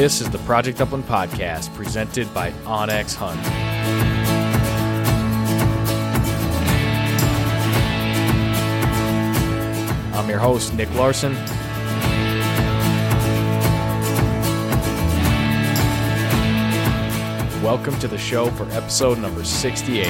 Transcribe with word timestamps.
This 0.00 0.22
is 0.22 0.30
the 0.30 0.38
Project 0.38 0.80
Upland 0.80 1.04
podcast 1.04 1.74
presented 1.74 2.32
by 2.32 2.52
onX 2.64 3.14
Hunt. 3.14 3.38
I'm 10.16 10.26
your 10.26 10.38
host, 10.38 10.72
Nick 10.72 10.90
Larson. 10.94 11.34
Welcome 17.62 17.98
to 17.98 18.08
the 18.08 18.16
show 18.16 18.46
for 18.52 18.64
episode 18.70 19.18
number 19.18 19.44
68. 19.44 20.06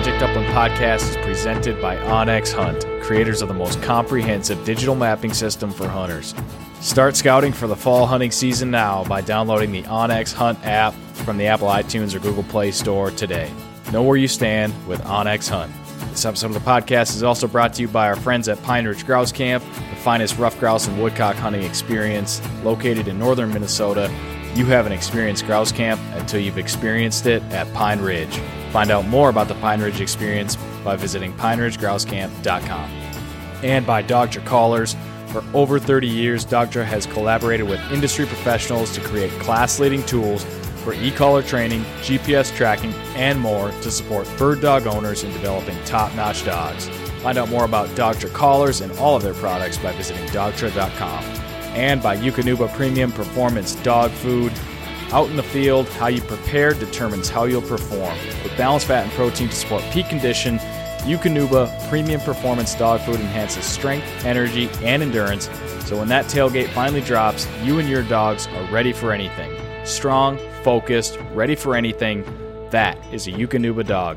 Project 0.00 0.22
Upland 0.22 0.46
podcast 0.54 1.10
is 1.10 1.16
presented 1.18 1.78
by 1.78 1.94
onX 1.96 2.54
Hunt, 2.54 2.86
creators 3.02 3.42
of 3.42 3.48
the 3.48 3.54
most 3.54 3.82
comprehensive 3.82 4.64
digital 4.64 4.94
mapping 4.94 5.34
system 5.34 5.70
for 5.70 5.86
hunters. 5.86 6.34
Start 6.80 7.16
scouting 7.16 7.52
for 7.52 7.66
the 7.66 7.76
fall 7.76 8.06
hunting 8.06 8.30
season 8.30 8.70
now 8.70 9.04
by 9.04 9.20
downloading 9.20 9.72
the 9.72 9.82
onX 9.82 10.32
Hunt 10.32 10.58
app 10.64 10.94
from 11.12 11.36
the 11.36 11.44
Apple 11.44 11.68
iTunes 11.68 12.14
or 12.14 12.18
Google 12.18 12.44
Play 12.44 12.70
Store 12.70 13.10
today. 13.10 13.52
Know 13.92 14.02
where 14.02 14.16
you 14.16 14.26
stand 14.26 14.72
with 14.88 15.02
onX 15.02 15.50
Hunt. 15.50 15.70
This 16.12 16.24
episode 16.24 16.46
of 16.46 16.54
the 16.54 16.60
podcast 16.60 17.14
is 17.14 17.22
also 17.22 17.46
brought 17.46 17.74
to 17.74 17.82
you 17.82 17.88
by 17.88 18.08
our 18.08 18.16
friends 18.16 18.48
at 18.48 18.62
Pine 18.62 18.86
Ridge 18.86 19.04
Grouse 19.04 19.32
Camp, 19.32 19.62
the 19.62 19.96
finest 19.96 20.38
rough 20.38 20.58
grouse 20.58 20.88
and 20.88 20.98
woodcock 20.98 21.36
hunting 21.36 21.62
experience 21.62 22.40
located 22.64 23.06
in 23.06 23.18
northern 23.18 23.52
Minnesota. 23.52 24.10
You 24.54 24.64
haven't 24.64 24.92
experienced 24.92 25.44
grouse 25.44 25.72
camp 25.72 26.00
until 26.14 26.40
you've 26.40 26.56
experienced 26.56 27.26
it 27.26 27.42
at 27.52 27.70
Pine 27.74 28.00
Ridge. 28.00 28.40
Find 28.70 28.90
out 28.90 29.06
more 29.06 29.28
about 29.30 29.48
the 29.48 29.54
Pine 29.54 29.80
Ridge 29.80 30.00
experience 30.00 30.56
by 30.84 30.96
visiting 30.96 31.32
pineridgegrousecamp.com. 31.34 32.90
And 33.62 33.86
by 33.86 34.02
Dogtra 34.02 34.44
Collars. 34.46 34.96
For 35.28 35.44
over 35.54 35.78
30 35.78 36.08
years, 36.08 36.44
Dogtra 36.44 36.84
has 36.84 37.06
collaborated 37.06 37.68
with 37.68 37.80
industry 37.92 38.26
professionals 38.26 38.92
to 38.94 39.00
create 39.00 39.30
class 39.32 39.78
leading 39.78 40.02
tools 40.04 40.44
for 40.82 40.94
e 40.94 41.10
collar 41.10 41.42
training, 41.42 41.82
GPS 42.00 42.54
tracking, 42.56 42.92
and 43.14 43.38
more 43.38 43.70
to 43.82 43.90
support 43.90 44.28
bird 44.38 44.60
dog 44.60 44.86
owners 44.86 45.22
in 45.22 45.32
developing 45.32 45.76
top 45.84 46.14
notch 46.14 46.44
dogs. 46.44 46.88
Find 47.22 47.38
out 47.38 47.50
more 47.50 47.64
about 47.64 47.88
Dogtra 47.90 48.32
Collars 48.32 48.80
and 48.80 48.90
all 48.98 49.14
of 49.14 49.22
their 49.22 49.34
products 49.34 49.76
by 49.78 49.92
visiting 49.92 50.24
dogtra.com. 50.28 51.22
And 51.74 52.02
by 52.02 52.16
Eukanuba 52.16 52.74
Premium 52.74 53.12
Performance 53.12 53.74
Dog 53.76 54.10
Food. 54.10 54.52
Out 55.12 55.28
in 55.28 55.34
the 55.34 55.42
field, 55.42 55.88
how 55.88 56.06
you 56.06 56.22
prepare 56.22 56.72
determines 56.72 57.28
how 57.28 57.42
you'll 57.44 57.62
perform. 57.62 58.16
With 58.44 58.56
balanced 58.56 58.86
fat 58.86 59.02
and 59.02 59.12
protein 59.12 59.48
to 59.48 59.54
support 59.56 59.82
peak 59.90 60.08
condition, 60.08 60.58
Eukanuba 61.00 61.88
Premium 61.88 62.20
Performance 62.20 62.76
Dog 62.76 63.00
Food 63.00 63.18
enhances 63.18 63.64
strength, 63.64 64.06
energy, 64.24 64.70
and 64.84 65.02
endurance. 65.02 65.50
So 65.86 65.98
when 65.98 66.06
that 66.08 66.26
tailgate 66.26 66.68
finally 66.68 67.00
drops, 67.00 67.48
you 67.64 67.80
and 67.80 67.88
your 67.88 68.04
dogs 68.04 68.46
are 68.46 68.70
ready 68.70 68.92
for 68.92 69.10
anything. 69.12 69.50
Strong, 69.84 70.38
focused, 70.62 71.18
ready 71.32 71.56
for 71.56 71.74
anything. 71.74 72.24
That 72.70 72.96
is 73.12 73.26
a 73.26 73.32
Eukanuba 73.32 73.84
dog. 73.84 74.16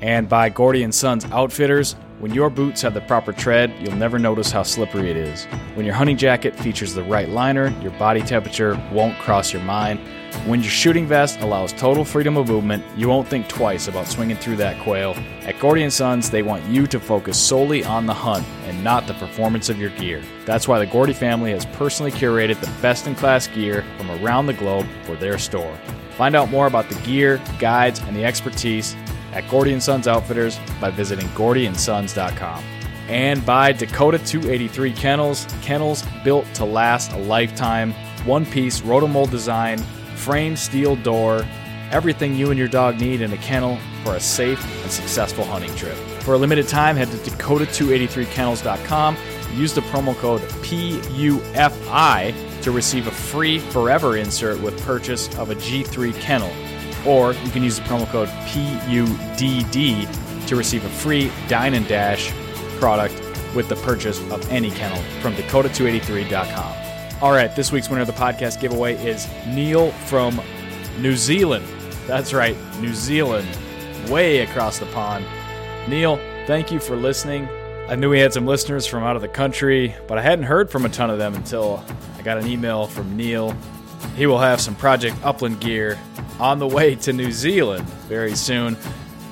And 0.00 0.30
by 0.30 0.48
Gordy 0.48 0.82
and 0.82 0.94
Sons 0.94 1.26
Outfitters, 1.26 1.94
When 2.22 2.32
your 2.32 2.50
boots 2.50 2.82
have 2.82 2.94
the 2.94 3.00
proper 3.00 3.32
tread, 3.32 3.74
you'll 3.80 3.96
never 3.96 4.16
notice 4.16 4.52
how 4.52 4.62
slippery 4.62 5.10
it 5.10 5.16
is. 5.16 5.44
When 5.74 5.84
your 5.84 5.96
hunting 5.96 6.16
jacket 6.16 6.54
features 6.54 6.94
the 6.94 7.02
right 7.02 7.28
liner, 7.28 7.74
your 7.82 7.90
body 7.98 8.22
temperature 8.22 8.80
won't 8.92 9.18
cross 9.18 9.52
your 9.52 9.62
mind. 9.62 9.98
When 10.46 10.60
your 10.60 10.70
shooting 10.70 11.06
vest 11.06 11.40
allows 11.40 11.72
total 11.72 12.04
freedom 12.04 12.36
of 12.36 12.48
movement, 12.48 12.84
you 12.96 13.08
won't 13.08 13.28
think 13.28 13.48
twice 13.48 13.86
about 13.86 14.08
swinging 14.08 14.36
through 14.36 14.56
that 14.56 14.82
quail. 14.82 15.14
At 15.42 15.60
Gordy 15.60 15.88
& 15.88 15.90
Sons, 15.90 16.30
they 16.30 16.42
want 16.42 16.64
you 16.64 16.86
to 16.88 16.98
focus 16.98 17.38
solely 17.38 17.84
on 17.84 18.06
the 18.06 18.14
hunt 18.14 18.44
and 18.64 18.82
not 18.82 19.06
the 19.06 19.14
performance 19.14 19.68
of 19.68 19.78
your 19.78 19.90
gear. 19.90 20.20
That's 20.44 20.66
why 20.66 20.80
the 20.80 20.86
Gordy 20.86 21.12
family 21.12 21.52
has 21.52 21.64
personally 21.64 22.10
curated 22.10 22.60
the 22.60 22.70
best-in-class 22.82 23.46
gear 23.48 23.84
from 23.96 24.10
around 24.10 24.46
the 24.46 24.54
globe 24.54 24.88
for 25.04 25.14
their 25.14 25.38
store. 25.38 25.78
Find 26.16 26.34
out 26.34 26.50
more 26.50 26.66
about 26.66 26.88
the 26.88 27.00
gear, 27.02 27.40
guides, 27.60 28.00
and 28.00 28.16
the 28.16 28.24
expertise 28.24 28.96
at 29.32 29.48
Gordy 29.48 29.78
& 29.78 29.80
Sons 29.80 30.08
Outfitters 30.08 30.58
by 30.80 30.90
visiting 30.90 31.28
GordyandSons.com. 31.28 32.64
And 33.08 33.44
by 33.46 33.72
Dakota 33.72 34.18
283 34.18 34.92
Kennels, 34.92 35.46
kennels 35.62 36.04
built 36.24 36.46
to 36.54 36.64
last 36.64 37.12
a 37.12 37.18
lifetime, 37.18 37.92
one 38.24 38.44
piece 38.46 38.80
rotomold 38.80 39.30
design, 39.30 39.82
frame 40.22 40.56
steel 40.56 40.96
door, 40.96 41.46
everything 41.90 42.34
you 42.36 42.50
and 42.50 42.58
your 42.58 42.68
dog 42.68 43.00
need 43.00 43.20
in 43.20 43.32
a 43.32 43.36
kennel 43.38 43.78
for 44.04 44.14
a 44.14 44.20
safe 44.20 44.64
and 44.82 44.90
successful 44.90 45.44
hunting 45.44 45.74
trip. 45.74 45.96
For 46.20 46.34
a 46.34 46.38
limited 46.38 46.68
time, 46.68 46.96
head 46.96 47.10
to 47.10 47.16
Dakota283kennels.com, 47.16 49.16
use 49.54 49.74
the 49.74 49.80
promo 49.82 50.16
code 50.16 50.40
PUFI 50.62 52.32
to 52.62 52.70
receive 52.70 53.08
a 53.08 53.10
free 53.10 53.58
forever 53.58 54.16
insert 54.16 54.62
with 54.62 54.80
purchase 54.84 55.28
of 55.38 55.50
a 55.50 55.56
G3 55.56 56.14
kennel. 56.20 56.52
Or 57.04 57.32
you 57.32 57.50
can 57.50 57.64
use 57.64 57.80
the 57.80 57.82
promo 57.82 58.06
code 58.06 58.28
PUDD 58.28 60.46
to 60.46 60.56
receive 60.56 60.84
a 60.84 60.88
free 60.88 61.32
Dine 61.48 61.74
and 61.74 61.88
Dash 61.88 62.30
product 62.78 63.14
with 63.56 63.68
the 63.68 63.76
purchase 63.76 64.20
of 64.30 64.48
any 64.50 64.70
kennel 64.70 65.02
from 65.20 65.34
Dakota283.com. 65.34 66.91
All 67.22 67.30
right, 67.30 67.54
this 67.54 67.70
week's 67.70 67.88
winner 67.88 68.00
of 68.00 68.08
the 68.08 68.12
podcast 68.14 68.58
giveaway 68.60 68.96
is 68.96 69.28
Neil 69.46 69.92
from 69.92 70.40
New 70.98 71.14
Zealand. 71.14 71.64
That's 72.08 72.32
right, 72.34 72.56
New 72.80 72.92
Zealand, 72.94 73.46
way 74.08 74.40
across 74.40 74.80
the 74.80 74.86
pond. 74.86 75.24
Neil, 75.86 76.16
thank 76.48 76.72
you 76.72 76.80
for 76.80 76.96
listening. 76.96 77.48
I 77.88 77.94
knew 77.94 78.10
we 78.10 78.18
had 78.18 78.32
some 78.32 78.44
listeners 78.44 78.88
from 78.88 79.04
out 79.04 79.14
of 79.14 79.22
the 79.22 79.28
country, 79.28 79.94
but 80.08 80.18
I 80.18 80.22
hadn't 80.22 80.46
heard 80.46 80.68
from 80.68 80.84
a 80.84 80.88
ton 80.88 81.10
of 81.10 81.18
them 81.18 81.36
until 81.36 81.84
I 82.18 82.22
got 82.22 82.38
an 82.38 82.48
email 82.48 82.88
from 82.88 83.16
Neil. 83.16 83.56
He 84.16 84.26
will 84.26 84.40
have 84.40 84.60
some 84.60 84.74
Project 84.74 85.16
Upland 85.22 85.60
gear 85.60 86.00
on 86.40 86.58
the 86.58 86.66
way 86.66 86.96
to 86.96 87.12
New 87.12 87.30
Zealand 87.30 87.88
very 88.08 88.34
soon. 88.34 88.76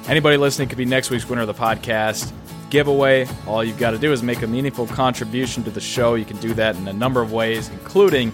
Anybody 0.06 0.36
listening 0.36 0.68
could 0.68 0.78
be 0.78 0.84
next 0.84 1.10
week's 1.10 1.28
winner 1.28 1.42
of 1.42 1.48
the 1.48 1.54
podcast 1.54 2.32
giveaway. 2.70 3.26
All 3.46 3.62
you've 3.62 3.78
got 3.78 3.90
to 3.90 3.98
do 3.98 4.12
is 4.12 4.22
make 4.22 4.42
a 4.42 4.46
meaningful 4.46 4.86
contribution 4.86 5.64
to 5.64 5.70
the 5.70 5.80
show. 5.80 6.14
You 6.14 6.24
can 6.24 6.38
do 6.38 6.54
that 6.54 6.76
in 6.76 6.88
a 6.88 6.92
number 6.92 7.20
of 7.20 7.32
ways, 7.32 7.68
including 7.68 8.32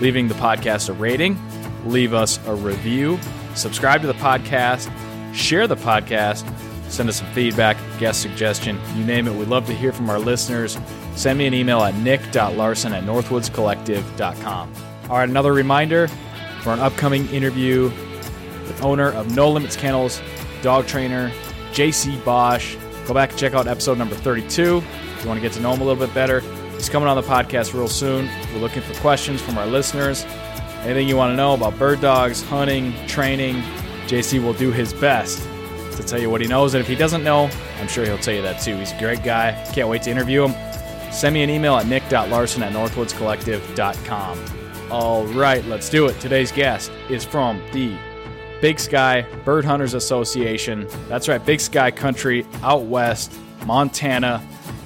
leaving 0.00 0.28
the 0.28 0.34
podcast 0.34 0.88
a 0.88 0.92
rating, 0.92 1.38
leave 1.86 2.12
us 2.12 2.38
a 2.46 2.54
review, 2.54 3.18
subscribe 3.54 4.02
to 4.02 4.06
the 4.06 4.14
podcast, 4.14 4.90
share 5.34 5.66
the 5.66 5.76
podcast, 5.76 6.46
send 6.90 7.08
us 7.08 7.16
some 7.16 7.26
feedback, 7.32 7.76
guest 7.98 8.20
suggestion, 8.20 8.78
you 8.94 9.04
name 9.04 9.26
it. 9.26 9.34
We'd 9.34 9.48
love 9.48 9.66
to 9.66 9.74
hear 9.74 9.92
from 9.92 10.10
our 10.10 10.18
listeners. 10.18 10.78
Send 11.14 11.38
me 11.38 11.46
an 11.46 11.54
email 11.54 11.80
at 11.80 11.94
nick.larson 11.96 12.92
at 12.92 13.04
northwoodscollective.com. 13.04 14.72
All 15.08 15.16
right, 15.16 15.28
another 15.28 15.52
reminder 15.52 16.08
for 16.62 16.72
an 16.72 16.80
upcoming 16.80 17.28
interview 17.30 17.84
with 17.84 18.82
owner 18.82 19.12
of 19.12 19.34
No 19.34 19.50
Limits 19.50 19.76
Kennels, 19.76 20.20
dog 20.62 20.86
trainer 20.86 21.30
JC 21.72 22.22
Bosch. 22.24 22.76
Go 23.06 23.14
back 23.14 23.30
and 23.30 23.38
check 23.38 23.54
out 23.54 23.68
episode 23.68 23.98
number 23.98 24.16
32 24.16 24.82
if 25.16 25.22
you 25.22 25.28
want 25.28 25.38
to 25.38 25.42
get 25.42 25.52
to 25.52 25.60
know 25.60 25.72
him 25.72 25.80
a 25.80 25.84
little 25.84 26.04
bit 26.04 26.12
better. 26.14 26.40
He's 26.72 26.88
coming 26.88 27.08
on 27.08 27.16
the 27.16 27.22
podcast 27.22 27.72
real 27.72 27.88
soon. 27.88 28.28
We're 28.52 28.60
looking 28.60 28.82
for 28.82 28.94
questions 29.00 29.40
from 29.40 29.56
our 29.58 29.66
listeners. 29.66 30.24
Anything 30.82 31.08
you 31.08 31.16
want 31.16 31.32
to 31.32 31.36
know 31.36 31.54
about 31.54 31.78
bird 31.78 32.00
dogs, 32.00 32.42
hunting, 32.42 32.92
training, 33.06 33.56
JC 34.06 34.42
will 34.42 34.52
do 34.52 34.72
his 34.72 34.92
best 34.92 35.42
to 35.96 36.02
tell 36.02 36.20
you 36.20 36.30
what 36.30 36.40
he 36.40 36.46
knows. 36.46 36.74
And 36.74 36.80
if 36.80 36.88
he 36.88 36.94
doesn't 36.94 37.24
know, 37.24 37.50
I'm 37.80 37.88
sure 37.88 38.04
he'll 38.04 38.18
tell 38.18 38.34
you 38.34 38.42
that 38.42 38.60
too. 38.60 38.76
He's 38.76 38.92
a 38.92 38.98
great 38.98 39.22
guy. 39.22 39.52
Can't 39.72 39.88
wait 39.88 40.02
to 40.02 40.10
interview 40.10 40.46
him. 40.46 41.12
Send 41.12 41.32
me 41.34 41.42
an 41.42 41.50
email 41.50 41.76
at 41.76 41.86
nick.larson 41.86 42.62
at 42.62 42.72
northwoodscollective.com. 42.72 44.38
All 44.90 45.26
right, 45.28 45.64
let's 45.64 45.88
do 45.88 46.06
it. 46.06 46.20
Today's 46.20 46.52
guest 46.52 46.92
is 47.08 47.24
from 47.24 47.60
the 47.72 47.96
Big 48.60 48.80
Sky 48.80 49.26
Bird 49.44 49.64
Hunters 49.64 49.94
Association. 49.94 50.88
That's 51.08 51.28
right, 51.28 51.44
Big 51.44 51.60
Sky 51.60 51.90
Country 51.90 52.46
out 52.62 52.84
west, 52.84 53.38
Montana. 53.66 54.42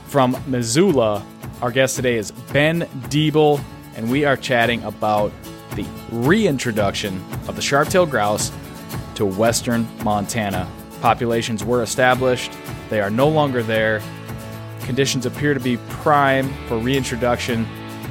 From 0.06 0.36
Missoula, 0.48 1.24
our 1.62 1.70
guest 1.70 1.94
today 1.94 2.16
is 2.16 2.32
Ben 2.52 2.80
Deeble, 3.10 3.60
and 3.94 4.10
we 4.10 4.24
are 4.24 4.36
chatting 4.36 4.82
about 4.82 5.30
the 5.76 5.86
reintroduction 6.10 7.24
of 7.46 7.54
the 7.54 7.62
sharp-tailed 7.62 8.10
grouse 8.10 8.50
to 9.14 9.24
western 9.24 9.86
Montana. 10.02 10.68
Populations 11.00 11.64
were 11.64 11.84
established, 11.84 12.52
they 12.88 13.00
are 13.00 13.08
no 13.08 13.28
longer 13.28 13.62
there. 13.62 14.02
Conditions 14.80 15.26
appear 15.26 15.54
to 15.54 15.60
be 15.60 15.76
prime 15.90 16.52
for 16.66 16.76
reintroduction, 16.76 17.64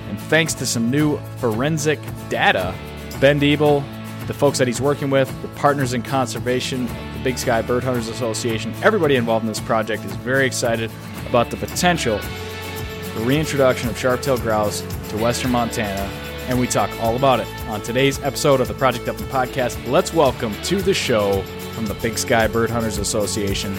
and 0.07 0.17
thanks 0.21 0.53
to 0.53 0.65
some 0.65 0.89
new 0.89 1.19
forensic 1.37 1.99
data, 2.29 2.73
Ben 3.19 3.41
Deeble, 3.41 3.83
the 4.29 4.33
folks 4.35 4.59
that 4.59 4.67
he's 4.67 4.79
working 4.79 5.09
with, 5.09 5.27
the 5.41 5.47
partners 5.49 5.95
in 5.95 6.03
conservation, 6.03 6.85
the 6.85 7.21
Big 7.23 7.35
Sky 7.35 7.63
Bird 7.63 7.83
Hunters 7.83 8.09
Association, 8.09 8.71
everybody 8.83 9.15
involved 9.15 9.41
in 9.43 9.47
this 9.47 9.59
project 9.59 10.05
is 10.05 10.15
very 10.17 10.45
excited 10.45 10.91
about 11.27 11.49
the 11.49 11.57
potential 11.57 12.19
for 12.19 13.21
reintroduction 13.21 13.89
of 13.89 13.97
sharp-tailed 13.97 14.41
grouse 14.41 14.81
to 15.09 15.17
western 15.17 15.49
Montana, 15.49 16.01
and 16.47 16.59
we 16.59 16.67
talk 16.67 16.91
all 17.01 17.15
about 17.15 17.39
it 17.39 17.47
on 17.69 17.81
today's 17.81 18.19
episode 18.19 18.61
of 18.61 18.67
the 18.67 18.75
Project 18.75 19.07
Upland 19.07 19.31
podcast. 19.31 19.83
Let's 19.89 20.13
welcome 20.13 20.53
to 20.61 20.79
the 20.79 20.93
show 20.93 21.41
from 21.73 21.87
the 21.87 21.95
Big 21.95 22.19
Sky 22.19 22.45
Bird 22.45 22.69
Hunters 22.69 22.99
Association, 22.99 23.73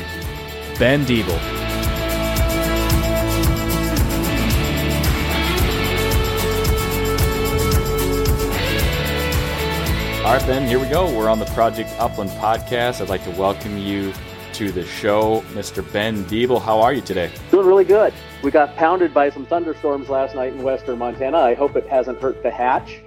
Ben 0.81 1.06
Deeble. 1.06 1.69
All 10.30 10.36
right, 10.36 10.46
Ben, 10.46 10.64
here 10.64 10.78
we 10.78 10.86
go. 10.86 11.12
We're 11.12 11.28
on 11.28 11.40
the 11.40 11.46
Project 11.46 11.90
Upland 11.98 12.30
podcast. 12.30 13.00
I'd 13.00 13.08
like 13.08 13.24
to 13.24 13.32
welcome 13.32 13.76
you 13.76 14.12
to 14.52 14.70
the 14.70 14.86
show, 14.86 15.40
Mr. 15.54 15.82
Ben 15.92 16.24
Deeble. 16.26 16.62
How 16.62 16.80
are 16.80 16.92
you 16.92 17.00
today? 17.00 17.32
Doing 17.50 17.66
really 17.66 17.84
good. 17.84 18.14
We 18.44 18.52
got 18.52 18.76
pounded 18.76 19.12
by 19.12 19.30
some 19.30 19.44
thunderstorms 19.44 20.08
last 20.08 20.36
night 20.36 20.52
in 20.52 20.62
western 20.62 20.98
Montana. 20.98 21.38
I 21.38 21.54
hope 21.54 21.74
it 21.74 21.84
hasn't 21.88 22.20
hurt 22.20 22.44
the 22.44 22.50
hatch. 22.52 23.02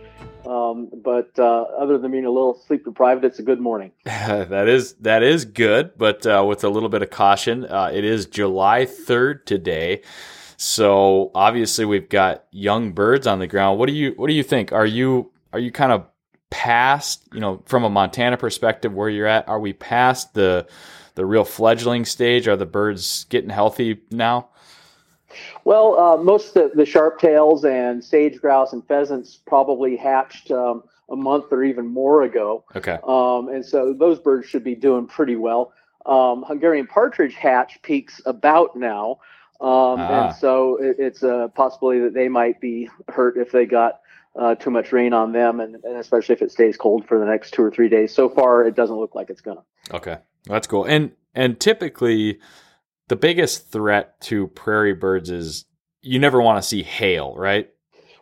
Um, 0.45 0.89
but 1.01 1.31
uh, 1.39 1.61
other 1.79 1.97
than 1.97 2.11
being 2.11 2.25
a 2.25 2.29
little 2.29 2.61
sleep 2.67 2.83
deprived, 2.83 3.23
it's 3.23 3.39
a 3.39 3.43
good 3.43 3.61
morning. 3.61 3.93
that 4.03 4.67
is 4.67 4.95
that 4.95 5.23
is 5.23 5.45
good, 5.45 5.97
but 5.97 6.27
uh, 6.27 6.43
with 6.45 6.65
a 6.65 6.69
little 6.69 6.89
bit 6.89 7.03
of 7.03 7.09
caution. 7.09 7.63
Uh, 7.63 7.89
it 7.93 8.03
is 8.03 8.25
July 8.25 8.85
third 8.85 9.47
today, 9.47 10.01
so 10.57 11.31
obviously 11.33 11.85
we've 11.85 12.09
got 12.09 12.43
young 12.51 12.91
birds 12.91 13.27
on 13.27 13.39
the 13.39 13.47
ground. 13.47 13.79
What 13.79 13.87
do 13.87 13.93
you 13.93 14.11
what 14.17 14.27
do 14.27 14.33
you 14.33 14.43
think? 14.43 14.73
Are 14.73 14.85
you 14.85 15.31
are 15.53 15.59
you 15.59 15.71
kind 15.71 15.93
of 15.93 16.05
past 16.53 17.23
you 17.33 17.39
know 17.39 17.63
from 17.65 17.83
a 17.83 17.89
Montana 17.89 18.37
perspective 18.37 18.93
where 18.93 19.09
you're 19.09 19.25
at? 19.25 19.49
Are 19.49 19.59
we 19.59 19.73
past 19.73 20.35
the 20.35 20.67
the 21.15 21.25
real 21.25 21.43
fledgling 21.43 22.05
stage? 22.05 22.47
Are 22.47 22.55
the 22.55 22.67
birds 22.67 23.25
getting 23.25 23.49
healthy 23.49 24.01
now? 24.11 24.49
Well, 25.63 25.99
uh, 25.99 26.17
most 26.17 26.55
of 26.55 26.71
the, 26.71 26.77
the 26.77 26.85
sharp 26.85 27.19
tails 27.19 27.65
and 27.65 28.03
sage 28.03 28.39
grouse 28.39 28.71
and 28.71 28.87
pheasants 28.87 29.39
probably 29.47 29.97
hatched 29.97 30.51
um, 30.51 30.83
a 31.09 31.15
month 31.15 31.45
or 31.51 31.63
even 31.63 31.87
more 31.87 32.21
ago. 32.21 32.63
Okay. 32.75 32.99
Um, 33.03 33.49
and 33.49 33.65
so 33.65 33.93
those 33.93 34.19
birds 34.19 34.47
should 34.47 34.63
be 34.63 34.75
doing 34.75 35.07
pretty 35.07 35.35
well. 35.35 35.73
Um, 36.05 36.43
Hungarian 36.47 36.85
partridge 36.85 37.33
hatch 37.33 37.81
peaks 37.81 38.21
about 38.27 38.75
now. 38.75 39.19
Um, 39.59 39.97
Ah. 39.99 40.27
And 40.27 40.35
so 40.35 40.77
it, 40.77 40.97
it's 40.99 41.23
a 41.23 41.51
possibility 41.55 42.01
that 42.01 42.13
they 42.13 42.29
might 42.29 42.61
be 42.61 42.89
hurt 43.07 43.37
if 43.37 43.51
they 43.51 43.65
got 43.65 44.01
uh, 44.35 44.55
too 44.55 44.71
much 44.71 44.91
rain 44.91 45.13
on 45.13 45.31
them, 45.31 45.59
and, 45.59 45.75
and 45.83 45.97
especially 45.97 46.33
if 46.33 46.41
it 46.41 46.51
stays 46.51 46.77
cold 46.77 47.05
for 47.07 47.19
the 47.19 47.25
next 47.25 47.51
two 47.51 47.63
or 47.63 47.71
three 47.71 47.89
days. 47.89 48.13
So 48.13 48.29
far, 48.29 48.65
it 48.65 48.75
doesn't 48.75 48.95
look 48.95 49.15
like 49.15 49.29
it's 49.29 49.41
to. 49.41 49.63
Okay, 49.91 50.17
that's 50.45 50.67
cool. 50.67 50.85
And 50.85 51.11
and 51.35 51.59
typically, 51.59 52.39
the 53.07 53.15
biggest 53.15 53.71
threat 53.71 54.19
to 54.21 54.47
prairie 54.47 54.93
birds 54.93 55.29
is 55.29 55.65
you 56.01 56.19
never 56.19 56.41
want 56.41 56.61
to 56.61 56.67
see 56.67 56.83
hail, 56.83 57.35
right? 57.35 57.69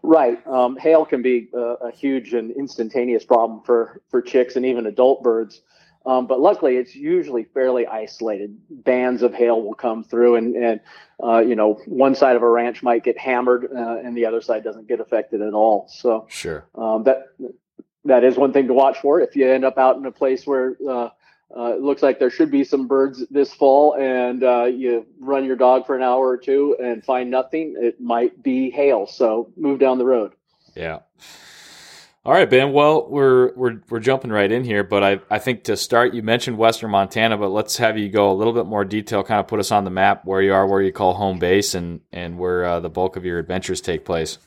Right. 0.04 0.46
Um, 0.48 0.78
hail 0.78 1.06
can 1.06 1.22
be 1.22 1.50
a, 1.54 1.60
a 1.60 1.92
huge 1.92 2.34
and 2.34 2.52
instantaneous 2.52 3.24
problem 3.24 3.62
for, 3.64 4.02
for 4.10 4.22
chicks 4.22 4.56
and 4.56 4.66
even 4.66 4.88
adult 4.88 5.24
birds. 5.24 5.62
Um, 6.06 6.26
but 6.26 6.40
luckily, 6.40 6.78
it's 6.78 6.96
usually 6.96 7.44
fairly 7.44 7.86
isolated. 7.86 8.58
Bands 8.70 9.22
of 9.22 9.34
hail 9.34 9.62
will 9.62 9.76
come 9.76 10.04
through, 10.04 10.36
and, 10.36 10.56
and 10.56 10.80
uh, 11.24 11.40
you 11.40 11.56
know, 11.56 11.76
one 11.86 12.16
side 12.16 12.36
of 12.36 12.42
a 12.42 12.50
ranch 12.50 12.82
might 12.82 13.04
get 13.04 13.18
hammered, 13.20 13.66
uh, 13.66 13.98
and 14.04 14.18
the 14.18 14.26
other 14.26 14.42
side 14.42 14.64
doesn't 14.64 14.88
get 14.88 15.00
affected 15.00 15.42
at 15.42 15.54
all. 15.54 15.88
So 15.90 16.26
Sure. 16.30 16.66
um, 16.76 17.04
that 17.04 17.28
that 18.06 18.24
is 18.24 18.36
one 18.36 18.52
thing 18.52 18.68
to 18.68 18.74
watch 18.74 18.98
for. 19.00 19.22
If 19.22 19.36
you 19.36 19.48
end 19.48 19.64
up 19.64 19.78
out 19.78 19.98
in 19.98 20.06
a 20.08 20.12
place 20.12 20.48
where 20.48 20.76
uh, 20.90 21.10
uh, 21.56 21.74
it 21.74 21.82
looks 21.82 22.02
like 22.02 22.18
there 22.18 22.32
should 22.32 22.50
be 22.50 22.64
some 22.64 22.88
birds 22.88 23.24
this 23.30 23.54
fall, 23.54 23.96
and 23.96 24.44
uh, 24.44 24.64
you 24.64 25.06
run 25.20 25.46
your 25.46 25.56
dog 25.56 25.86
for 25.86 25.96
an 25.96 26.02
hour 26.02 26.28
or 26.28 26.38
two 26.38 26.76
and 26.84 27.04
find 27.04 27.30
nothing, 27.30 27.76
it 27.78 28.02
might 28.02 28.42
be 28.42 28.72
hail. 28.72 29.06
So 29.06 29.52
move 29.56 29.80
down 29.80 30.00
the 30.00 30.06
road. 30.06 30.34
Yeah. 30.76 31.00
All 32.24 32.34
right, 32.34 32.48
Ben. 32.48 32.72
Well, 32.72 33.10
we're 33.10 33.52
we're 33.56 33.82
we're 33.90 34.00
jumping 34.00 34.30
right 34.30 34.52
in 34.52 34.64
here, 34.64 34.84
but 34.84 35.04
I 35.04 35.20
I 35.32 35.40
think 35.40 35.64
to 35.64 35.76
start, 35.76 36.14
you 36.14 36.22
mentioned 36.22 36.56
Western 36.56 36.92
Montana, 36.92 37.36
but 37.36 37.50
let's 37.50 37.78
have 37.78 37.98
you 37.98 38.10
go 38.10 38.32
a 38.32 38.34
little 38.34 38.54
bit 38.54 38.68
more 38.68 38.86
detail, 38.86 39.24
kind 39.24 39.40
of 39.40 39.48
put 39.48 39.60
us 39.60 39.72
on 39.72 39.86
the 39.86 39.90
map 39.90 40.24
where 40.24 40.40
you 40.40 40.54
are, 40.54 40.68
where 40.68 40.84
you 40.84 40.92
call 40.92 41.16
home 41.16 41.40
base, 41.40 41.74
and 41.74 42.02
and 42.12 42.38
where 42.38 42.64
uh, 42.64 42.80
the 42.80 42.90
bulk 42.90 43.16
of 43.16 43.26
your 43.26 43.40
adventures 43.40 43.82
take 43.82 44.06
place. 44.06 44.38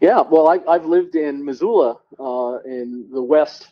Yeah, 0.00 0.22
well, 0.22 0.48
I, 0.48 0.72
have 0.72 0.86
lived 0.86 1.14
in 1.14 1.44
Missoula, 1.44 1.98
uh, 2.18 2.58
in 2.64 3.10
the 3.12 3.22
west 3.22 3.68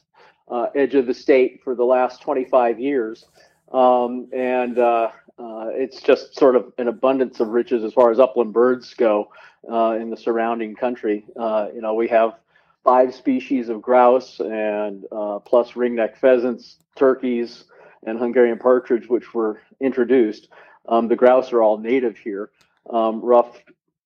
uh, 0.50 0.66
edge 0.74 0.94
of 0.94 1.06
the 1.06 1.14
state, 1.14 1.62
for 1.64 1.74
the 1.74 1.84
last 1.84 2.20
25 2.20 2.78
years, 2.78 3.24
um, 3.72 4.28
and 4.34 4.78
uh, 4.78 5.10
uh, 5.38 5.68
it's 5.70 6.02
just 6.02 6.38
sort 6.38 6.56
of 6.56 6.74
an 6.76 6.88
abundance 6.88 7.40
of 7.40 7.48
riches 7.48 7.84
as 7.84 7.94
far 7.94 8.10
as 8.10 8.20
upland 8.20 8.52
birds 8.52 8.92
go 8.92 9.30
uh, 9.72 9.96
in 9.98 10.10
the 10.10 10.16
surrounding 10.18 10.76
country. 10.76 11.24
you 11.36 11.80
know, 11.80 11.94
we 11.94 12.06
have 12.06 12.34
five 12.84 13.14
species 13.14 13.68
of 13.68 13.82
grouse 13.82 14.40
and 14.40 15.04
uh, 15.12 15.38
plus 15.40 15.72
ringneck 15.72 16.16
pheasants, 16.16 16.78
turkeys, 16.96 17.64
and 18.04 18.18
Hungarian 18.18 18.58
partridge, 18.58 19.08
which 19.08 19.34
were 19.34 19.60
introduced. 19.80 20.48
Um, 20.88 21.08
the 21.08 21.16
grouse 21.16 21.52
are 21.52 21.62
all 21.62 21.78
native 21.78 22.16
here. 22.16 22.50
Um, 22.88 23.20
rough, 23.20 23.58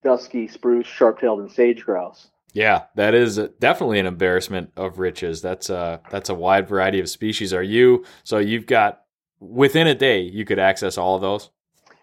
dusky, 0.03 0.47
spruce, 0.47 0.87
sharp-tailed, 0.87 1.39
and 1.39 1.51
sage 1.51 1.83
grouse. 1.85 2.29
Yeah, 2.53 2.83
that 2.95 3.13
is 3.13 3.37
definitely 3.59 3.99
an 3.99 4.05
embarrassment 4.05 4.71
of 4.77 4.99
riches. 4.99 5.41
That's 5.41 5.69
a 5.69 5.99
that's 6.09 6.29
a 6.29 6.33
wide 6.33 6.69
variety 6.69 7.01
of 7.01 7.09
species. 7.09 7.53
Are 7.53 7.63
you 7.63 8.05
so 8.23 8.37
you've 8.37 8.65
got 8.65 9.01
within 9.41 9.87
a 9.87 9.95
day 9.95 10.21
you 10.21 10.45
could 10.45 10.59
access 10.59 10.97
all 10.97 11.15
of 11.15 11.21
those? 11.21 11.49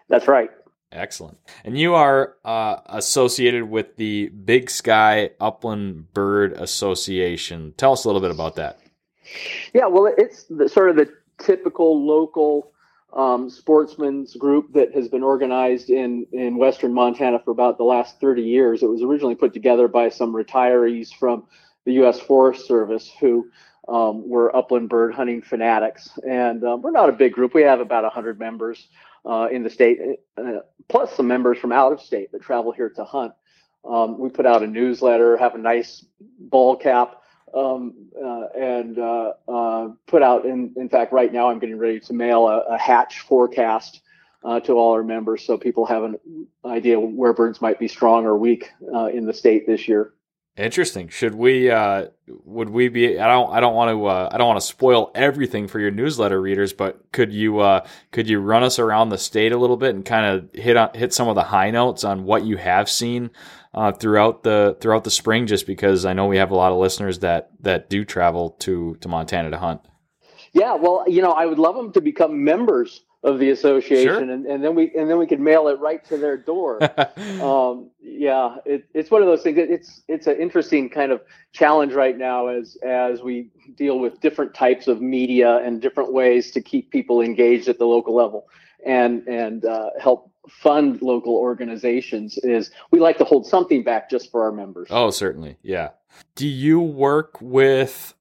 That's 0.09 0.27
right. 0.27 0.51
Excellent. 0.93 1.39
And 1.65 1.77
you 1.77 1.95
are 1.95 2.35
uh, 2.45 2.77
associated 2.85 3.69
with 3.69 3.97
the 3.97 4.29
Big 4.29 4.69
Sky 4.69 5.31
Upland 5.39 6.13
Bird 6.13 6.53
Association. 6.53 7.73
Tell 7.77 7.93
us 7.93 8.05
a 8.05 8.07
little 8.07 8.21
bit 8.21 8.31
about 8.31 8.55
that. 8.55 8.79
Yeah, 9.73 9.87
well, 9.87 10.13
it's 10.17 10.43
the, 10.43 10.69
sort 10.69 10.91
of 10.91 10.95
the 10.95 11.11
typical 11.39 12.05
local 12.05 12.71
um, 13.13 13.49
sportsman's 13.49 14.35
group 14.35 14.73
that 14.73 14.93
has 14.93 15.07
been 15.07 15.23
organized 15.23 15.89
in, 15.89 16.27
in 16.31 16.57
Western 16.57 16.93
Montana 16.93 17.39
for 17.43 17.51
about 17.51 17.77
the 17.77 17.83
last 17.83 18.19
30 18.19 18.43
years. 18.43 18.83
It 18.83 18.89
was 18.89 19.01
originally 19.01 19.35
put 19.35 19.53
together 19.53 19.87
by 19.87 20.09
some 20.09 20.33
retirees 20.33 21.13
from 21.13 21.45
the 21.85 21.93
U.S. 21.93 22.19
Forest 22.19 22.67
Service 22.67 23.11
who 23.19 23.49
um, 23.87 24.27
were 24.29 24.55
upland 24.55 24.89
bird 24.89 25.13
hunting 25.13 25.41
fanatics. 25.41 26.09
And 26.27 26.63
um, 26.63 26.81
we're 26.81 26.91
not 26.91 27.09
a 27.09 27.13
big 27.13 27.33
group, 27.33 27.53
we 27.53 27.63
have 27.63 27.79
about 27.79 28.03
100 28.03 28.39
members 28.39 28.87
uh, 29.25 29.47
in 29.51 29.63
the 29.63 29.69
state, 29.69 29.99
uh, 30.37 30.59
plus 30.89 31.15
some 31.15 31.27
members 31.27 31.57
from 31.57 31.71
out 31.71 31.91
of 31.91 32.01
state 32.01 32.31
that 32.31 32.41
travel 32.41 32.71
here 32.71 32.89
to 32.89 33.03
hunt. 33.03 33.33
Um, 33.85 34.17
we 34.17 34.29
put 34.29 34.45
out 34.45 34.63
a 34.63 34.67
newsletter, 34.67 35.37
have 35.37 35.55
a 35.55 35.57
nice 35.57 36.05
ball 36.39 36.75
cap, 36.77 37.21
um, 37.53 37.93
uh, 38.17 38.45
and 38.57 38.97
uh, 38.97 39.33
uh, 39.47 39.89
put 40.07 40.23
out. 40.23 40.45
In, 40.45 40.73
in 40.77 40.89
fact, 40.89 41.11
right 41.13 41.31
now 41.31 41.49
I'm 41.49 41.59
getting 41.59 41.77
ready 41.77 41.99
to 42.01 42.13
mail 42.13 42.47
a, 42.47 42.59
a 42.61 42.77
hatch 42.77 43.19
forecast 43.19 44.01
uh, 44.43 44.59
to 44.61 44.73
all 44.73 44.93
our 44.93 45.03
members, 45.03 45.45
so 45.45 45.57
people 45.57 45.85
have 45.85 46.03
an 46.03 46.17
idea 46.65 46.99
where 46.99 47.33
birds 47.33 47.61
might 47.61 47.79
be 47.79 47.87
strong 47.87 48.25
or 48.25 48.37
weak 48.37 48.71
in 49.13 49.25
the 49.25 49.33
state 49.33 49.67
this 49.67 49.87
year. 49.87 50.13
Interesting. 50.55 51.07
Should 51.07 51.33
we? 51.33 51.71
Uh, 51.71 52.09
would 52.45 52.69
we 52.69 52.87
be? 52.87 53.19
I 53.19 53.27
don't. 53.27 53.51
I 53.51 53.59
don't 53.59 53.73
want 53.73 53.89
to. 53.89 54.05
Uh, 54.05 54.29
I 54.31 54.37
don't 54.37 54.47
want 54.47 54.61
to 54.61 54.67
spoil 54.67 55.09
everything 55.15 55.67
for 55.67 55.79
your 55.79 55.89
newsletter 55.89 56.39
readers. 56.39 56.73
But 56.73 57.11
could 57.11 57.33
you? 57.33 57.59
Uh, 57.59 57.87
could 58.11 58.29
you 58.29 58.39
run 58.39 58.61
us 58.61 58.77
around 58.77 59.09
the 59.09 59.17
state 59.17 59.51
a 59.51 59.57
little 59.57 59.77
bit 59.77 59.95
and 59.95 60.05
kind 60.05 60.27
of 60.27 60.49
hit 60.53 60.77
on 60.77 60.91
hit 60.93 61.11
some 61.11 61.27
of 61.27 61.33
the 61.33 61.41
high 61.41 61.71
notes 61.71 62.03
on 62.03 62.25
what 62.25 62.45
you 62.45 62.57
have 62.57 62.87
seen 62.87 63.31
uh, 63.73 63.93
throughout 63.93 64.43
the 64.43 64.77
throughout 64.79 65.03
the 65.03 65.09
spring? 65.09 65.47
Just 65.47 65.65
because 65.65 66.05
I 66.05 66.13
know 66.13 66.27
we 66.27 66.37
have 66.37 66.51
a 66.51 66.55
lot 66.55 66.71
of 66.71 66.77
listeners 66.77 67.19
that 67.19 67.49
that 67.61 67.89
do 67.89 68.05
travel 68.05 68.51
to 68.59 68.95
to 69.01 69.07
Montana 69.07 69.49
to 69.49 69.57
hunt. 69.57 69.81
Yeah. 70.51 70.75
Well, 70.75 71.05
you 71.07 71.23
know, 71.23 71.31
I 71.31 71.47
would 71.47 71.57
love 71.57 71.75
them 71.75 71.91
to 71.93 72.01
become 72.01 72.43
members 72.43 73.01
of 73.23 73.39
the 73.39 73.51
association, 73.51 74.05
sure. 74.05 74.19
and, 74.19 74.45
and 74.45 74.63
then 74.63 74.75
we 74.75 74.91
and 74.95 75.09
then 75.09 75.17
we 75.17 75.25
could 75.25 75.39
mail 75.39 75.69
it 75.69 75.79
right 75.79 76.03
to 76.05 76.17
their 76.17 76.35
door. 76.35 76.79
um, 77.41 77.89
yeah, 78.01 78.57
it, 78.65 78.85
it's 78.93 79.09
one 79.09 79.21
of 79.21 79.27
those 79.27 79.41
things. 79.41 79.57
It's 79.57 80.01
it's 80.09 80.27
an 80.27 80.37
interesting 80.37 80.89
kind 80.89 81.11
of 81.11 81.21
challenge 81.53 81.93
right 81.93 82.17
now 82.17 82.47
as 82.47 82.77
as 82.85 83.21
we 83.21 83.49
deal 83.75 83.99
with 83.99 84.19
different 84.19 84.53
types 84.53 84.87
of 84.87 85.01
media 85.01 85.57
and 85.57 85.81
different 85.81 86.11
ways 86.11 86.51
to 86.51 86.61
keep 86.61 86.91
people 86.91 87.21
engaged 87.21 87.69
at 87.69 87.79
the 87.79 87.85
local 87.85 88.13
level 88.13 88.47
and 88.85 89.25
and 89.27 89.63
uh, 89.63 89.91
help 90.01 90.29
fund 90.49 91.01
local 91.01 91.35
organizations. 91.35 92.37
Is 92.39 92.71
we 92.91 92.99
like 92.99 93.17
to 93.19 93.23
hold 93.23 93.47
something 93.47 93.83
back 93.83 94.09
just 94.09 94.31
for 94.31 94.43
our 94.43 94.51
members. 94.51 94.89
Oh, 94.91 95.11
certainly, 95.11 95.57
yeah. 95.63 95.91
Do 96.35 96.47
you 96.47 96.81
work 96.81 97.39
with? 97.39 98.13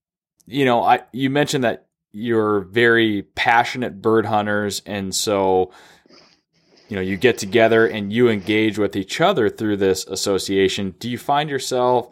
You 0.47 0.65
know, 0.65 0.83
I 0.83 1.01
you 1.13 1.29
mentioned 1.29 1.65
that 1.65 1.87
you're 2.13 2.61
very 2.61 3.23
passionate 3.35 4.03
bird 4.03 4.27
hunters 4.27 4.83
and 4.87 5.15
so 5.15 5.73
you 6.89 6.97
know 6.97 7.03
you 7.03 7.17
get 7.17 7.39
together 7.39 7.87
and 7.87 8.13
you 8.13 8.29
engage 8.29 8.79
with 8.79 8.95
each 8.97 9.21
other 9.21 9.49
through 9.49 9.79
this 9.79 10.07
association. 10.07 10.95
Do 10.99 11.11
you 11.11 11.19
find 11.19 11.49
yourself 11.49 12.09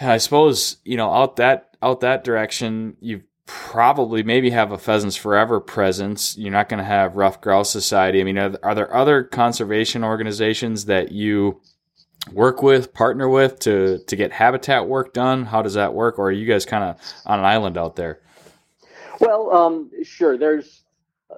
i 0.00 0.18
suppose 0.18 0.76
you 0.84 0.96
know 0.96 1.12
out 1.12 1.36
that 1.36 1.76
out 1.82 2.00
that 2.00 2.22
direction 2.22 2.96
you 3.00 3.22
probably 3.46 4.22
maybe 4.22 4.50
have 4.50 4.72
a 4.72 4.78
pheasants 4.78 5.16
forever 5.16 5.58
presence. 5.58 6.36
You're 6.36 6.52
not 6.52 6.68
going 6.68 6.78
to 6.78 6.84
have 6.84 7.16
rough 7.16 7.40
grouse 7.40 7.70
society. 7.70 8.20
I 8.20 8.24
mean 8.24 8.38
are, 8.38 8.54
are 8.62 8.74
there 8.74 8.94
other 8.94 9.24
conservation 9.24 10.04
organizations 10.04 10.84
that 10.84 11.12
you 11.12 11.60
work 12.32 12.62
with 12.62 12.92
partner 12.92 13.28
with 13.28 13.58
to 13.60 13.98
to 14.06 14.16
get 14.16 14.32
habitat 14.32 14.86
work 14.86 15.14
done? 15.14 15.46
How 15.46 15.62
does 15.62 15.74
that 15.74 15.94
work? 15.94 16.18
Or 16.18 16.28
are 16.28 16.32
you 16.32 16.46
guys 16.46 16.66
kind 16.66 16.84
of 16.84 17.00
on 17.24 17.38
an 17.38 17.46
island 17.46 17.78
out 17.78 17.96
there 17.96 18.20
well, 19.20 19.50
um, 19.52 19.90
sure. 20.02 20.38
There's, 20.38 20.82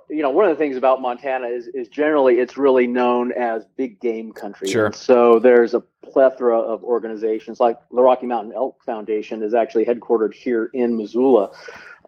you 0.09 0.23
know, 0.23 0.31
one 0.31 0.45
of 0.45 0.51
the 0.51 0.57
things 0.57 0.77
about 0.77 1.01
Montana 1.01 1.47
is 1.49 1.67
is 1.69 1.89
generally 1.89 2.39
it's 2.39 2.57
really 2.57 2.87
known 2.87 3.33
as 3.33 3.65
big 3.77 4.01
game 4.01 4.33
country. 4.33 4.69
Sure. 4.69 4.87
And 4.87 4.95
so 4.95 5.39
there's 5.39 5.75
a 5.75 5.81
plethora 6.03 6.59
of 6.59 6.83
organizations 6.83 7.61
like 7.61 7.79
the 7.93 8.03
Rocky 8.03 8.27
Mountain 8.27 8.53
Elk 8.55 8.83
Foundation 8.85 9.43
is 9.43 9.55
actually 9.55 9.85
headquartered 9.85 10.35
here 10.35 10.71
in 10.75 10.97
Missoula 10.97 11.51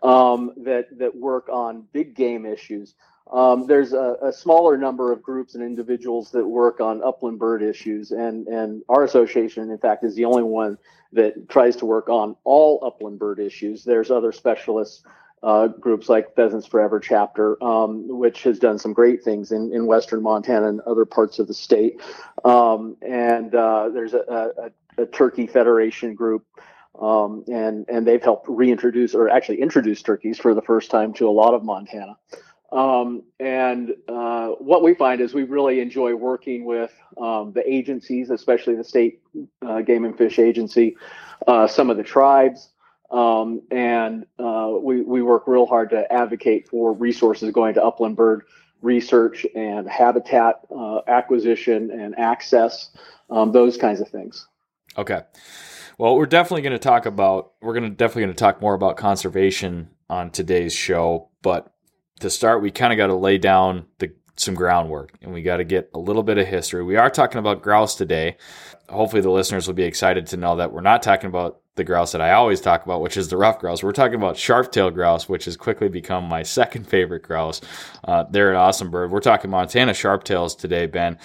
um, 0.02 0.52
that 0.58 0.86
that 0.98 1.14
work 1.16 1.48
on 1.48 1.84
big 1.92 2.14
game 2.14 2.44
issues. 2.44 2.94
Um, 3.30 3.66
there's 3.66 3.92
a, 3.94 4.16
a, 4.20 4.32
smaller 4.32 4.76
number 4.76 5.10
of 5.10 5.22
groups 5.22 5.54
and 5.54 5.64
individuals 5.64 6.32
that 6.32 6.46
work 6.46 6.80
on 6.80 7.02
upland 7.02 7.38
bird 7.38 7.62
issues, 7.62 8.10
and 8.10 8.46
and 8.48 8.82
our 8.88 9.04
association, 9.04 9.70
in 9.70 9.78
fact, 9.78 10.04
is 10.04 10.14
the 10.14 10.24
only 10.24 10.42
one 10.42 10.76
that 11.12 11.48
tries 11.48 11.76
to 11.76 11.86
work 11.86 12.08
on 12.08 12.36
all 12.44 12.82
upland 12.84 13.18
bird 13.18 13.38
issues. 13.38 13.84
There's 13.84 14.10
other 14.10 14.32
specialists 14.32 15.02
uh, 15.42 15.68
groups 15.68 16.08
like 16.08 16.34
Pheasants 16.36 16.66
Forever 16.66 17.00
chapter, 17.00 17.62
um, 17.62 18.06
which 18.06 18.42
has 18.44 18.58
done 18.58 18.78
some 18.78 18.92
great 18.92 19.24
things 19.24 19.50
in, 19.50 19.72
in 19.74 19.86
Western 19.86 20.22
Montana 20.22 20.68
and 20.68 20.80
other 20.82 21.04
parts 21.04 21.38
of 21.38 21.48
the 21.48 21.54
state. 21.54 22.00
Um, 22.44 22.96
and 23.02 23.54
uh, 23.54 23.88
there's 23.92 24.14
a, 24.14 24.72
a, 24.98 25.02
a, 25.02 25.06
Turkey 25.06 25.46
Federation 25.46 26.14
group, 26.14 26.44
um, 27.00 27.44
and 27.48 27.86
and 27.88 28.06
they've 28.06 28.22
helped 28.22 28.46
reintroduce 28.48 29.14
or 29.14 29.28
actually 29.28 29.60
introduce 29.60 30.02
turkeys 30.02 30.38
for 30.38 30.54
the 30.54 30.62
first 30.62 30.90
time 30.90 31.12
to 31.14 31.28
a 31.28 31.30
lot 31.30 31.54
of 31.54 31.64
Montana. 31.64 32.16
Um, 32.72 33.22
and 33.38 33.94
uh, 34.08 34.48
what 34.48 34.82
we 34.82 34.94
find 34.94 35.20
is 35.20 35.34
we 35.34 35.42
really 35.42 35.80
enjoy 35.80 36.14
working 36.14 36.64
with 36.64 36.92
um, 37.20 37.52
the 37.52 37.62
agencies, 37.70 38.30
especially 38.30 38.76
the 38.76 38.84
state 38.84 39.20
uh, 39.60 39.82
game 39.82 40.06
and 40.06 40.16
fish 40.16 40.38
agency, 40.38 40.96
uh, 41.46 41.66
some 41.66 41.90
of 41.90 41.98
the 41.98 42.02
tribes. 42.02 42.71
Um, 43.12 43.62
and 43.70 44.26
uh, 44.38 44.72
we, 44.80 45.02
we 45.02 45.22
work 45.22 45.46
real 45.46 45.66
hard 45.66 45.90
to 45.90 46.10
advocate 46.10 46.68
for 46.68 46.94
resources 46.94 47.52
going 47.52 47.74
to 47.74 47.84
upland 47.84 48.16
bird 48.16 48.44
research 48.80 49.46
and 49.54 49.88
habitat 49.88 50.60
uh, 50.74 51.00
acquisition 51.06 51.90
and 51.90 52.18
access, 52.18 52.90
um, 53.30 53.52
those 53.52 53.76
kinds 53.76 54.00
of 54.00 54.08
things. 54.08 54.48
Okay. 54.96 55.20
Well, 55.98 56.16
we're 56.16 56.26
definitely 56.26 56.62
going 56.62 56.72
to 56.72 56.78
talk 56.78 57.06
about, 57.06 57.52
we're 57.60 57.74
going 57.74 57.90
to 57.90 57.96
definitely 57.96 58.22
going 58.22 58.34
to 58.34 58.40
talk 58.40 58.60
more 58.60 58.74
about 58.74 58.96
conservation 58.96 59.90
on 60.08 60.30
today's 60.30 60.72
show. 60.72 61.28
But 61.42 61.72
to 62.20 62.30
start, 62.30 62.62
we 62.62 62.70
kind 62.70 62.92
of 62.92 62.96
got 62.96 63.08
to 63.08 63.14
lay 63.14 63.38
down 63.38 63.86
the 63.98 64.12
some 64.36 64.54
groundwork 64.54 65.12
and 65.20 65.32
we 65.32 65.42
got 65.42 65.58
to 65.58 65.64
get 65.64 65.90
a 65.94 65.98
little 65.98 66.22
bit 66.22 66.38
of 66.38 66.46
history. 66.46 66.82
We 66.82 66.96
are 66.96 67.10
talking 67.10 67.38
about 67.38 67.62
grouse 67.62 67.94
today. 67.94 68.38
Hopefully, 68.88 69.22
the 69.22 69.30
listeners 69.30 69.66
will 69.66 69.74
be 69.74 69.84
excited 69.84 70.26
to 70.28 70.36
know 70.36 70.56
that 70.56 70.72
we're 70.72 70.80
not 70.80 71.02
talking 71.02 71.28
about 71.28 71.61
the 71.74 71.84
grouse 71.84 72.12
that 72.12 72.20
I 72.20 72.32
always 72.32 72.60
talk 72.60 72.84
about, 72.84 73.00
which 73.00 73.16
is 73.16 73.28
the 73.28 73.36
ruffed 73.36 73.60
grouse. 73.60 73.82
We're 73.82 73.92
talking 73.92 74.16
about 74.16 74.36
sharp-tailed 74.36 74.94
grouse, 74.94 75.28
which 75.28 75.46
has 75.46 75.56
quickly 75.56 75.88
become 75.88 76.24
my 76.24 76.42
second 76.42 76.86
favorite 76.86 77.22
grouse. 77.22 77.60
Uh, 78.04 78.24
they're 78.30 78.50
an 78.50 78.56
awesome 78.56 78.90
bird. 78.90 79.10
We're 79.10 79.20
talking 79.20 79.50
Montana 79.50 79.94
sharp-tails 79.94 80.54
today, 80.54 80.86
Ben. 80.86 81.18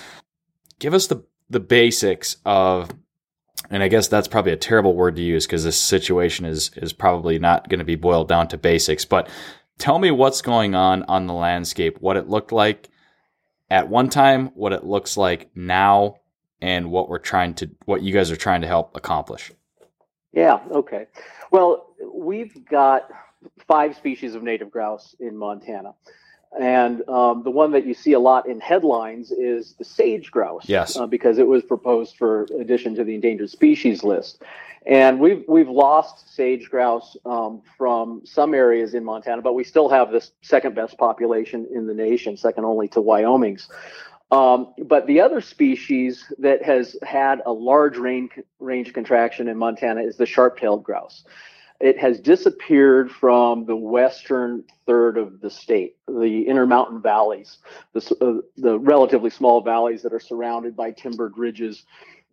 Give 0.79 0.93
us 0.93 1.07
the 1.07 1.23
the 1.49 1.59
basics 1.61 2.35
of, 2.45 2.91
and 3.69 3.81
I 3.81 3.87
guess 3.87 4.09
that's 4.09 4.27
probably 4.27 4.51
a 4.51 4.57
terrible 4.57 4.93
word 4.93 5.15
to 5.15 5.21
use 5.21 5.45
because 5.45 5.63
this 5.63 5.79
situation 5.79 6.45
is 6.45 6.71
is 6.75 6.93
probably 6.93 7.39
not 7.39 7.69
going 7.69 7.79
to 7.79 7.85
be 7.85 7.95
boiled 7.95 8.27
down 8.27 8.47
to 8.49 8.57
basics. 8.57 9.05
But 9.05 9.29
tell 9.77 9.97
me 9.97 10.11
what's 10.11 10.41
going 10.41 10.75
on 10.75 11.03
on 11.03 11.27
the 11.27 11.33
landscape, 11.33 11.97
what 11.99 12.17
it 12.17 12.29
looked 12.29 12.51
like 12.51 12.89
at 13.69 13.89
one 13.89 14.09
time, 14.09 14.47
what 14.55 14.73
it 14.73 14.83
looks 14.85 15.17
like 15.17 15.49
now, 15.55 16.17
and 16.61 16.91
what 16.91 17.09
we're 17.09 17.17
trying 17.17 17.53
to, 17.55 17.69
what 17.85 18.01
you 18.01 18.13
guys 18.13 18.31
are 18.31 18.37
trying 18.37 18.61
to 18.61 18.67
help 18.67 18.95
accomplish. 18.95 19.51
Yeah. 20.37 20.59
Okay. 20.69 21.07
Well, 21.51 21.87
we've 22.13 22.63
got 22.65 23.09
five 23.67 23.95
species 23.95 24.35
of 24.35 24.43
native 24.43 24.69
grouse 24.69 25.15
in 25.19 25.35
Montana. 25.35 25.95
And 26.57 27.07
um, 27.09 27.41
the 27.43 27.49
one 27.49 27.71
that 27.71 27.87
you 27.87 27.95
see 27.95 28.13
a 28.13 28.19
lot 28.19 28.47
in 28.47 28.59
headlines 28.59 29.31
is 29.31 29.73
the 29.73 29.83
sage 29.83 30.29
grouse. 30.29 30.69
Yes. 30.69 30.95
Uh, 30.95 31.07
because 31.07 31.39
it 31.39 31.47
was 31.47 31.63
proposed 31.63 32.17
for 32.17 32.43
addition 32.59 32.93
to 32.95 33.03
the 33.03 33.15
endangered 33.15 33.49
species 33.49 34.03
list. 34.03 34.43
And 34.85 35.19
we've 35.19 35.43
we've 35.47 35.67
lost 35.67 36.33
sage 36.33 36.69
grouse 36.69 37.17
um, 37.25 37.61
from 37.75 38.21
some 38.23 38.53
areas 38.53 38.93
in 38.93 39.03
Montana, 39.03 39.41
but 39.41 39.53
we 39.53 39.63
still 39.63 39.89
have 39.89 40.11
the 40.11 40.25
second 40.43 40.75
best 40.75 40.97
population 40.99 41.67
in 41.73 41.87
the 41.87 41.93
nation, 41.93 42.37
second 42.37 42.63
only 42.63 42.87
to 42.89 43.01
Wyoming's. 43.01 43.67
Um, 44.29 44.73
but 44.83 45.07
the 45.07 45.21
other 45.21 45.39
species 45.39 46.25
that 46.39 46.61
has 46.63 46.97
had 47.01 47.41
a 47.45 47.51
large 47.51 47.97
range, 47.97 48.31
range 48.59 48.93
contraction 48.93 49.47
in 49.47 49.57
Montana 49.57 50.01
is 50.01 50.17
the 50.17 50.25
sharp-tailed 50.25 50.83
grouse 50.83 51.23
it 51.79 51.99
has 51.99 52.19
disappeared 52.19 53.11
from 53.11 53.65
the 53.65 53.75
western 53.75 54.63
third 54.85 55.17
of 55.17 55.41
the 55.41 55.49
state, 55.49 55.95
the 56.07 56.47
intermountain 56.47 57.01
valleys, 57.01 57.59
the, 57.93 58.17
uh, 58.21 58.41
the 58.57 58.79
relatively 58.79 59.29
small 59.29 59.61
valleys 59.61 60.01
that 60.01 60.13
are 60.13 60.19
surrounded 60.19 60.75
by 60.75 60.91
timbered 60.91 61.37
ridges. 61.37 61.83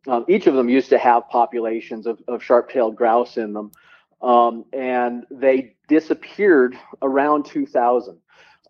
Um, 0.06 0.24
each 0.28 0.46
of 0.46 0.54
them 0.54 0.68
used 0.68 0.88
to 0.90 0.98
have 0.98 1.28
populations 1.28 2.06
of, 2.06 2.22
of 2.26 2.42
sharp-tailed 2.42 2.96
grouse 2.96 3.36
in 3.36 3.52
them, 3.52 3.72
um, 4.22 4.64
and 4.72 5.24
they 5.30 5.74
disappeared 5.88 6.78
around 7.02 7.44
2000. 7.44 8.18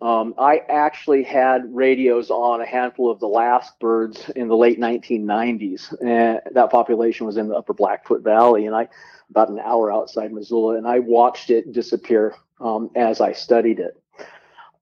Um, 0.00 0.34
I 0.38 0.62
actually 0.68 1.22
had 1.22 1.74
radios 1.74 2.30
on 2.30 2.60
a 2.60 2.66
handful 2.66 3.10
of 3.10 3.20
the 3.20 3.28
last 3.28 3.78
birds 3.78 4.28
in 4.34 4.48
the 4.48 4.56
late 4.56 4.78
1990s, 4.78 5.94
and 6.02 6.40
that 6.52 6.70
population 6.70 7.26
was 7.26 7.36
in 7.36 7.48
the 7.48 7.54
Upper 7.54 7.74
Blackfoot 7.74 8.22
Valley, 8.22 8.66
and 8.66 8.74
I 8.74 8.88
about 9.30 9.48
an 9.48 9.58
hour 9.60 9.92
outside 9.92 10.32
Missoula, 10.32 10.76
and 10.76 10.86
I 10.86 10.98
watched 10.98 11.50
it 11.50 11.72
disappear 11.72 12.34
um, 12.60 12.90
as 12.94 13.20
I 13.20 13.32
studied 13.32 13.80
it. 13.80 14.00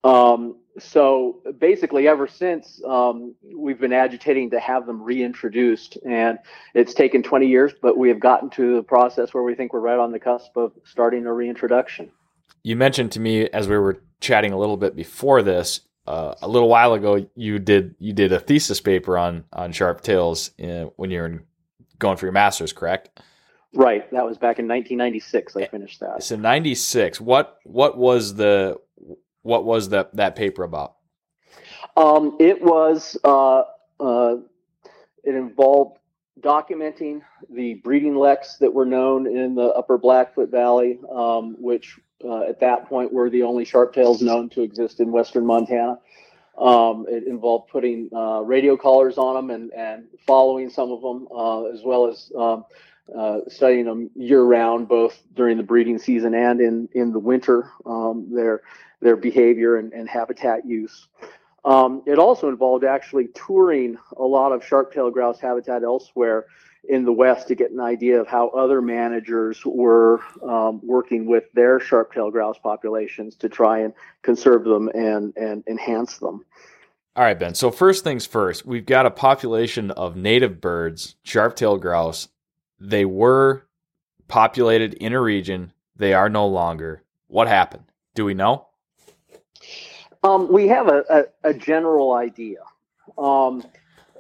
Um, 0.05 0.57
so 0.79 1.41
basically, 1.59 2.09
ever 2.09 2.27
since 2.27 2.83
um, 2.87 3.35
we've 3.55 3.79
been 3.79 3.93
agitating 3.93 4.51
to 4.51 4.61
have 4.61 4.87
them 4.87 5.03
reintroduced, 5.03 5.99
and 6.07 6.39
it's 6.75 6.95
taken 6.95 7.23
20 7.23 7.47
years, 7.47 7.73
but 7.81 7.99
we 7.99 8.09
have 8.09 8.19
gotten 8.19 8.51
to 8.51 8.77
the 8.77 8.83
process 8.83 9.35
where 9.35 9.43
we 9.43 9.55
think 9.55 9.73
we're 9.73 9.81
right 9.81 9.99
on 9.99 10.11
the 10.11 10.19
cusp 10.19 10.57
of 10.57 10.73
starting 10.85 11.27
a 11.27 11.33
reintroduction. 11.33 12.11
You 12.63 12.77
mentioned 12.77 13.13
to 13.13 13.21
me 13.21 13.49
as 13.49 13.69
we 13.69 13.77
were 13.77 14.03
chatting 14.21 14.53
a 14.53 14.59
little 14.59 14.77
bit 14.77 14.95
before 14.95 15.43
this, 15.43 15.81
uh, 16.07 16.35
a 16.43 16.49
little 16.49 16.69
while 16.69 16.95
ago, 16.95 17.27
you 17.35 17.59
did 17.59 17.95
you 17.99 18.13
did 18.13 18.33
a 18.33 18.41
thesis 18.41 18.81
paper 18.81 19.17
on 19.17 19.45
on 19.53 19.73
sharp 19.73 20.01
tails 20.01 20.51
in, 20.59 20.91
when 20.97 21.11
you're 21.11 21.27
in, 21.27 21.45
going 21.99 22.17
for 22.17 22.27
your 22.27 22.33
master's, 22.33 22.73
correct? 22.73 23.21
Right. 23.75 24.11
That 24.11 24.27
was 24.27 24.37
back 24.37 24.59
in 24.59 24.69
1996. 24.69 25.57
I 25.57 25.67
finished 25.67 26.01
that. 26.01 26.23
So 26.23 26.37
96. 26.37 27.21
What 27.21 27.59
what 27.65 27.97
was 27.97 28.35
the 28.35 28.79
what 29.43 29.65
was 29.65 29.91
that 29.91 30.15
that 30.17 30.37
paper 30.37 30.65
about? 30.65 30.97
Um, 31.97 32.37
it 32.41 32.63
was 32.63 33.17
uh, 33.23 33.63
uh, 34.01 34.37
it 35.25 35.35
involved 35.35 35.99
documenting 36.41 37.23
the 37.49 37.75
breeding 37.75 38.15
leks 38.15 38.59
that 38.59 38.73
were 38.73 38.87
known 38.87 39.27
in 39.27 39.55
the 39.55 39.67
Upper 39.67 39.99
Blackfoot 39.99 40.51
Valley, 40.51 40.99
um, 41.15 41.55
which 41.59 41.99
uh, 42.25 42.43
at 42.43 42.61
that 42.61 42.89
point 42.89 43.13
were 43.13 43.31
the 43.31 43.43
only 43.43 43.65
sharp 43.65 43.95
tails 43.95 44.23
known 44.23 44.49
to 44.51 44.63
exist 44.63 45.01
in 45.01 45.13
western 45.13 45.47
Montana. 45.47 45.99
Um, 46.59 47.07
it 47.09 47.27
involved 47.27 47.71
putting 47.71 48.11
uh, 48.15 48.41
radio 48.41 48.77
collars 48.77 49.17
on 49.17 49.35
them 49.35 49.51
and, 49.51 49.73
and 49.73 50.05
following 50.27 50.71
some 50.71 50.93
of 50.93 51.01
them, 51.01 51.27
uh, 51.35 51.65
as 51.65 51.83
well 51.83 52.09
as 52.09 52.31
um, 52.39 52.65
uh, 53.17 53.41
studying 53.49 53.87
them 53.87 54.11
year 54.15 54.43
round, 54.43 54.87
both 54.87 55.21
during 55.35 55.57
the 55.57 55.63
breeding 55.63 55.99
season 55.99 56.35
and 56.35 56.61
in, 56.61 56.89
in 56.93 57.13
the 57.13 57.19
winter, 57.19 57.71
um, 57.87 58.29
their, 58.33 58.63
their 59.01 59.17
behavior 59.17 59.77
and, 59.77 59.93
and 59.93 60.09
habitat 60.09 60.67
use. 60.67 61.09
Um, 61.65 62.03
it 62.07 62.19
also 62.19 62.49
involved 62.49 62.85
actually 62.85 63.29
touring 63.35 63.97
a 64.17 64.25
lot 64.25 64.53
of 64.53 64.65
sharp-tailed 64.65 65.13
grouse 65.13 65.41
habitat 65.41 65.83
elsewhere 65.85 66.47
in 66.85 67.05
the 67.05 67.13
West 67.13 67.49
to 67.49 67.55
get 67.55 67.71
an 67.71 67.81
idea 67.81 68.21
of 68.21 68.27
how 68.27 68.49
other 68.49 68.83
managers 68.83 69.61
were 69.65 70.21
um, 70.43 70.81
working 70.83 71.27
with 71.27 71.45
their 71.53 71.79
sharp-tailed 71.79 72.33
grouse 72.33 72.59
populations 72.63 73.37
to 73.37 73.49
try 73.49 73.79
and 73.79 73.93
conserve 74.23 74.65
them 74.65 74.89
and, 74.95 75.33
and 75.37 75.63
enhance 75.69 76.19
them. 76.19 76.45
All 77.15 77.25
right, 77.25 77.39
Ben. 77.39 77.55
So 77.55 77.71
first 77.71 78.05
things 78.05 78.27
first, 78.27 78.67
we've 78.67 78.87
got 78.87 79.07
a 79.07 79.11
population 79.11 79.91
of 79.93 80.17
native 80.17 80.61
birds, 80.61 81.15
sharp-tailed 81.23 81.83
grouse, 81.83 82.29
they 82.83 83.05
were 83.05 83.65
populated 84.27 84.95
in 84.95 85.13
a 85.13 85.21
region. 85.21 85.73
They 85.95 86.15
are 86.15 86.29
no 86.29 86.47
longer. 86.49 87.05
What 87.29 87.47
happened? 87.47 87.85
Do 88.15 88.25
we 88.25 88.35
know? 88.35 88.67
Um, 90.25 90.53
we 90.53 90.69
have 90.69 90.89
a, 90.89 91.05
a, 91.45 91.51
a 91.51 91.55
general 91.55 92.15
idea. 92.15 92.59
Um, 93.17 93.65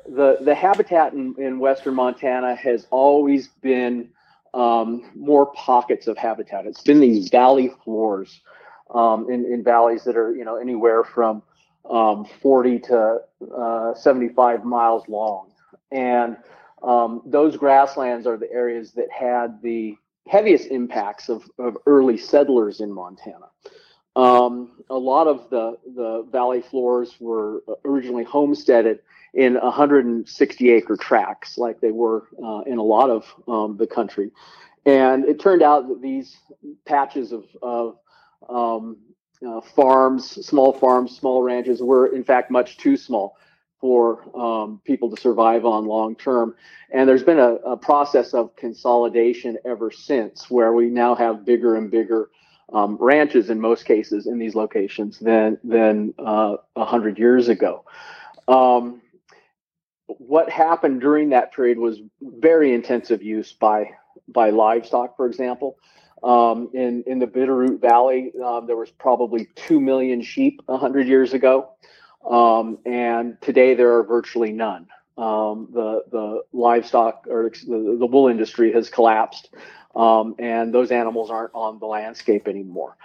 the 0.08 0.38
the 0.40 0.54
habitat 0.54 1.12
in, 1.12 1.34
in 1.38 1.58
western 1.58 1.94
Montana 1.94 2.54
has 2.54 2.86
always 2.90 3.48
been 3.48 4.08
um, 4.54 5.10
more 5.14 5.46
pockets 5.52 6.06
of 6.06 6.18
habitat. 6.18 6.66
It's 6.66 6.82
been 6.82 7.00
these 7.00 7.28
valley 7.28 7.70
floors 7.84 8.40
um, 8.94 9.30
in, 9.30 9.44
in 9.44 9.64
valleys 9.64 10.04
that 10.04 10.16
are 10.16 10.34
you 10.34 10.44
know 10.44 10.56
anywhere 10.56 11.04
from 11.04 11.42
um, 11.90 12.26
40 12.40 12.78
to 12.80 13.18
uh, 13.56 13.94
75 13.94 14.64
miles 14.64 15.08
long, 15.08 15.50
and 15.90 16.36
um, 16.82 17.22
those 17.24 17.56
grasslands 17.56 18.26
are 18.26 18.36
the 18.36 18.50
areas 18.50 18.92
that 18.92 19.10
had 19.10 19.60
the 19.62 19.96
heaviest 20.28 20.68
impacts 20.68 21.28
of, 21.28 21.44
of 21.58 21.76
early 21.86 22.16
settlers 22.16 22.80
in 22.80 22.92
Montana. 22.92 23.46
Um, 24.14 24.72
a 24.90 24.96
lot 24.96 25.26
of 25.26 25.48
the, 25.50 25.78
the 25.94 26.26
valley 26.30 26.60
floors 26.60 27.14
were 27.18 27.62
originally 27.84 28.24
homesteaded 28.24 29.00
in 29.34 29.54
160 29.54 30.70
acre 30.70 30.96
tracts, 30.96 31.56
like 31.56 31.80
they 31.80 31.90
were 31.90 32.28
uh, 32.42 32.60
in 32.66 32.78
a 32.78 32.82
lot 32.82 33.10
of 33.10 33.34
um, 33.48 33.76
the 33.76 33.86
country. 33.86 34.30
And 34.84 35.24
it 35.24 35.40
turned 35.40 35.62
out 35.62 35.88
that 35.88 36.02
these 36.02 36.36
patches 36.84 37.32
of, 37.32 37.44
of 37.62 37.96
um, 38.48 38.98
uh, 39.46 39.60
farms, 39.60 40.46
small 40.46 40.72
farms, 40.72 41.16
small 41.16 41.42
ranches, 41.42 41.82
were 41.82 42.06
in 42.06 42.24
fact 42.24 42.50
much 42.50 42.76
too 42.76 42.96
small 42.96 43.36
for 43.80 44.22
um, 44.38 44.80
people 44.84 45.10
to 45.10 45.20
survive 45.20 45.64
on 45.64 45.86
long 45.86 46.14
term. 46.14 46.54
And 46.92 47.08
there's 47.08 47.24
been 47.24 47.40
a, 47.40 47.54
a, 47.54 47.76
process 47.76 48.32
of 48.32 48.54
consolidation 48.54 49.58
ever 49.64 49.90
since, 49.90 50.48
where 50.48 50.72
we 50.72 50.86
now 50.86 51.16
have 51.16 51.44
bigger 51.44 51.74
and 51.74 51.90
bigger 51.90 52.30
um, 52.72 52.96
ranches 53.00 53.50
in 53.50 53.60
most 53.60 53.84
cases 53.84 54.26
in 54.26 54.38
these 54.38 54.54
locations 54.54 55.18
than 55.18 55.58
than 55.64 56.14
uh, 56.18 56.56
a 56.76 56.80
uh, 56.80 56.84
hundred 56.84 57.18
years 57.18 57.48
ago. 57.48 57.84
Um, 58.46 59.01
what 60.18 60.50
happened 60.50 61.00
during 61.00 61.30
that 61.30 61.52
period 61.52 61.78
was 61.78 62.00
very 62.20 62.72
intensive 62.72 63.22
use 63.22 63.52
by 63.52 63.90
by 64.28 64.50
livestock, 64.50 65.16
for 65.16 65.26
example. 65.26 65.76
Um, 66.22 66.70
in 66.72 67.02
in 67.06 67.18
the 67.18 67.26
Bitterroot 67.26 67.80
Valley, 67.80 68.32
uh, 68.42 68.60
there 68.60 68.76
was 68.76 68.90
probably 68.90 69.48
two 69.54 69.80
million 69.80 70.22
sheep 70.22 70.60
hundred 70.68 71.08
years 71.08 71.32
ago. 71.32 71.70
Um, 72.28 72.78
and 72.86 73.40
today 73.40 73.74
there 73.74 73.96
are 73.96 74.04
virtually 74.04 74.52
none. 74.52 74.86
Um, 75.18 75.68
the 75.72 76.04
the 76.10 76.42
livestock 76.52 77.26
or 77.28 77.50
the, 77.50 77.96
the 77.98 78.06
wool 78.06 78.28
industry 78.28 78.72
has 78.72 78.88
collapsed, 78.88 79.50
um, 79.94 80.36
and 80.38 80.72
those 80.72 80.90
animals 80.90 81.30
aren't 81.30 81.54
on 81.54 81.78
the 81.80 81.86
landscape 81.86 82.48
anymore. 82.48 82.96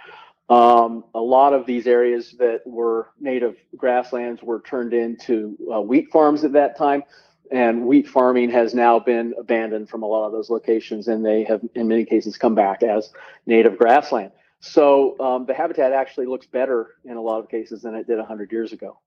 Um, 0.48 1.04
a 1.14 1.20
lot 1.20 1.52
of 1.52 1.66
these 1.66 1.86
areas 1.86 2.32
that 2.38 2.62
were 2.64 3.10
native 3.20 3.56
grasslands 3.78 4.42
were 4.42 4.60
turned 4.60 4.92
into 4.92 5.56
uh, 5.72 5.80
wheat 5.80 6.10
farms 6.12 6.44
at 6.44 6.52
that 6.52 6.76
time, 6.76 7.02
and 7.50 7.86
wheat 7.86 8.08
farming 8.08 8.50
has 8.50 8.74
now 8.74 8.98
been 8.98 9.34
abandoned 9.38 9.88
from 9.88 10.02
a 10.02 10.06
lot 10.06 10.26
of 10.26 10.32
those 10.32 10.50
locations, 10.50 11.08
and 11.08 11.24
they 11.24 11.44
have, 11.44 11.62
in 11.74 11.88
many 11.88 12.04
cases, 12.04 12.36
come 12.36 12.54
back 12.54 12.82
as 12.82 13.10
native 13.46 13.78
grassland. 13.78 14.32
So 14.60 15.18
um, 15.20 15.46
the 15.46 15.54
habitat 15.54 15.92
actually 15.92 16.26
looks 16.26 16.46
better 16.46 16.94
in 17.04 17.16
a 17.16 17.20
lot 17.20 17.38
of 17.38 17.48
cases 17.48 17.82
than 17.82 17.94
it 17.94 18.06
did 18.06 18.18
100 18.18 18.50
years 18.52 18.72
ago. 18.72 18.98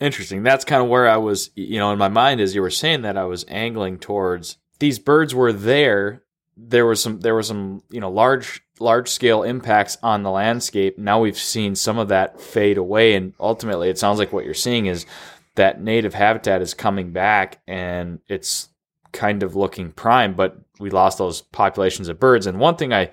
Interesting. 0.00 0.42
That's 0.42 0.64
kind 0.64 0.82
of 0.82 0.88
where 0.88 1.08
I 1.08 1.16
was, 1.16 1.50
you 1.54 1.78
know, 1.78 1.92
in 1.92 1.98
my 1.98 2.08
mind 2.08 2.40
as 2.40 2.54
you 2.54 2.60
were 2.60 2.70
saying 2.70 3.02
that 3.02 3.16
I 3.16 3.24
was 3.24 3.44
angling 3.48 3.98
towards 3.98 4.58
these 4.80 4.98
birds 4.98 5.34
were 5.34 5.52
there. 5.52 6.22
There 6.56 6.86
was 6.86 7.02
some 7.02 7.20
there 7.20 7.34
was 7.34 7.48
some, 7.48 7.82
you 7.90 8.00
know, 8.00 8.10
large 8.10 8.62
large 8.80 9.08
scale 9.08 9.42
impacts 9.42 9.96
on 10.02 10.22
the 10.22 10.30
landscape. 10.30 10.98
Now 10.98 11.20
we've 11.20 11.38
seen 11.38 11.74
some 11.74 11.98
of 11.98 12.08
that 12.08 12.40
fade 12.40 12.78
away 12.78 13.14
and 13.14 13.32
ultimately 13.38 13.88
it 13.88 13.98
sounds 13.98 14.18
like 14.18 14.32
what 14.32 14.44
you're 14.44 14.54
seeing 14.54 14.86
is 14.86 15.06
that 15.54 15.80
native 15.80 16.14
habitat 16.14 16.62
is 16.62 16.74
coming 16.74 17.12
back 17.12 17.60
and 17.66 18.20
it's 18.28 18.68
kind 19.12 19.42
of 19.42 19.54
looking 19.54 19.92
prime, 19.92 20.34
but 20.34 20.58
we 20.80 20.90
lost 20.90 21.18
those 21.18 21.40
populations 21.40 22.08
of 22.08 22.18
birds. 22.18 22.46
And 22.46 22.58
one 22.58 22.76
thing 22.76 22.92
I 22.92 23.10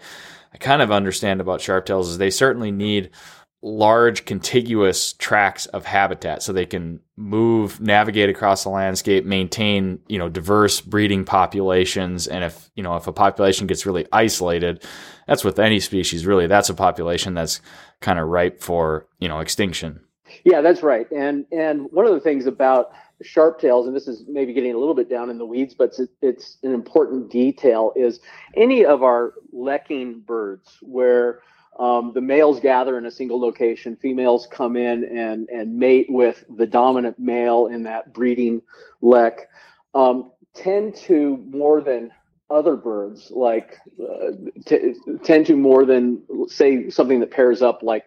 I 0.54 0.58
kind 0.58 0.82
of 0.82 0.92
understand 0.92 1.40
about 1.40 1.62
sharp 1.62 1.86
tails 1.86 2.10
is 2.10 2.18
they 2.18 2.30
certainly 2.30 2.72
need 2.72 3.12
large 3.64 4.26
contiguous 4.26 5.14
tracts 5.14 5.68
of 5.68 5.86
habitat 5.86 6.42
so 6.42 6.52
they 6.52 6.66
can 6.66 7.00
move 7.16 7.80
navigate 7.80 8.28
across 8.28 8.64
the 8.64 8.70
landscape 8.70 9.24
maintain 9.24 10.00
you 10.08 10.18
know 10.18 10.30
diverse 10.30 10.82
breeding 10.82 11.24
populations. 11.24 12.28
And 12.28 12.44
if 12.44 12.72
you 12.76 12.82
know 12.82 12.96
if 12.96 13.06
a 13.06 13.14
population 13.14 13.68
gets 13.68 13.86
really 13.86 14.08
isolated 14.12 14.84
that's 15.28 15.44
with 15.44 15.60
any 15.60 15.80
species 15.80 16.26
really 16.26 16.48
that's 16.48 16.70
a 16.70 16.74
population 16.74 17.36
that's 17.36 17.62
kind 18.00 18.18
of 18.18 18.28
ripe 18.28 18.62
for 18.62 19.08
you 19.20 19.28
know 19.28 19.40
extinction. 19.40 20.02
Yeah 20.44 20.62
that's 20.62 20.82
right. 20.82 21.10
And 21.12 21.46
and 21.52 21.88
one 21.92 22.08
of 22.08 22.14
the 22.14 22.20
things 22.20 22.48
about 22.48 22.94
sharp 23.22 23.60
tails 23.60 23.86
and 23.86 23.96
this 23.96 24.08
is 24.08 24.24
maybe 24.28 24.54
getting 24.54 24.74
a 24.74 24.78
little 24.80 24.96
bit 24.96 25.08
down 25.08 25.30
in 25.30 25.38
the 25.38 25.46
weeds 25.46 25.76
but 25.76 25.94
it's, 26.00 26.12
it's 26.24 26.58
an 26.64 26.74
important 26.74 27.30
detail 27.30 27.94
is 27.96 28.20
any 28.56 28.84
of 28.84 29.04
our 29.04 29.36
lekking 29.54 30.26
birds 30.26 30.80
where 30.82 31.42
um, 31.80 32.12
the 32.14 32.22
males 32.22 32.60
gather 32.60 32.98
in 32.98 33.06
a 33.06 33.12
single 33.12 33.40
location. 33.40 33.96
Females 33.96 34.48
come 34.52 34.76
in 34.76 35.04
and, 35.06 35.50
and 35.50 35.78
mate 35.78 36.08
with 36.10 36.44
the 36.56 36.68
dominant 36.68 37.18
male 37.18 37.68
in 37.68 37.84
that 37.84 38.14
breeding 38.14 38.62
lek. 39.02 39.50
Um, 39.94 40.32
tend 40.54 40.96
to 40.96 41.38
more 41.50 41.82
than 41.82 42.12
other 42.50 42.76
birds, 42.76 43.32
like 43.32 43.78
uh, 44.02 44.32
t- 44.66 44.96
tend 45.24 45.46
to 45.46 45.56
more 45.56 45.86
than 45.86 46.22
say 46.48 46.90
something 46.90 47.22
that 47.22 47.32
pairs 47.32 47.62
up 47.62 47.82
like 47.82 48.06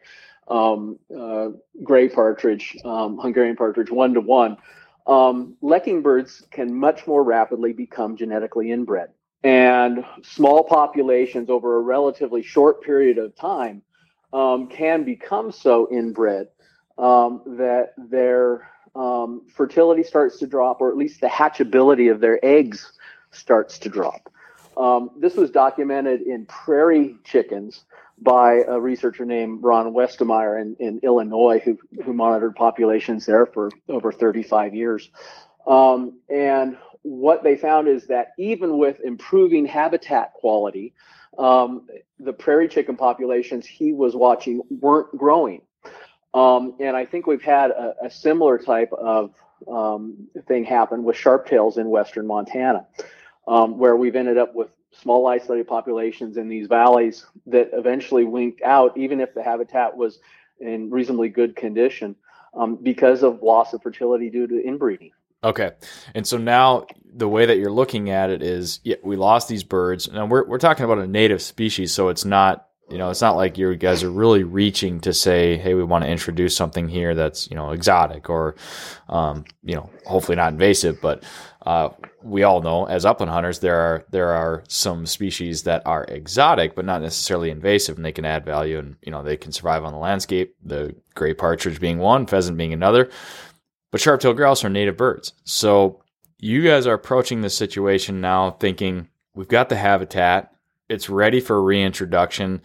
um, 0.48 0.98
uh, 1.16 1.48
gray 1.83 2.09
partridge, 2.09 2.77
um, 2.85 3.18
Hungarian 3.18 3.57
partridge, 3.57 3.90
one 3.90 4.12
to 4.14 4.20
one. 4.20 4.59
Um, 5.07 5.57
lekking 5.62 6.03
birds 6.03 6.46
can 6.50 6.74
much 6.74 7.07
more 7.07 7.22
rapidly 7.24 7.72
become 7.72 8.16
genetically 8.16 8.70
inbred 8.70 9.09
and 9.44 10.04
small 10.22 10.64
populations 10.64 11.50
over 11.50 11.76
a 11.76 11.80
relatively 11.80 12.42
short 12.42 12.83
period 12.83 13.18
of 13.18 13.37
time 13.37 13.83
um, 14.33 14.66
can 14.66 15.04
become 15.04 15.52
so 15.52 15.87
inbred 15.92 16.48
um, 16.96 17.42
that 17.46 17.92
their 17.98 18.70
um, 18.96 19.42
fertility 19.54 20.02
starts 20.02 20.38
to 20.38 20.46
drop, 20.46 20.80
or 20.80 20.88
at 20.88 20.96
least 20.96 21.20
the 21.20 21.26
hatchability 21.26 22.11
of 22.11 22.20
their 22.20 22.42
eggs 22.42 22.92
starts 23.33 23.78
to 23.80 23.88
drop. 23.88 24.33
Um, 24.76 25.11
this 25.18 25.35
was 25.35 25.50
documented 25.50 26.22
in 26.22 26.46
prairie 26.46 27.16
chickens 27.22 27.85
by 28.18 28.62
a 28.66 28.80
researcher 28.80 29.24
named 29.24 29.62
Ron 29.62 29.92
Westemeier 29.92 30.61
in, 30.61 30.76
in 30.78 31.00
Illinois, 31.02 31.61
who, 31.61 31.78
who 32.04 32.12
monitored 32.12 32.57
populations 32.57 33.26
there 33.26 33.46
for 33.46 33.70
over 33.88 34.11
35 34.11 34.74
years. 34.74 35.11
Um, 35.66 36.18
and 36.28 36.76
what 37.05 37.45
they 37.45 37.55
found 37.55 37.87
is 37.87 38.07
that 38.07 38.33
even 38.38 38.79
with 38.79 38.99
improving 39.05 39.67
habitat 39.67 40.33
quality, 40.33 40.95
um, 41.38 41.87
the 42.19 42.33
prairie 42.33 42.67
chicken 42.67 42.97
populations 42.97 43.67
he 43.67 43.93
was 43.93 44.17
watching 44.17 44.62
weren't 44.71 45.17
growing. 45.17 45.61
Um, 46.33 46.75
and 46.81 46.97
I 46.97 47.05
think 47.05 47.27
we've 47.27 47.43
had 47.43 47.71
a, 47.71 47.95
a 48.07 48.11
similar 48.11 48.59
type 48.59 48.93
of 48.93 49.35
um, 49.71 50.29
thing 50.49 50.64
happen 50.64 51.05
with 51.05 51.17
sharptails 51.17 51.77
in 51.77 51.88
western 51.88 52.27
Montana, 52.27 52.87
um, 53.47 53.79
where 53.79 53.97
we've 53.97 54.17
ended 54.17 54.38
up 54.38 54.55
with 54.55 54.71
small 54.93 55.27
isolated 55.27 55.69
populations 55.69 56.38
in 56.38 56.49
these 56.49 56.67
valleys 56.67 57.27
that 57.47 57.71
eventually 57.75 58.25
winked 58.25 58.62
out, 58.62 58.97
even 58.97 59.21
if 59.21 59.35
the 59.35 59.43
habitat 59.43 59.97
was 59.97 60.21
in 60.59 60.90
reasonably 60.90 61.29
good 61.29 61.55
condition, 61.55 62.17
um, 62.55 62.77
because 62.77 63.23
of 63.23 63.43
loss 63.43 63.75
of 63.75 63.83
fertility 63.83 64.31
due 64.31 64.47
to 64.47 64.64
inbreeding. 64.64 65.11
Okay. 65.44 65.72
And 66.14 66.26
so 66.26 66.38
now 66.38 66.87
the 67.14 67.28
way 67.28 67.46
that 67.46 67.59
you're 67.59 67.70
looking 67.70 68.11
at 68.11 68.30
it 68.30 68.42
is 68.42 68.80
yeah, 68.83 68.96
we 69.04 69.16
lost 69.16 69.48
these 69.48 69.62
birds. 69.62 70.11
Now 70.11 70.26
we're 70.26 70.46
we're 70.46 70.59
talking 70.59 70.85
about 70.85 70.98
a 70.98 71.07
native 71.07 71.42
species, 71.42 71.92
so 71.92 72.09
it's 72.09 72.24
not 72.24 72.66
you 72.90 72.98
know, 72.98 73.11
it's 73.11 73.22
not 73.22 73.37
like 73.37 73.57
you 73.57 73.74
guys 73.76 74.02
are 74.02 74.11
really 74.11 74.44
reaching 74.44 75.00
to 75.00 75.12
say, 75.12 75.57
hey, 75.57 75.74
we 75.74 75.83
want 75.83 76.04
to 76.04 76.11
introduce 76.11 76.54
something 76.54 76.88
here 76.88 77.14
that's, 77.14 77.48
you 77.48 77.57
know, 77.57 77.70
exotic 77.70 78.28
or, 78.28 78.57
um, 79.09 79.44
you 79.62 79.74
know, 79.74 79.88
hopefully 80.04 80.37
not 80.37 80.52
invasive. 80.52 81.00
But 81.00 81.24
uh, 81.64 81.90
we 82.22 82.42
all 82.42 82.61
know 82.61 82.85
as 82.85 83.07
upland 83.07 83.30
hunters, 83.30 83.61
there 83.61 83.78
are 83.78 84.04
there 84.11 84.30
are 84.30 84.64
some 84.68 85.07
species 85.07 85.62
that 85.62 85.83
are 85.87 86.04
exotic, 86.04 86.74
but 86.74 86.85
not 86.85 87.00
necessarily 87.00 87.50
invasive, 87.50 87.96
and 87.96 88.04
they 88.04 88.12
can 88.12 88.26
add 88.26 88.44
value 88.44 88.78
and, 88.78 88.96
you 89.02 89.11
know, 89.11 89.22
they 89.22 89.37
can 89.37 89.50
survive 89.50 89.85
on 89.85 89.92
the 89.92 89.98
landscape. 89.98 90.54
The 90.62 90.94
gray 91.14 91.33
partridge 91.33 91.80
being 91.80 91.98
one, 91.98 92.26
pheasant 92.26 92.59
being 92.59 92.74
another. 92.74 93.11
But 93.94 94.00
sharp-tailed 94.00 94.37
grouse 94.37 94.64
are 94.64 94.68
native 94.68 94.96
birds. 94.96 95.35
So 95.44 96.02
you 96.40 96.64
guys 96.64 96.85
are 96.85 96.94
approaching 96.94 97.42
this 97.42 97.57
situation 97.57 98.20
now 98.20 98.50
thinking 98.50 99.07
we've 99.37 99.46
got 99.46 99.68
the 99.68 99.76
habitat, 99.76 100.52
it's 100.88 101.09
ready 101.09 101.38
for 101.38 101.62
reintroduction. 101.62 102.61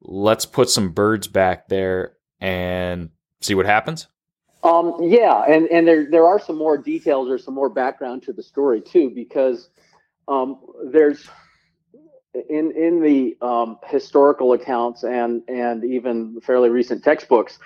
Let's 0.00 0.46
put 0.46 0.70
some 0.70 0.90
birds 0.90 1.26
back 1.26 1.66
there 1.66 2.12
and 2.40 3.10
see 3.40 3.56
what 3.56 3.66
happens. 3.66 4.06
Um, 4.62 4.94
yeah, 5.00 5.42
and, 5.48 5.66
and 5.66 5.88
there 5.88 6.08
there 6.08 6.24
are 6.24 6.38
some 6.38 6.56
more 6.56 6.78
details 6.78 7.28
or 7.28 7.38
some 7.38 7.54
more 7.54 7.68
background 7.68 8.22
to 8.22 8.32
the 8.32 8.44
story 8.44 8.80
too, 8.80 9.10
because 9.10 9.70
um, 10.28 10.60
there's 10.92 11.28
in 12.48 12.70
in 12.70 13.02
the 13.02 13.36
um, 13.44 13.78
historical 13.88 14.52
accounts 14.52 15.02
and 15.02 15.42
and 15.48 15.82
even 15.82 16.40
fairly 16.40 16.68
recent 16.68 17.02
textbooks, 17.02 17.58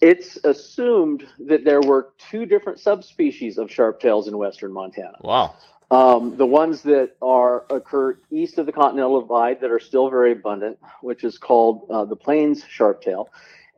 it's 0.00 0.36
assumed 0.44 1.26
that 1.38 1.64
there 1.64 1.80
were 1.80 2.12
two 2.18 2.46
different 2.46 2.80
subspecies 2.80 3.58
of 3.58 3.68
sharptails 3.68 4.28
in 4.28 4.38
western 4.38 4.72
Montana. 4.72 5.18
Wow. 5.20 5.54
Um, 5.90 6.36
the 6.36 6.46
ones 6.46 6.82
that 6.82 7.16
are 7.20 7.64
occur 7.68 8.16
east 8.30 8.58
of 8.58 8.66
the 8.66 8.72
Continental 8.72 9.20
Divide 9.20 9.60
that 9.60 9.70
are 9.70 9.80
still 9.80 10.08
very 10.08 10.32
abundant, 10.32 10.78
which 11.02 11.24
is 11.24 11.36
called 11.36 11.86
uh, 11.90 12.04
the 12.04 12.14
Plains 12.14 12.62
sharptail, 12.64 13.26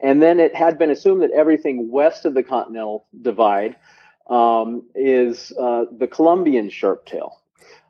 and 0.01 0.21
then 0.21 0.39
it 0.39 0.55
had 0.55 0.79
been 0.79 0.91
assumed 0.91 1.23
that 1.23 1.31
everything 1.31 1.91
west 1.91 2.27
of 2.27 2.35
the 2.35 2.43
Continental 2.43 3.07
Divide 3.23 3.77
um, 4.29 4.83
is 4.95 5.53
uh, 5.59 5.87
the 5.91 6.07
Columbian 6.07 6.69
sharptail. 6.69 7.31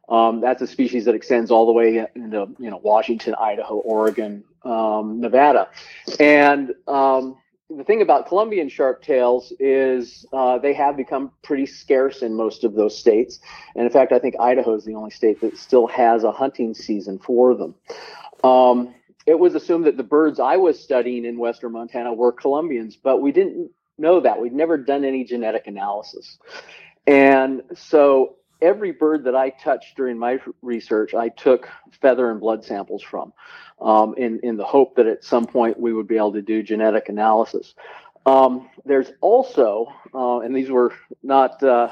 Um, 0.09 0.41
that's 0.41 0.63
a 0.63 0.69
species 0.69 1.05
that 1.07 1.17
extends 1.17 1.51
all 1.51 1.67
the 1.67 1.73
way 1.73 2.07
into 2.15 2.49
you 2.61 2.71
know 2.71 2.79
Washington, 2.79 3.35
Idaho, 3.35 3.75
Oregon, 3.77 4.45
um, 4.63 5.21
Nevada, 5.21 5.69
and 6.21 6.75
um, 6.87 7.39
the 7.77 7.85
thing 7.85 8.03
about 8.03 8.27
Columbian 8.27 8.69
sharptails 8.69 9.53
is 9.59 10.27
uh, 10.33 10.59
they 10.59 10.75
have 10.75 10.97
become 10.97 11.33
pretty 11.43 11.67
scarce 11.67 12.23
in 12.23 12.35
most 12.35 12.65
of 12.65 12.75
those 12.75 12.97
states. 12.97 13.41
And 13.75 13.85
in 13.85 13.91
fact, 13.91 14.13
I 14.13 14.19
think 14.19 14.35
Idaho 14.39 14.75
is 14.75 14.85
the 14.85 14.95
only 14.95 15.11
state 15.11 15.41
that 15.41 15.57
still 15.57 15.87
has 15.89 16.25
a 16.25 16.33
hunting 16.33 16.75
season 16.75 17.19
for 17.19 17.55
them. 17.55 17.75
Um, 18.45 18.95
it 19.27 19.39
was 19.39 19.55
assumed 19.55 19.87
that 19.87 19.97
the 19.97 20.03
birds 20.03 20.41
I 20.41 20.57
was 20.57 20.83
studying 20.83 21.25
in 21.25 21.39
Western 21.39 21.73
Montana 21.73 22.13
were 22.13 22.33
Columbians, 22.33 22.97
but 23.01 23.21
we 23.21 23.33
didn't 23.33 23.71
know 23.99 24.21
that. 24.21 24.41
We'd 24.41 24.53
never 24.53 24.77
done 24.77 25.05
any 25.05 25.25
genetic 25.25 25.67
analysis. 25.67 26.39
And 27.07 27.63
so 27.75 28.37
every 28.63 28.93
bird 28.93 29.25
that 29.25 29.35
I 29.35 29.51
touched 29.51 29.97
during 29.97 30.19
my 30.19 30.39
research, 30.63 31.15
I 31.15 31.29
took 31.29 31.69
feather 32.01 32.31
and 32.31 32.41
blood 32.41 32.65
samples 32.65 33.03
from 33.03 33.33
um, 33.81 34.15
in, 34.17 34.41
in 34.43 34.57
the 34.57 34.65
hope 34.65 34.97
that 34.97 35.07
at 35.07 35.25
some 35.25 35.47
point 35.47 35.79
we 35.79 35.93
would 35.93 36.07
be 36.07 36.17
able 36.17 36.33
to 36.33 36.43
do 36.43 36.63
genetic 36.63 37.09
analysis. 37.09 37.75
Um, 38.25 38.71
there's 38.85 39.13
also, 39.21 39.93
uh, 40.15 40.41
and 40.41 40.55
these 40.55 40.71
were 40.71 40.95
not 41.23 41.63
uh, 41.63 41.89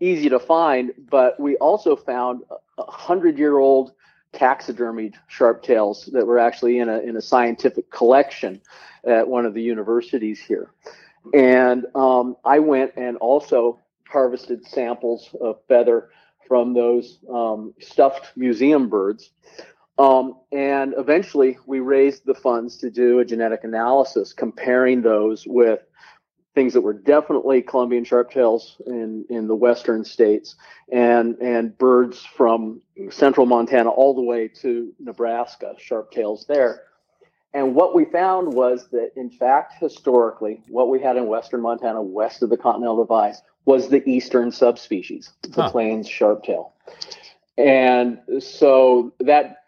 easy 0.00 0.30
to 0.30 0.38
find, 0.38 0.92
but 1.10 1.38
we 1.38 1.56
also 1.56 1.94
found 1.94 2.42
a 2.78 2.90
hundred 2.90 3.38
year 3.38 3.58
old 3.58 3.92
taxidermied 4.32 5.14
sharptails 5.30 6.10
that 6.12 6.26
were 6.26 6.38
actually 6.38 6.78
in 6.78 6.88
a, 6.88 6.98
in 6.98 7.16
a 7.16 7.22
scientific 7.22 7.90
collection 7.90 8.60
at 9.04 9.28
one 9.28 9.46
of 9.46 9.54
the 9.54 9.62
universities 9.62 10.40
here. 10.40 10.70
And 11.32 11.86
um, 11.94 12.36
I 12.44 12.58
went 12.58 12.92
and 12.96 13.16
also 13.18 13.78
harvested 14.14 14.66
samples 14.66 15.34
of 15.40 15.58
feather 15.68 16.08
from 16.48 16.72
those 16.72 17.18
um, 17.30 17.74
stuffed 17.80 18.32
museum 18.36 18.88
birds. 18.88 19.30
Um, 19.98 20.36
and 20.52 20.94
eventually, 20.96 21.58
we 21.66 21.80
raised 21.80 22.24
the 22.24 22.34
funds 22.34 22.78
to 22.78 22.90
do 22.90 23.18
a 23.18 23.24
genetic 23.24 23.64
analysis 23.64 24.32
comparing 24.32 25.02
those 25.02 25.44
with 25.46 25.80
things 26.54 26.72
that 26.74 26.80
were 26.80 26.94
definitely 26.94 27.60
Columbian 27.60 28.04
sharptails 28.04 28.80
in, 28.86 29.24
in 29.28 29.48
the 29.48 29.56
western 29.56 30.04
states 30.04 30.54
and, 30.92 31.36
and 31.40 31.76
birds 31.76 32.24
from 32.36 32.80
central 33.10 33.46
Montana 33.46 33.90
all 33.90 34.14
the 34.14 34.22
way 34.22 34.46
to 34.62 34.92
Nebraska, 35.00 35.74
sharptails 35.78 36.46
there. 36.46 36.82
And 37.52 37.74
what 37.74 37.94
we 37.94 38.04
found 38.04 38.52
was 38.52 38.88
that, 38.90 39.10
in 39.16 39.30
fact, 39.30 39.74
historically, 39.80 40.62
what 40.68 40.88
we 40.88 41.00
had 41.00 41.16
in 41.16 41.26
western 41.26 41.60
Montana, 41.60 42.02
west 42.02 42.42
of 42.42 42.50
the 42.50 42.56
Continental 42.56 43.04
Divide, 43.04 43.34
was 43.64 43.88
the 43.88 44.06
eastern 44.08 44.52
subspecies, 44.52 45.30
the 45.42 45.62
huh. 45.62 45.70
plains 45.70 46.08
sharptail. 46.08 46.70
And 47.56 48.20
so 48.40 49.12
that 49.20 49.64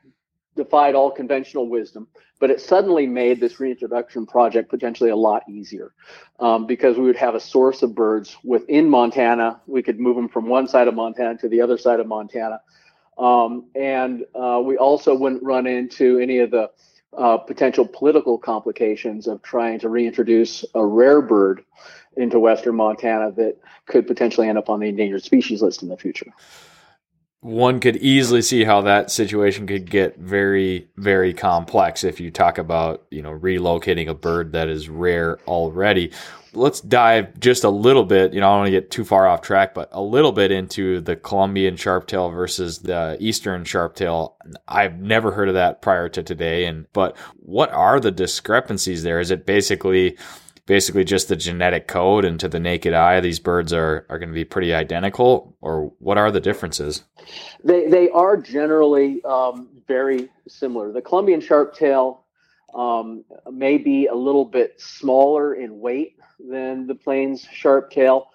defied 0.56 0.94
all 0.94 1.10
conventional 1.10 1.68
wisdom, 1.68 2.08
but 2.38 2.50
it 2.50 2.60
suddenly 2.60 3.06
made 3.06 3.40
this 3.40 3.60
reintroduction 3.60 4.26
project 4.26 4.68
potentially 4.68 5.10
a 5.10 5.16
lot 5.16 5.42
easier 5.48 5.92
um, 6.40 6.66
because 6.66 6.96
we 6.98 7.04
would 7.04 7.16
have 7.16 7.34
a 7.34 7.40
source 7.40 7.82
of 7.82 7.94
birds 7.94 8.36
within 8.42 8.90
Montana. 8.90 9.60
We 9.66 9.82
could 9.82 10.00
move 10.00 10.16
them 10.16 10.28
from 10.28 10.46
one 10.48 10.66
side 10.66 10.88
of 10.88 10.94
Montana 10.94 11.38
to 11.38 11.48
the 11.48 11.60
other 11.60 11.78
side 11.78 12.00
of 12.00 12.06
Montana. 12.06 12.60
Um, 13.16 13.66
and 13.74 14.24
uh, 14.34 14.60
we 14.64 14.76
also 14.76 15.14
wouldn't 15.14 15.42
run 15.42 15.66
into 15.66 16.18
any 16.18 16.38
of 16.40 16.50
the 16.50 16.70
uh, 17.16 17.38
potential 17.38 17.86
political 17.86 18.38
complications 18.38 19.26
of 19.26 19.42
trying 19.42 19.78
to 19.80 19.88
reintroduce 19.88 20.64
a 20.74 20.84
rare 20.84 21.22
bird 21.22 21.64
into 22.16 22.38
western 22.38 22.76
Montana 22.76 23.30
that 23.32 23.56
could 23.86 24.06
potentially 24.06 24.48
end 24.48 24.58
up 24.58 24.68
on 24.68 24.80
the 24.80 24.88
endangered 24.88 25.22
species 25.22 25.62
list 25.62 25.82
in 25.82 25.88
the 25.88 25.96
future. 25.96 26.32
One 27.46 27.78
could 27.78 27.94
easily 27.98 28.42
see 28.42 28.64
how 28.64 28.80
that 28.80 29.08
situation 29.08 29.68
could 29.68 29.88
get 29.88 30.18
very, 30.18 30.88
very 30.96 31.32
complex 31.32 32.02
if 32.02 32.18
you 32.18 32.32
talk 32.32 32.58
about, 32.58 33.06
you 33.12 33.22
know, 33.22 33.30
relocating 33.30 34.08
a 34.08 34.14
bird 34.14 34.50
that 34.50 34.68
is 34.68 34.88
rare 34.88 35.38
already. 35.46 36.10
Let's 36.54 36.80
dive 36.80 37.38
just 37.38 37.62
a 37.62 37.70
little 37.70 38.02
bit, 38.02 38.34
you 38.34 38.40
know, 38.40 38.48
I 38.48 38.50
don't 38.50 38.58
want 38.62 38.66
to 38.66 38.72
get 38.72 38.90
too 38.90 39.04
far 39.04 39.28
off 39.28 39.42
track, 39.42 39.74
but 39.74 39.90
a 39.92 40.02
little 40.02 40.32
bit 40.32 40.50
into 40.50 41.00
the 41.00 41.14
Columbian 41.14 41.76
sharptail 41.76 42.32
versus 42.32 42.80
the 42.80 43.16
Eastern 43.20 43.62
sharptail. 43.62 44.32
I've 44.66 44.98
never 44.98 45.30
heard 45.30 45.46
of 45.46 45.54
that 45.54 45.82
prior 45.82 46.08
to 46.08 46.24
today. 46.24 46.64
And, 46.64 46.86
but 46.92 47.16
what 47.36 47.70
are 47.70 48.00
the 48.00 48.10
discrepancies 48.10 49.04
there? 49.04 49.20
Is 49.20 49.30
it 49.30 49.46
basically, 49.46 50.18
basically 50.66 51.04
just 51.04 51.28
the 51.28 51.36
genetic 51.36 51.86
code 51.86 52.24
and 52.24 52.38
to 52.40 52.48
the 52.48 52.60
naked 52.60 52.92
eye 52.92 53.20
these 53.20 53.38
birds 53.38 53.72
are, 53.72 54.04
are 54.08 54.18
going 54.18 54.28
to 54.28 54.34
be 54.34 54.44
pretty 54.44 54.74
identical 54.74 55.56
or 55.60 55.92
what 55.98 56.18
are 56.18 56.30
the 56.30 56.40
differences? 56.40 57.04
They, 57.64 57.88
they 57.88 58.10
are 58.10 58.36
generally 58.36 59.24
um, 59.24 59.68
very 59.86 60.28
similar. 60.48 60.92
The 60.92 61.02
columbian 61.02 61.40
sharptail 61.40 62.18
um, 62.74 63.24
may 63.50 63.78
be 63.78 64.06
a 64.06 64.14
little 64.14 64.44
bit 64.44 64.80
smaller 64.80 65.54
in 65.54 65.80
weight 65.80 66.18
than 66.38 66.86
the 66.86 66.94
plains 66.94 67.46
sharptail 67.46 68.26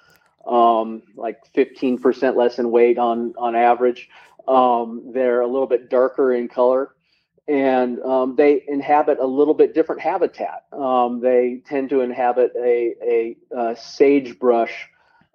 um, 0.47 1.03
like 1.15 1.39
15% 1.53 2.35
less 2.35 2.59
in 2.59 2.71
weight 2.71 2.97
on 2.97 3.33
on 3.37 3.55
average. 3.55 4.09
Um, 4.47 5.11
they're 5.13 5.41
a 5.41 5.47
little 5.47 5.67
bit 5.67 5.89
darker 5.89 6.33
in 6.33 6.47
color 6.47 6.95
and 7.47 7.99
um, 8.01 8.35
they 8.35 8.63
inhabit 8.67 9.19
a 9.19 9.25
little 9.25 9.53
bit 9.53 9.73
different 9.73 10.01
habitat. 10.01 10.65
Um, 10.71 11.19
they 11.21 11.61
tend 11.65 11.89
to 11.89 12.01
inhabit 12.01 12.53
a, 12.55 12.95
a, 13.03 13.37
a 13.57 13.75
sagebrush 13.75 14.87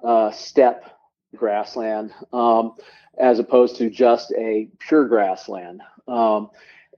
uh, 0.04 0.30
steppe 0.30 0.84
grassland 1.34 2.12
um, 2.32 2.74
as 3.18 3.38
opposed 3.38 3.76
to 3.76 3.90
just 3.90 4.32
a 4.32 4.68
pure 4.78 5.06
grassland. 5.08 5.82
Um, 6.06 6.50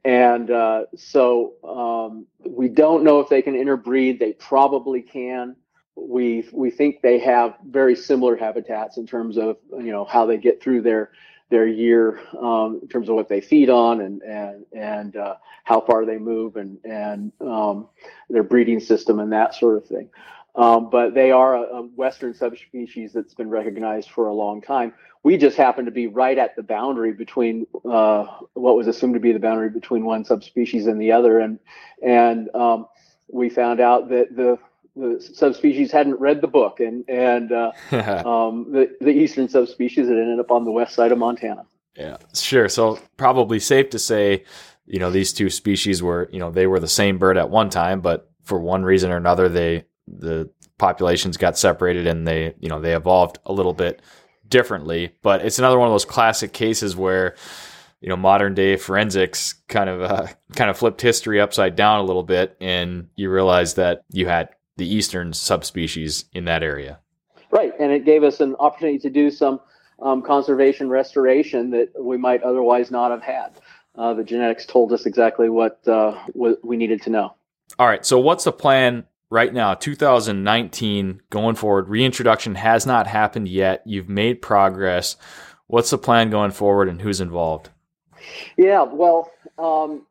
and 0.05 0.51
uh, 0.51 0.85
so 0.97 1.55
um, 1.65 2.27
we 2.49 2.69
don't 2.69 3.05
know 3.05 3.21
if 3.21 3.29
they 3.29 3.43
can 3.43 3.55
interbreed. 3.55 4.19
They 4.19 4.33
probably 4.33 5.03
can. 5.03 5.57
We 5.97 6.49
we 6.53 6.71
think 6.71 7.03
they 7.03 7.19
have 7.19 7.55
very 7.67 7.97
similar 7.97 8.37
habitats 8.37 8.97
in 8.99 9.07
terms 9.07 9.37
of 9.37 9.57
you 9.73 9.91
know 9.91 10.05
how 10.05 10.27
they 10.27 10.37
get 10.37 10.63
through 10.63 10.83
their 10.83 11.11
their 11.51 11.67
year 11.67 12.21
um, 12.39 12.81
in 12.83 12.89
terms 12.89 13.09
of 13.09 13.15
what 13.15 13.29
they 13.29 13.41
feed 13.41 13.71
on 13.71 14.01
and 14.01 14.23
and 14.23 14.67
and 14.73 15.17
uh, 15.17 15.35
how 15.65 15.81
far 15.81 16.05
they 16.05 16.19
move 16.19 16.57
and 16.57 16.79
and 16.85 17.33
um, 17.41 17.89
their 18.29 18.43
breeding 18.43 18.81
system 18.81 19.19
and 19.19 19.33
that 19.33 19.55
sort 19.55 19.77
of 19.77 19.87
thing. 19.87 20.09
Um, 20.55 20.91
but 20.91 21.15
they 21.15 21.31
are 21.31 21.55
a, 21.55 21.61
a, 21.61 21.83
western 21.83 22.35
subspecies 22.35 23.13
that's 23.13 23.35
been 23.35 23.49
recognized 23.49 24.11
for 24.11 24.27
a 24.27 24.35
long 24.35 24.61
time. 24.61 24.93
We 25.23 25.37
just 25.37 25.57
happen 25.57 25.85
to 25.85 25.93
be 25.93 26.09
right 26.09 26.37
at 26.37 26.57
the 26.57 26.65
boundary 26.65 27.13
between 27.13 27.67
uh, 27.85 28.25
what 28.55 28.77
was 28.77 28.89
assumed 28.89 29.15
to 29.15 29.21
be 29.21 29.33
the 29.33 29.39
boundary 29.39 29.71
between 29.71 30.05
one 30.05 30.25
subspecies 30.25 30.87
and 30.87 31.01
the 31.01 31.13
other, 31.13 31.39
and 31.39 31.59
and 32.03 32.53
um, 32.55 32.87
we 33.31 33.51
found 33.51 33.81
out 33.81 34.09
that 34.09 34.35
the 34.35 34.59
the 34.99 35.21
subspecies 35.35 35.93
hadn't 35.93 36.21
read 36.21 36.41
the 36.41 36.49
book, 36.49 36.81
and 36.81 37.09
and 37.09 37.53
uh, 37.53 37.73
um, 38.27 38.73
the 38.73 38.95
the 39.01 39.11
eastern 39.11 39.49
subspecies 39.49 40.09
had 40.09 40.17
ended 40.17 40.41
up 40.41 40.51
on 40.51 40.65
the 40.65 40.73
west 40.73 40.95
side 40.95 41.13
of 41.13 41.19
Montana. 41.19 41.65
Yeah, 41.97 42.17
sure. 42.35 42.69
So 42.69 42.99
probably 43.17 43.59
safe 43.59 43.91
to 43.91 43.99
say, 43.99 44.45
you 44.87 44.99
know, 44.99 45.11
these 45.11 45.33
two 45.33 45.51
species 45.51 46.03
were, 46.03 46.29
you 46.33 46.39
know, 46.39 46.51
they 46.51 46.67
were 46.67 46.81
the 46.81 46.89
same 46.89 47.19
bird 47.19 47.37
at 47.37 47.51
one 47.51 47.71
time, 47.71 48.01
but 48.01 48.31
for 48.45 48.59
one 48.59 48.85
reason 48.85 49.11
or 49.11 49.17
another, 49.17 49.49
they 49.49 49.85
the 50.07 50.51
populations 50.79 51.37
got 51.37 51.59
separated 51.59 52.07
and 52.07 52.27
they, 52.27 52.55
you 52.61 52.69
know, 52.69 52.81
they 52.81 52.95
evolved 52.95 53.39
a 53.47 53.53
little 53.53 53.75
bit 53.75 54.01
differently. 54.49 55.13
But 55.23 55.45
it's 55.45 55.59
another 55.59 55.79
one 55.79 55.89
of 55.89 55.93
those 55.93 56.05
classic 56.05 56.53
cases 56.53 56.97
where 56.97 57.35
you 58.01 58.09
know 58.09 58.17
modern 58.17 58.55
day 58.55 58.77
forensics 58.77 59.55
kind 59.69 59.91
of 59.91 60.03
uh, 60.03 60.27
kind 60.55 60.71
of 60.71 60.79
flipped 60.79 61.01
history 61.01 61.41
upside 61.41 61.75
down 61.75 61.99
a 61.99 62.05
little 62.05 62.23
bit 62.23 62.57
and 62.61 63.09
you 63.17 63.29
realize 63.31 63.75
that 63.75 64.03
you 64.13 64.27
had 64.29 64.49
the 64.79 64.93
eastern 64.93 65.33
subspecies 65.33 66.25
in 66.33 66.47
that 66.47 66.63
area. 66.63 66.99
Right, 67.51 67.73
and 67.79 67.93
it 67.93 68.05
gave 68.05 68.23
us 68.23 68.41
an 68.41 68.55
opportunity 68.57 68.99
to 69.01 69.11
do 69.11 69.31
some 69.31 69.61
um, 70.01 70.23
conservation 70.23 70.89
restoration 70.89 71.71
that 71.71 71.91
we 71.99 72.17
might 72.17 72.43
otherwise 72.43 72.91
not 72.91 73.11
have 73.11 73.23
had. 73.23 73.61
Uh, 73.97 74.15
the 74.15 74.25
genetics 74.25 74.65
told 74.65 74.93
us 74.93 75.07
exactly 75.07 75.49
what, 75.49 75.87
uh, 75.89 76.13
what 76.33 76.65
we 76.65 76.77
needed 76.77 77.03
to 77.03 77.11
know. 77.11 77.35
All 77.79 77.87
right, 77.87 78.07
so 78.07 78.19
what's 78.19 78.45
the 78.45 78.53
plan 78.53 79.05
right 79.29 79.53
now, 79.53 79.75
2019 79.75 81.21
going 81.31 81.57
forward? 81.57 81.89
Reintroduction 81.89 82.55
has 82.55 82.87
not 82.87 83.07
happened 83.07 83.49
yet. 83.49 83.83
You've 83.85 84.09
made 84.09 84.41
progress. 84.41 85.17
What's 85.67 85.91
the 85.91 85.99
plan 85.99 86.31
going 86.31 86.53
forward, 86.53 86.89
and 86.89 87.03
who's 87.03 87.21
involved? 87.21 87.71
Yeah, 88.57 88.83
well, 88.83 89.31
um, 89.59 90.07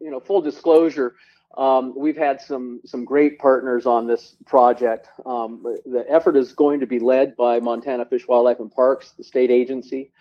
you 0.00 0.10
know, 0.10 0.18
full 0.18 0.40
disclosure, 0.40 1.14
um, 1.56 1.94
we've 1.96 2.16
had 2.16 2.40
some 2.40 2.80
some 2.84 3.04
great 3.04 3.38
partners 3.38 3.86
on 3.86 4.06
this 4.06 4.36
project. 4.46 5.08
Um, 5.26 5.62
the 5.84 6.04
effort 6.08 6.36
is 6.36 6.52
going 6.52 6.80
to 6.80 6.86
be 6.86 6.98
led 6.98 7.36
by 7.36 7.58
Montana 7.60 8.04
Fish, 8.04 8.26
Wildlife, 8.28 8.60
and 8.60 8.70
Parks, 8.70 9.12
the 9.12 9.24
state 9.24 9.50
agency. 9.50 10.12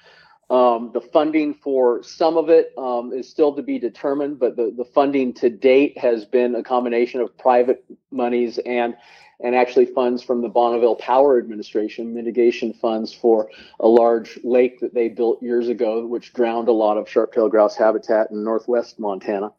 Um, 0.49 0.89
the 0.93 1.01
funding 1.01 1.53
for 1.53 2.01
some 2.01 2.35
of 2.35 2.49
it 2.49 2.73
um, 2.75 3.13
is 3.13 3.29
still 3.29 3.53
to 3.53 3.61
be 3.61 3.77
determined, 3.77 4.39
but 4.39 4.55
the, 4.55 4.73
the 4.75 4.85
funding 4.85 5.31
to 5.35 5.49
date 5.51 5.95
has 5.99 6.25
been 6.25 6.55
a 6.55 6.63
combination 6.63 7.21
of 7.21 7.37
private 7.37 7.85
monies 8.11 8.57
and 8.65 8.95
and 9.41 9.55
actually 9.55 9.85
funds 9.85 10.21
from 10.21 10.41
the 10.41 10.49
Bonneville 10.49 10.95
Power 10.95 11.37
Administration, 11.37 12.13
mitigation 12.13 12.73
funds 12.73 13.13
for 13.13 13.49
a 13.79 13.87
large 13.87 14.37
lake 14.43 14.79
that 14.81 14.93
they 14.93 15.07
built 15.07 15.41
years 15.41 15.69
ago, 15.69 16.05
which 16.05 16.33
drowned 16.33 16.67
a 16.67 16.73
lot 16.73 16.97
of 16.97 17.07
sharp-tailed 17.07 17.51
grouse 17.51 17.77
habitat 17.77 18.31
in 18.31 18.43
northwest 18.43 18.99
Montana. 18.99 19.53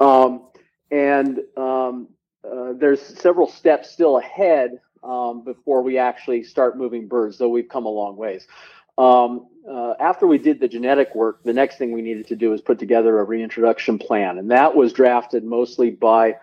Um, 0.00 0.46
and 0.94 1.40
um, 1.56 2.08
uh, 2.48 2.72
there's 2.74 3.00
several 3.00 3.48
steps 3.48 3.90
still 3.90 4.18
ahead 4.18 4.78
um, 5.02 5.42
before 5.42 5.82
we 5.82 5.98
actually 5.98 6.44
start 6.44 6.78
moving 6.78 7.08
birds, 7.08 7.36
though 7.36 7.48
we've 7.48 7.68
come 7.68 7.84
a 7.84 7.88
long 7.90 8.16
ways. 8.16 8.46
Um, 8.96 9.48
uh, 9.68 9.94
after 9.98 10.28
we 10.28 10.38
did 10.38 10.60
the 10.60 10.68
genetic 10.68 11.12
work, 11.16 11.42
the 11.42 11.52
next 11.52 11.78
thing 11.78 11.90
we 11.90 12.00
needed 12.00 12.28
to 12.28 12.36
do 12.36 12.50
was 12.50 12.60
put 12.60 12.78
together 12.78 13.18
a 13.18 13.24
reintroduction 13.24 13.98
plan, 13.98 14.38
and 14.38 14.52
that 14.52 14.76
was 14.76 14.92
drafted 14.92 15.42
mostly 15.42 15.90
by 15.90 16.36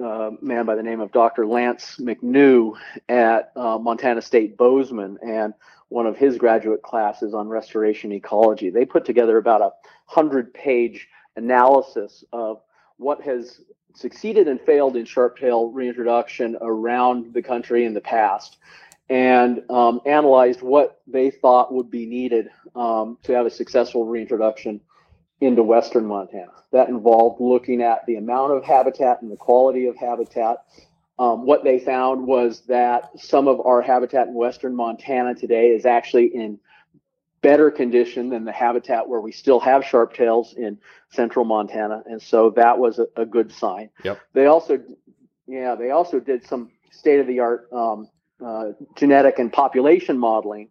uh, 0.00 0.30
a 0.30 0.32
man 0.40 0.64
by 0.64 0.76
the 0.76 0.82
name 0.82 1.00
of 1.00 1.12
Dr. 1.12 1.46
Lance 1.46 1.98
McNew 2.00 2.74
at 3.10 3.52
uh, 3.54 3.76
Montana 3.76 4.22
State 4.22 4.56
Bozeman, 4.56 5.18
and 5.20 5.52
one 5.90 6.06
of 6.06 6.16
his 6.16 6.38
graduate 6.38 6.82
classes 6.82 7.34
on 7.34 7.48
restoration 7.48 8.12
ecology. 8.12 8.70
They 8.70 8.86
put 8.86 9.04
together 9.04 9.36
about 9.36 9.60
a 9.60 9.72
hundred-page 10.06 11.06
analysis 11.36 12.24
of 12.32 12.62
what 12.96 13.22
has 13.22 13.60
succeeded 13.94 14.48
and 14.48 14.60
failed 14.60 14.96
in 14.96 15.04
sharp-tail 15.04 15.70
reintroduction 15.70 16.56
around 16.60 17.32
the 17.34 17.42
country 17.42 17.84
in 17.84 17.94
the 17.94 18.00
past 18.00 18.56
and 19.10 19.62
um, 19.70 20.00
analyzed 20.06 20.62
what 20.62 21.00
they 21.08 21.30
thought 21.30 21.74
would 21.74 21.90
be 21.90 22.06
needed 22.06 22.48
um, 22.76 23.18
to 23.24 23.32
have 23.32 23.44
a 23.44 23.50
successful 23.50 24.06
reintroduction 24.06 24.80
into 25.40 25.62
western 25.62 26.06
Montana. 26.06 26.52
That 26.72 26.88
involved 26.88 27.40
looking 27.40 27.82
at 27.82 28.06
the 28.06 28.16
amount 28.16 28.52
of 28.52 28.64
habitat 28.64 29.20
and 29.20 29.30
the 29.30 29.36
quality 29.36 29.86
of 29.86 29.96
habitat. 29.96 30.64
Um, 31.18 31.44
what 31.44 31.64
they 31.64 31.80
found 31.80 32.26
was 32.26 32.62
that 32.68 33.10
some 33.18 33.48
of 33.48 33.60
our 33.66 33.82
habitat 33.82 34.28
in 34.28 34.34
western 34.34 34.76
Montana 34.76 35.34
today 35.34 35.70
is 35.70 35.84
actually 35.84 36.26
in 36.26 36.60
better 37.42 37.70
condition 37.70 38.28
than 38.28 38.44
the 38.44 38.52
habitat 38.52 39.08
where 39.08 39.20
we 39.20 39.32
still 39.32 39.60
have 39.60 39.84
sharp 39.84 40.14
tails 40.14 40.54
in 40.56 40.78
central 41.10 41.44
Montana, 41.44 42.02
and 42.06 42.20
so 42.20 42.50
that 42.50 42.78
was 42.78 42.98
a, 42.98 43.06
a 43.16 43.26
good 43.26 43.52
sign. 43.52 43.90
Yep. 44.04 44.20
They 44.34 44.46
also, 44.46 44.78
yeah, 45.46 45.74
they 45.74 45.90
also 45.90 46.20
did 46.20 46.46
some 46.46 46.70
state 46.90 47.20
of 47.20 47.26
the 47.26 47.40
art 47.40 47.68
um, 47.72 48.08
uh, 48.44 48.72
genetic 48.96 49.38
and 49.38 49.52
population 49.52 50.18
modeling, 50.18 50.68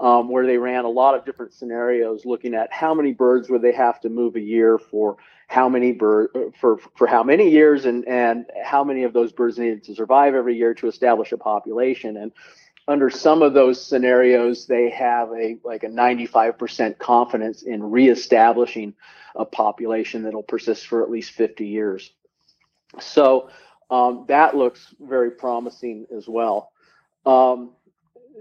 um, 0.00 0.28
where 0.28 0.46
they 0.46 0.58
ran 0.58 0.84
a 0.84 0.88
lot 0.88 1.14
of 1.14 1.24
different 1.24 1.52
scenarios, 1.52 2.24
looking 2.24 2.54
at 2.54 2.72
how 2.72 2.94
many 2.94 3.12
birds 3.12 3.48
would 3.48 3.62
they 3.62 3.72
have 3.72 4.00
to 4.00 4.08
move 4.08 4.36
a 4.36 4.40
year 4.40 4.78
for 4.78 5.16
how 5.48 5.68
many 5.68 5.92
bird 5.92 6.28
for 6.60 6.78
for 6.96 7.06
how 7.06 7.22
many 7.22 7.50
years, 7.50 7.84
and 7.84 8.06
and 8.06 8.46
how 8.62 8.84
many 8.84 9.02
of 9.02 9.12
those 9.12 9.32
birds 9.32 9.58
needed 9.58 9.84
to 9.84 9.94
survive 9.94 10.34
every 10.34 10.56
year 10.56 10.74
to 10.74 10.86
establish 10.86 11.32
a 11.32 11.38
population 11.38 12.16
and 12.16 12.32
under 12.86 13.08
some 13.10 13.42
of 13.42 13.54
those 13.54 13.84
scenarios, 13.84 14.66
they 14.66 14.90
have 14.90 15.30
a 15.30 15.58
like 15.64 15.84
a 15.84 15.88
95% 15.88 16.98
confidence 16.98 17.62
in 17.62 17.82
reestablishing 17.82 18.94
a 19.34 19.44
population 19.44 20.22
that'll 20.22 20.42
persist 20.42 20.86
for 20.86 21.02
at 21.02 21.10
least 21.10 21.32
50 21.32 21.66
years. 21.66 22.12
So 23.00 23.50
um, 23.90 24.26
that 24.28 24.56
looks 24.56 24.94
very 25.00 25.30
promising 25.30 26.06
as 26.16 26.28
well. 26.28 26.70
Um, 27.26 27.72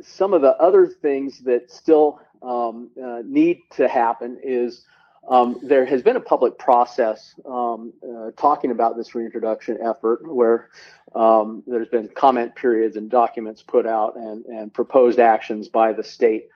some 0.01 0.33
of 0.33 0.41
the 0.41 0.55
other 0.57 0.87
things 0.87 1.39
that 1.39 1.71
still 1.71 2.19
um, 2.41 2.89
uh, 3.01 3.21
need 3.25 3.59
to 3.71 3.87
happen 3.87 4.39
is 4.43 4.85
Um, 5.29 5.59
there 5.63 5.85
has 5.85 6.01
been 6.01 6.17
a 6.17 6.21
public 6.21 6.57
process 6.57 7.33
um, 7.45 7.93
uh, 8.03 8.31
talking 8.35 8.71
about 8.71 8.97
this 8.97 9.15
reintroduction 9.15 9.77
effort 9.81 10.21
where 10.27 10.69
um, 11.15 11.63
there's 11.65 11.87
been 11.87 12.09
comment 12.09 12.55
periods 12.55 12.97
and 12.97 13.09
documents 13.09 13.61
put 13.61 13.85
out 13.85 14.17
and, 14.17 14.45
and 14.45 14.73
proposed 14.73 15.19
actions 15.19 15.69
by 15.69 15.93
the 15.93 16.03
state. 16.03 16.49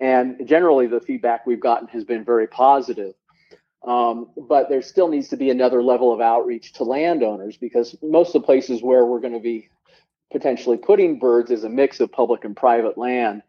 And 0.00 0.46
generally, 0.46 0.86
the 0.86 1.00
feedback 1.00 1.46
we've 1.46 1.60
gotten 1.60 1.88
has 1.88 2.04
been 2.04 2.24
very 2.24 2.46
positive. 2.46 3.14
Um, 3.86 4.30
but 4.36 4.70
there 4.70 4.80
still 4.80 5.08
needs 5.08 5.28
to 5.28 5.36
be 5.36 5.50
another 5.50 5.82
level 5.82 6.12
of 6.12 6.20
outreach 6.22 6.72
to 6.74 6.84
landowners 6.84 7.58
because 7.58 7.94
most 8.02 8.34
of 8.34 8.40
the 8.40 8.46
places 8.46 8.82
where 8.82 9.04
we're 9.04 9.20
going 9.20 9.34
to 9.34 9.40
be 9.40 9.68
potentially 10.32 10.78
putting 10.78 11.18
birds 11.18 11.50
is 11.50 11.64
a 11.64 11.68
mix 11.68 12.00
of 12.00 12.10
public 12.10 12.44
and 12.44 12.56
private 12.56 12.96
land. 12.96 13.42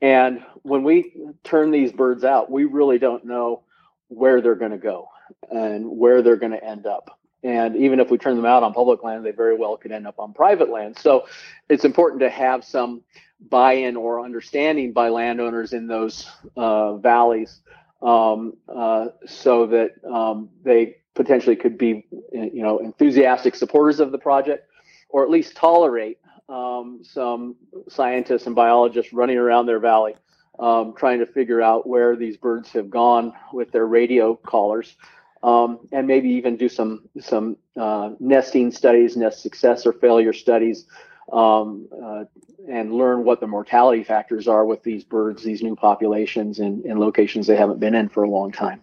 And 0.00 0.44
when 0.62 0.84
we 0.84 1.12
turn 1.42 1.72
these 1.72 1.90
birds 1.92 2.22
out, 2.22 2.50
we 2.50 2.64
really 2.64 2.98
don't 2.98 3.24
know 3.24 3.64
where 4.10 4.40
they're 4.40 4.54
going 4.54 4.72
to 4.72 4.78
go 4.78 5.08
and 5.50 5.86
where 5.86 6.20
they're 6.20 6.36
going 6.36 6.52
to 6.52 6.62
end 6.62 6.86
up. 6.86 7.18
And 7.42 7.74
even 7.76 8.00
if 8.00 8.10
we 8.10 8.18
turn 8.18 8.36
them 8.36 8.44
out 8.44 8.62
on 8.62 8.74
public 8.74 9.02
land, 9.02 9.24
they 9.24 9.30
very 9.30 9.56
well 9.56 9.76
could 9.76 9.92
end 9.92 10.06
up 10.06 10.18
on 10.18 10.34
private 10.34 10.68
land. 10.68 10.98
So 10.98 11.26
it's 11.70 11.84
important 11.84 12.20
to 12.20 12.28
have 12.28 12.64
some 12.64 13.02
buy 13.48 13.72
in 13.72 13.96
or 13.96 14.20
understanding 14.20 14.92
by 14.92 15.08
landowners 15.08 15.72
in 15.72 15.86
those 15.86 16.28
uh, 16.56 16.96
valleys 16.96 17.60
um, 18.02 18.54
uh, 18.68 19.08
so 19.26 19.66
that 19.68 19.92
um, 20.04 20.50
they 20.62 20.96
potentially 21.14 21.56
could 21.56 21.78
be 21.78 22.06
you 22.32 22.62
know 22.62 22.78
enthusiastic 22.78 23.54
supporters 23.54 24.00
of 24.00 24.12
the 24.12 24.18
project 24.18 24.68
or 25.08 25.22
at 25.24 25.30
least 25.30 25.56
tolerate 25.56 26.18
um, 26.48 27.00
some 27.02 27.56
scientists 27.88 28.46
and 28.46 28.54
biologists 28.54 29.12
running 29.12 29.36
around 29.36 29.66
their 29.66 29.80
valley 29.80 30.14
um, 30.58 30.94
trying 30.96 31.20
to 31.20 31.26
figure 31.26 31.62
out 31.62 31.86
where 31.86 32.16
these 32.16 32.36
birds 32.36 32.70
have 32.72 32.90
gone 32.90 33.32
with 33.52 33.70
their 33.72 33.86
radio 33.86 34.34
collars, 34.34 34.96
um, 35.42 35.80
and 35.92 36.06
maybe 36.06 36.28
even 36.30 36.56
do 36.56 36.68
some 36.68 37.08
some 37.20 37.56
uh, 37.78 38.10
nesting 38.20 38.70
studies, 38.70 39.16
nest 39.16 39.40
success 39.40 39.86
or 39.86 39.92
failure 39.92 40.32
studies, 40.32 40.86
um, 41.32 41.88
uh, 42.02 42.24
and 42.68 42.92
learn 42.92 43.24
what 43.24 43.40
the 43.40 43.46
mortality 43.46 44.04
factors 44.04 44.48
are 44.48 44.66
with 44.66 44.82
these 44.82 45.04
birds, 45.04 45.42
these 45.42 45.62
new 45.62 45.76
populations 45.76 46.58
in, 46.58 46.82
in 46.84 46.98
locations 46.98 47.46
they 47.46 47.56
haven't 47.56 47.80
been 47.80 47.94
in 47.94 48.08
for 48.08 48.22
a 48.24 48.28
long 48.28 48.52
time. 48.52 48.82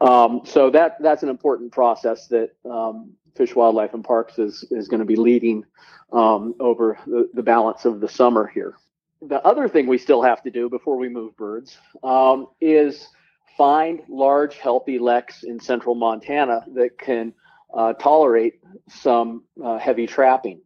Um, 0.00 0.42
so 0.44 0.70
that 0.70 0.96
that's 1.00 1.22
an 1.22 1.28
important 1.28 1.72
process 1.72 2.26
that 2.28 2.50
um, 2.64 3.12
Fish, 3.34 3.54
Wildlife, 3.54 3.94
and 3.94 4.04
Parks 4.04 4.38
is 4.38 4.64
is 4.70 4.88
going 4.88 5.00
to 5.00 5.06
be 5.06 5.16
leading 5.16 5.64
um, 6.12 6.54
over 6.60 6.98
the, 7.06 7.30
the 7.32 7.42
balance 7.42 7.84
of 7.84 8.00
the 8.00 8.08
summer 8.08 8.46
here 8.46 8.74
the 9.20 9.44
other 9.44 9.68
thing 9.68 9.86
we 9.86 9.98
still 9.98 10.22
have 10.22 10.42
to 10.42 10.50
do 10.50 10.68
before 10.68 10.96
we 10.96 11.08
move 11.08 11.36
birds 11.36 11.76
um, 12.02 12.46
is 12.60 13.08
find 13.56 14.02
large, 14.08 14.56
healthy 14.56 14.98
leks 14.98 15.42
in 15.42 15.58
central 15.58 15.94
Montana 15.94 16.64
that 16.74 16.98
can 16.98 17.32
uh, 17.74 17.92
tolerate 17.94 18.60
some 18.88 19.42
uh, 19.62 19.78
heavy 19.78 20.06
trapping. 20.06 20.60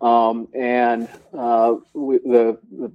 Um, 0.00 0.48
and 0.52 1.08
uh, 1.36 1.76
we, 1.94 2.18
the, 2.18 2.58
the, 2.70 2.92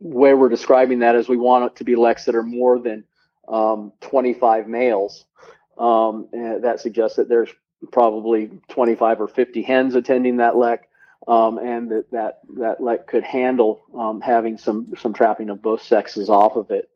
way 0.00 0.32
we're 0.32 0.48
describing 0.48 1.00
that 1.00 1.16
is 1.16 1.28
we 1.28 1.36
want 1.36 1.64
it 1.64 1.76
to 1.76 1.82
be 1.82 1.96
leks 1.96 2.24
that 2.26 2.36
are 2.36 2.42
more 2.44 2.78
than 2.78 3.02
um, 3.48 3.92
25 4.00 4.68
males. 4.68 5.24
Um, 5.76 6.28
that 6.32 6.78
suggests 6.78 7.16
that 7.16 7.28
there's 7.28 7.50
probably 7.90 8.50
25 8.68 9.20
or 9.20 9.26
50 9.28 9.62
hens 9.62 9.96
attending 9.96 10.36
that 10.36 10.56
lek 10.56 10.87
um, 11.26 11.58
and 11.58 11.90
that 11.90 12.10
that 12.12 12.40
that 12.58 12.80
lek 12.80 13.06
could 13.06 13.24
handle 13.24 13.82
um, 13.94 14.20
having 14.20 14.58
some 14.58 14.92
some 14.98 15.12
trapping 15.12 15.50
of 15.50 15.60
both 15.60 15.82
sexes 15.82 16.28
off 16.28 16.56
of 16.56 16.70
it, 16.70 16.90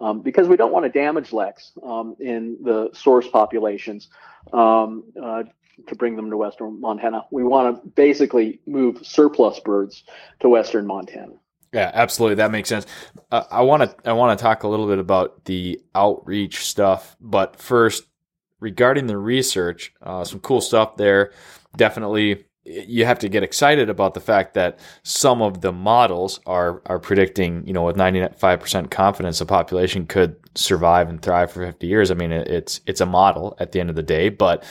um, 0.00 0.22
because 0.22 0.48
we 0.48 0.56
don't 0.56 0.72
want 0.72 0.84
to 0.84 0.90
damage 0.90 1.32
leks 1.32 1.72
um, 1.82 2.16
in 2.18 2.56
the 2.62 2.90
source 2.94 3.28
populations 3.28 4.08
um, 4.52 5.04
uh, 5.22 5.42
to 5.86 5.94
bring 5.94 6.16
them 6.16 6.30
to 6.30 6.36
western 6.36 6.80
Montana. 6.80 7.24
We 7.30 7.44
want 7.44 7.82
to 7.82 7.88
basically 7.90 8.60
move 8.66 9.06
surplus 9.06 9.60
birds 9.60 10.04
to 10.40 10.48
western 10.48 10.86
Montana. 10.86 11.34
Yeah, 11.72 11.90
absolutely. 11.92 12.36
That 12.36 12.52
makes 12.52 12.68
sense. 12.68 12.86
Uh, 13.30 13.44
I 13.50 13.62
want 13.62 13.82
to 13.82 14.08
I 14.08 14.14
want 14.14 14.38
to 14.38 14.42
talk 14.42 14.62
a 14.62 14.68
little 14.68 14.86
bit 14.86 14.98
about 14.98 15.44
the 15.44 15.80
outreach 15.94 16.64
stuff, 16.64 17.16
but 17.20 17.56
first, 17.56 18.04
regarding 18.60 19.06
the 19.06 19.18
research, 19.18 19.92
uh, 20.00 20.24
some 20.24 20.40
cool 20.40 20.60
stuff 20.60 20.96
there. 20.96 21.32
Definitely 21.76 22.46
you 22.66 23.04
have 23.04 23.18
to 23.20 23.28
get 23.28 23.42
excited 23.42 23.88
about 23.88 24.14
the 24.14 24.20
fact 24.20 24.54
that 24.54 24.78
some 25.02 25.40
of 25.40 25.60
the 25.60 25.72
models 25.72 26.40
are 26.46 26.82
are 26.86 26.98
predicting, 26.98 27.66
you 27.66 27.72
know, 27.72 27.84
with 27.84 27.96
95% 27.96 28.90
confidence 28.90 29.38
the 29.38 29.46
population 29.46 30.06
could 30.06 30.36
survive 30.54 31.08
and 31.08 31.22
thrive 31.22 31.52
for 31.52 31.64
50 31.64 31.86
years. 31.86 32.10
I 32.10 32.14
mean, 32.14 32.32
it's 32.32 32.80
it's 32.86 33.00
a 33.00 33.06
model 33.06 33.56
at 33.60 33.72
the 33.72 33.80
end 33.80 33.90
of 33.90 33.96
the 33.96 34.02
day, 34.02 34.28
but 34.28 34.64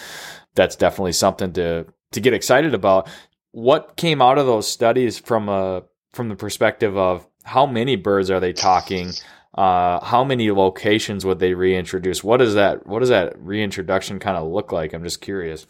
that's 0.55 0.75
definitely 0.75 1.13
something 1.13 1.53
to 1.53 1.85
to 2.11 2.19
get 2.19 2.33
excited 2.33 2.73
about. 2.73 3.07
What 3.51 3.95
came 3.95 4.21
out 4.21 4.37
of 4.37 4.45
those 4.45 4.67
studies 4.67 5.17
from 5.17 5.47
a 5.47 5.83
from 6.11 6.29
the 6.29 6.35
perspective 6.35 6.97
of 6.97 7.25
how 7.43 7.65
many 7.65 7.95
birds 7.95 8.29
are 8.29 8.39
they 8.39 8.53
talking? 8.53 9.11
Uh, 9.53 10.03
how 10.03 10.25
many 10.25 10.51
locations 10.51 11.25
would 11.25 11.39
they 11.39 11.53
reintroduce? 11.53 12.23
What 12.23 12.37
does 12.37 12.55
that 12.55 12.85
what 12.85 12.99
does 12.99 13.09
that 13.09 13.39
reintroduction 13.39 14.19
kind 14.19 14.37
of 14.37 14.51
look 14.51 14.73
like? 14.73 14.93
I'm 14.93 15.03
just 15.03 15.21
curious. 15.21 15.65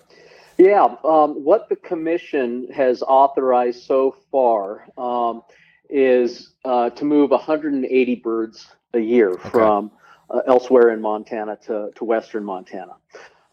Yeah, 0.57 0.95
um, 1.03 1.43
what 1.43 1.67
the 1.67 1.75
commission 1.75 2.69
has 2.73 3.01
authorized 3.01 3.83
so 3.83 4.15
far 4.31 4.87
um, 4.97 5.41
is 5.89 6.53
uh, 6.63 6.91
to 6.91 7.05
move 7.05 7.31
180 7.31 8.15
birds 8.15 8.67
a 8.93 8.99
year 8.99 9.31
okay. 9.31 9.49
from 9.49 9.91
uh, 10.29 10.41
elsewhere 10.47 10.91
in 10.91 11.01
Montana 11.01 11.57
to, 11.65 11.91
to 11.95 12.03
western 12.05 12.45
Montana. 12.45 12.93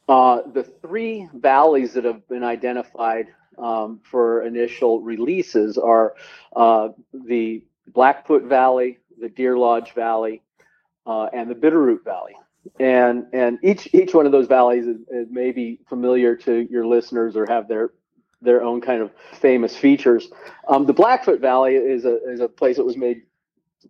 Uh, 0.08 0.42
the 0.52 0.62
three 0.62 1.28
valleys 1.34 1.94
that 1.94 2.04
have 2.04 2.26
been 2.28 2.44
identified 2.44 3.26
um, 3.58 4.00
for 4.04 4.42
initial 4.42 5.00
releases 5.00 5.78
are 5.78 6.14
uh, 6.54 6.88
the 7.12 7.64
Blackfoot 7.88 8.44
Valley, 8.44 8.98
the 9.20 9.28
Deer 9.28 9.56
Lodge 9.56 9.92
Valley, 9.92 10.42
uh, 11.06 11.24
and 11.32 11.50
the 11.50 11.54
Bitterroot 11.54 12.04
Valley 12.04 12.34
and 12.78 13.26
and 13.32 13.58
each 13.62 13.92
each 13.92 14.14
one 14.14 14.26
of 14.26 14.32
those 14.32 14.46
valleys 14.46 14.86
is, 14.86 15.00
is 15.10 15.28
maybe 15.30 15.80
familiar 15.88 16.36
to 16.36 16.66
your 16.70 16.86
listeners 16.86 17.36
or 17.36 17.46
have 17.46 17.68
their 17.68 17.90
their 18.40 18.62
own 18.62 18.80
kind 18.80 19.02
of 19.02 19.10
famous 19.32 19.76
features. 19.76 20.28
Um, 20.68 20.86
the 20.86 20.92
Blackfoot 20.92 21.40
Valley 21.40 21.74
is 21.74 22.04
a 22.04 22.22
is 22.30 22.40
a 22.40 22.48
place 22.48 22.76
that 22.76 22.84
was 22.84 22.96
made 22.96 23.22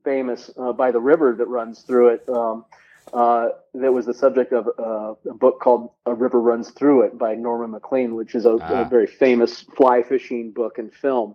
famous 0.05 0.51
uh, 0.57 0.73
by 0.73 0.91
the 0.91 1.01
river 1.01 1.35
that 1.35 1.47
runs 1.47 1.83
through 1.83 2.09
it. 2.09 2.29
Um, 2.29 2.65
uh, 3.13 3.49
that 3.75 3.93
was 3.93 4.07
the 4.07 4.15
subject 4.15 4.53
of 4.53 4.69
uh, 4.79 5.15
a 5.29 5.35
book 5.35 5.61
called 5.61 5.91
"A 6.07 6.15
River 6.15 6.41
Runs 6.41 6.71
Through 6.71 7.03
It" 7.03 7.19
by 7.19 7.35
Norman 7.35 7.73
Maclean, 7.73 8.15
which 8.15 8.35
is 8.35 8.47
a, 8.47 8.59
ah. 8.61 8.83
a 8.83 8.89
very 8.89 9.07
famous 9.07 9.63
fly 9.77 10.03
fishing 10.03 10.51
book 10.51 10.79
and 10.79 10.93
film. 10.93 11.35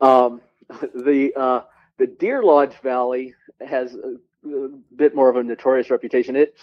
Um, 0.00 0.40
the 0.94 1.32
uh, 1.36 1.62
the 1.98 2.06
Deer 2.06 2.42
Lodge 2.42 2.74
Valley 2.82 3.34
has 3.66 3.96
a 4.52 4.94
bit 4.96 5.14
more 5.14 5.28
of 5.28 5.36
a 5.36 5.42
notorious 5.42 5.90
reputation. 5.90 6.36
It 6.36 6.54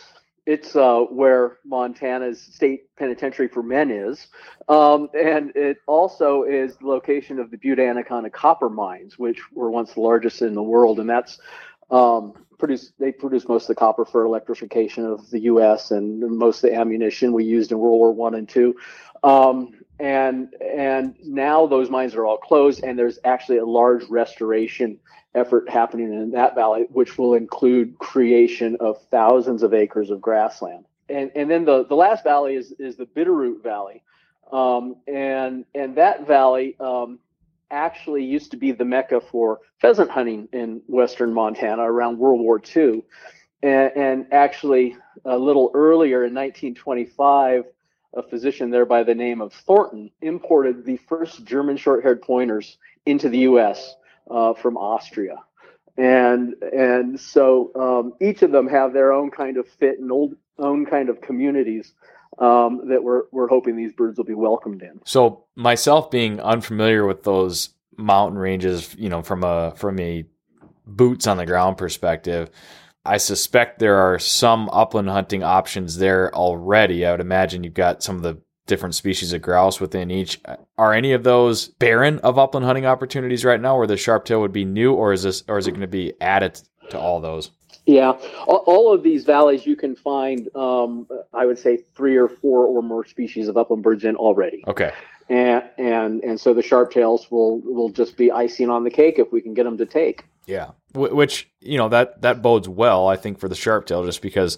it's 0.45 0.76
uh, 0.76 1.00
where 1.10 1.58
Montana's 1.65 2.39
state 2.39 2.95
penitentiary 2.98 3.48
for 3.48 3.63
men 3.63 3.89
is, 3.89 4.28
um, 4.69 5.10
and 5.19 5.52
it 5.56 5.78
also 5.88 6.43
is 6.43 6.76
the 6.78 6.88
location 6.88 7.39
of 7.39 7.50
the 7.50 7.58
Butte 7.58 7.80
Anaconda 7.80 8.30
copper 8.30 8.69
mines, 8.69 9.17
which 9.17 9.41
were 9.54 9.71
once 9.71 9.93
the 9.93 10.02
largest 10.02 10.43
in 10.43 10.54
the 10.54 10.62
world, 10.62 11.00
and 11.00 11.10
that's 11.10 11.39
um, 11.89 12.34
produce 12.60 12.91
they 13.00 13.12
produce 13.12 13.48
most 13.48 13.63
of 13.63 13.67
the 13.69 13.76
copper 13.76 14.06
for 14.06 14.24
electrification 14.24 15.06
of 15.06 15.30
the 15.32 15.41
U.S. 15.41 15.91
and 15.91 16.19
most 16.19 16.63
of 16.63 16.69
the 16.69 16.76
ammunition 16.76 17.34
we 17.34 17.43
used 17.43 17.71
in 17.71 17.80
World 17.80 17.98
War 17.98 18.12
One 18.12 18.36
and 18.36 18.48
Two. 18.48 18.76
Um, 19.24 19.74
and 19.99 20.53
and 20.62 21.15
now 21.23 21.67
those 21.67 21.89
mines 21.89 22.15
are 22.15 22.25
all 22.25 22.38
closed, 22.38 22.84
and 22.84 22.97
there's 22.97 23.19
actually 23.23 23.58
a 23.58 23.65
large 23.65 24.03
restoration 24.10 24.99
effort 25.36 25.69
happening 25.69 26.13
in 26.13 26.31
that 26.31 26.55
valley, 26.55 26.86
which 26.89 27.17
will 27.17 27.34
include 27.34 27.97
creation 27.99 28.77
of 28.79 29.01
thousands 29.12 29.63
of 29.63 29.73
acres 29.73 30.10
of 30.10 30.21
grassland. 30.21 30.86
And, 31.10 31.31
and 31.36 31.51
then 31.51 31.65
the, 31.65 31.86
the 31.86 31.95
last 31.95 32.23
valley 32.23 32.55
is, 32.55 32.71
is 32.79 32.95
the 32.95 33.05
Bitterroot 33.05 33.62
Valley. 33.62 34.01
Um, 34.51 34.95
and, 35.08 35.65
and 35.75 35.95
that 35.95 36.25
valley 36.25 36.75
um, 36.79 37.19
actually 37.69 38.23
used 38.23 38.51
to 38.51 38.58
be 38.58 38.71
the 38.71 38.86
mecca 38.86 39.21
for 39.21 39.60
pheasant 39.81 40.10
hunting 40.10 40.47
in 40.53 40.81
western 40.88 41.34
Montana 41.34 41.84
around 41.84 42.17
World 42.17 42.39
War 42.39 42.62
II. 42.75 43.03
And, 43.62 43.91
and 43.95 44.27
actually, 44.31 44.95
a 45.25 45.38
little 45.38 45.71
earlier 45.73 46.23
in 46.23 46.34
1925, 46.34 47.65
a 48.15 48.23
physician 48.23 48.69
there 48.69 48.86
by 48.86 49.04
the 49.04 49.15
name 49.15 49.41
of 49.41 49.54
Thornton 49.54 50.10
imported 50.21 50.86
the 50.86 50.97
first 50.97 51.43
German 51.45 51.78
short 51.78 52.04
haired 52.04 52.21
pointers 52.21 52.78
into 53.06 53.30
the 53.30 53.39
US 53.39 53.95
uh, 54.30 54.54
from 54.54 54.78
Austria. 54.78 55.43
And 55.97 56.56
and 56.62 57.19
so 57.19 57.71
um, 57.75 58.13
each 58.20 58.41
of 58.41 58.51
them 58.51 58.68
have 58.68 58.93
their 58.93 59.13
own 59.13 59.32
kind 59.32 59.57
of 59.57 59.68
fit 59.68 59.99
and 59.99 60.11
old, 60.11 60.36
own 60.59 60.86
kind 60.86 61.09
of 61.09 61.22
communities 61.22 61.93
um, 62.39 62.89
that 62.89 63.01
we're 63.01 63.24
we're 63.32 63.47
hoping 63.47 63.78
these 63.78 63.93
birds 63.93 64.18
will 64.18 64.26
be 64.26 64.34
welcomed 64.34 64.82
in. 64.82 64.99
So 65.05 65.45
myself 65.55 66.11
being 66.11 66.41
unfamiliar 66.41 67.05
with 67.05 67.24
those 67.24 67.70
mountain 67.97 68.38
ranges, 68.38 68.93
you 68.97 69.07
know, 69.07 69.22
from 69.22 69.43
a 69.43 69.74
from 69.78 69.99
a 69.99 70.26
boots 70.86 71.28
on 71.28 71.38
the 71.38 71.45
ground 71.45 71.78
perspective, 71.78 72.49
I 73.06 73.18
suspect 73.18 73.80
there 73.80 73.97
are 73.97 74.18
some 74.18 74.70
upland 74.74 75.10
hunting 75.10 75.43
options 75.43 75.97
there 75.97 76.34
already. 76.34 77.06
I 77.06 77.12
would 77.12 77.20
imagine 77.22 77.64
you've 77.64 77.74
got 77.74 78.01
some 78.01 78.16
of 78.16 78.24
the 78.24 78.41
different 78.68 78.95
species 78.95 79.32
of 79.32 79.41
grouse 79.41 79.80
within 79.80 80.10
each. 80.10 80.41
Are 80.78 80.93
any 80.93 81.14
of 81.14 81.24
those 81.24 81.68
barren 81.68 82.20
of 82.20 82.39
upland 82.39 82.66
hunting 82.66 82.86
opportunities 82.86 83.45
right 83.45 83.62
now, 83.62 83.78
where 83.78 83.88
the 83.88 83.97
sharp 83.97 84.26
tail 84.26 84.41
would 84.41 84.53
be 84.53 84.66
new, 84.66 84.93
or 84.93 85.14
is 85.14 85.24
this, 85.24 85.43
or 85.47 85.58
is 85.58 85.68
it 85.68 85.72
going 85.72 85.82
to 85.82 85.88
be 85.88 86.14
added 86.20 86.60
to 86.89 86.99
all 86.99 87.22
those? 87.22 87.51
Yeah, 87.86 88.14
all, 88.47 88.91
of 88.91 89.03
these 89.03 89.26
valleys 89.26 89.68
you 89.68 89.76
can 89.76 89.95
find, 89.95 90.49
um, 90.56 91.08
I 91.34 91.45
would 91.45 91.60
say, 91.60 91.78
three 91.95 92.16
or 92.16 92.28
four 92.28 92.66
or 92.66 92.82
more 92.82 93.06
species 93.06 93.47
of 93.47 93.58
upland 93.58 93.84
birds 93.84 94.03
in 94.03 94.16
already. 94.16 94.64
Okay. 94.68 94.91
And 95.30 95.64
and 95.78 96.24
and 96.24 96.39
so 96.39 96.53
the 96.53 96.64
sharp 96.64 96.91
tails 96.91 97.30
will 97.30 97.60
will 97.62 97.89
just 97.89 98.18
be 98.18 98.32
icing 98.32 98.70
on 98.70 98.84
the 98.84 98.89
cake 98.89 99.20
if 99.20 99.32
we 99.32 99.41
can 99.41 99.53
get 99.53 99.64
them 99.64 99.78
to 99.78 99.86
take. 99.86 100.26
Yeah, 100.48 100.72
which 100.93 101.50
you 101.60 101.78
know 101.78 101.89
that 101.89 102.22
that 102.22 102.41
bodes 102.41 102.70
well, 102.70 103.08
I 103.08 103.16
think, 103.16 103.39
for 103.39 103.50
the 103.50 103.56
sharp 103.56 103.86
tail, 103.86 104.06
just 104.06 104.22
because 104.22 104.58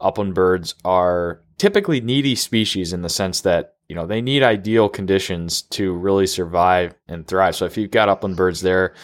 upland 0.00 0.34
birds 0.34 0.74
are 0.84 1.40
typically 1.58 2.00
needy 2.00 2.34
species 2.34 2.92
in 2.92 3.02
the 3.02 3.08
sense 3.08 3.42
that 3.42 3.76
you 3.88 3.94
know 3.94 4.06
they 4.06 4.20
need 4.20 4.42
ideal 4.42 4.88
conditions 4.88 5.62
to 5.62 5.92
really 5.92 6.26
survive 6.26 6.94
and 7.08 7.26
thrive. 7.26 7.54
So 7.54 7.66
if 7.66 7.76
you've 7.76 7.90
got 7.90 8.08
upland 8.08 8.36
birds 8.36 8.62
there 8.62 8.94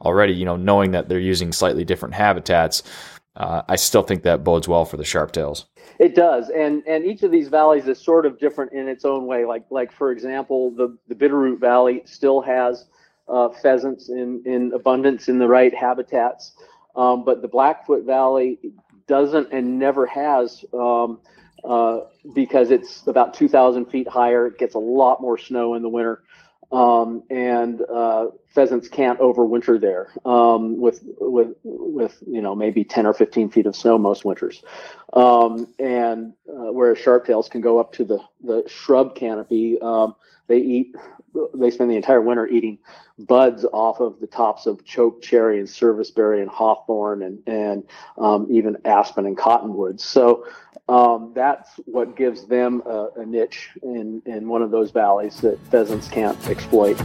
already, 0.00 0.32
you 0.32 0.44
know, 0.44 0.56
knowing 0.56 0.92
that 0.92 1.08
they're 1.08 1.18
using 1.18 1.52
slightly 1.52 1.84
different 1.84 2.14
habitats, 2.14 2.82
uh, 3.36 3.62
I 3.68 3.76
still 3.76 4.02
think 4.02 4.22
that 4.24 4.44
bodes 4.44 4.66
well 4.66 4.84
for 4.84 4.96
the 4.96 5.04
sharp 5.04 5.32
tails. 5.32 5.66
It 5.98 6.14
does, 6.14 6.50
and 6.50 6.82
and 6.86 7.04
each 7.04 7.22
of 7.22 7.30
these 7.30 7.48
valleys 7.48 7.86
is 7.86 7.98
sort 8.00 8.26
of 8.26 8.38
different 8.38 8.72
in 8.72 8.88
its 8.88 9.04
own 9.04 9.26
way. 9.26 9.44
Like 9.44 9.64
like 9.70 9.92
for 9.92 10.10
example, 10.10 10.70
the 10.70 10.96
the 11.08 11.14
Bitterroot 11.14 11.60
Valley 11.60 12.02
still 12.04 12.40
has 12.40 12.86
uh, 13.28 13.48
pheasants 13.50 14.08
in 14.08 14.42
in 14.46 14.72
abundance 14.74 15.28
in 15.28 15.38
the 15.38 15.48
right 15.48 15.74
habitats, 15.74 16.52
um, 16.96 17.24
but 17.24 17.42
the 17.42 17.48
Blackfoot 17.48 18.04
Valley 18.04 18.58
doesn't 19.06 19.52
and 19.52 19.78
never 19.78 20.06
has. 20.06 20.64
Um, 20.72 21.20
uh, 21.64 22.00
because 22.34 22.70
it's 22.70 23.06
about 23.08 23.34
2,000 23.34 23.86
feet 23.86 24.06
higher. 24.08 24.46
It 24.46 24.58
gets 24.58 24.74
a 24.76 24.78
lot 24.78 25.20
more 25.20 25.36
snow 25.36 25.74
in 25.74 25.82
the 25.82 25.88
winter, 25.88 26.22
um, 26.70 27.22
and 27.30 27.80
uh, 27.82 28.26
pheasants 28.48 28.88
can't 28.88 29.18
overwinter 29.20 29.80
there 29.80 30.10
um, 30.24 30.78
with 30.78 31.00
with 31.18 31.54
with 31.64 32.22
you 32.26 32.42
know 32.42 32.54
maybe 32.54 32.84
10 32.84 33.06
or 33.06 33.14
15 33.14 33.50
feet 33.50 33.66
of 33.66 33.74
snow 33.74 33.98
most 33.98 34.24
winters. 34.24 34.62
Um, 35.12 35.72
and 35.78 36.34
uh, 36.48 36.72
whereas 36.72 36.98
sharptails 36.98 37.50
can 37.50 37.60
go 37.60 37.78
up 37.78 37.92
to 37.94 38.04
the 38.04 38.18
the 38.42 38.64
shrub 38.66 39.14
canopy, 39.14 39.80
um, 39.80 40.14
they 40.48 40.58
eat. 40.58 40.96
They 41.54 41.70
spend 41.70 41.90
the 41.90 41.96
entire 41.96 42.22
winter 42.22 42.48
eating 42.48 42.78
buds 43.18 43.64
off 43.72 44.00
of 44.00 44.18
the 44.20 44.26
tops 44.26 44.66
of 44.66 44.84
choke 44.84 45.20
cherry 45.22 45.58
and 45.58 45.68
serviceberry 45.68 46.40
and 46.40 46.50
hawthorn 46.50 47.22
and 47.22 47.38
and 47.46 47.84
um, 48.16 48.46
even 48.50 48.76
aspen 48.84 49.26
and 49.26 49.36
cottonwoods. 49.36 50.02
So 50.02 50.46
um, 50.88 51.32
that's 51.34 51.72
what 51.84 52.16
gives 52.16 52.46
them 52.46 52.82
a, 52.86 53.08
a 53.16 53.26
niche 53.26 53.70
in, 53.82 54.22
in 54.26 54.48
one 54.48 54.62
of 54.62 54.70
those 54.70 54.90
valleys 54.90 55.40
that 55.42 55.58
pheasants 55.70 56.08
can't 56.08 56.38
exploit. 56.48 56.98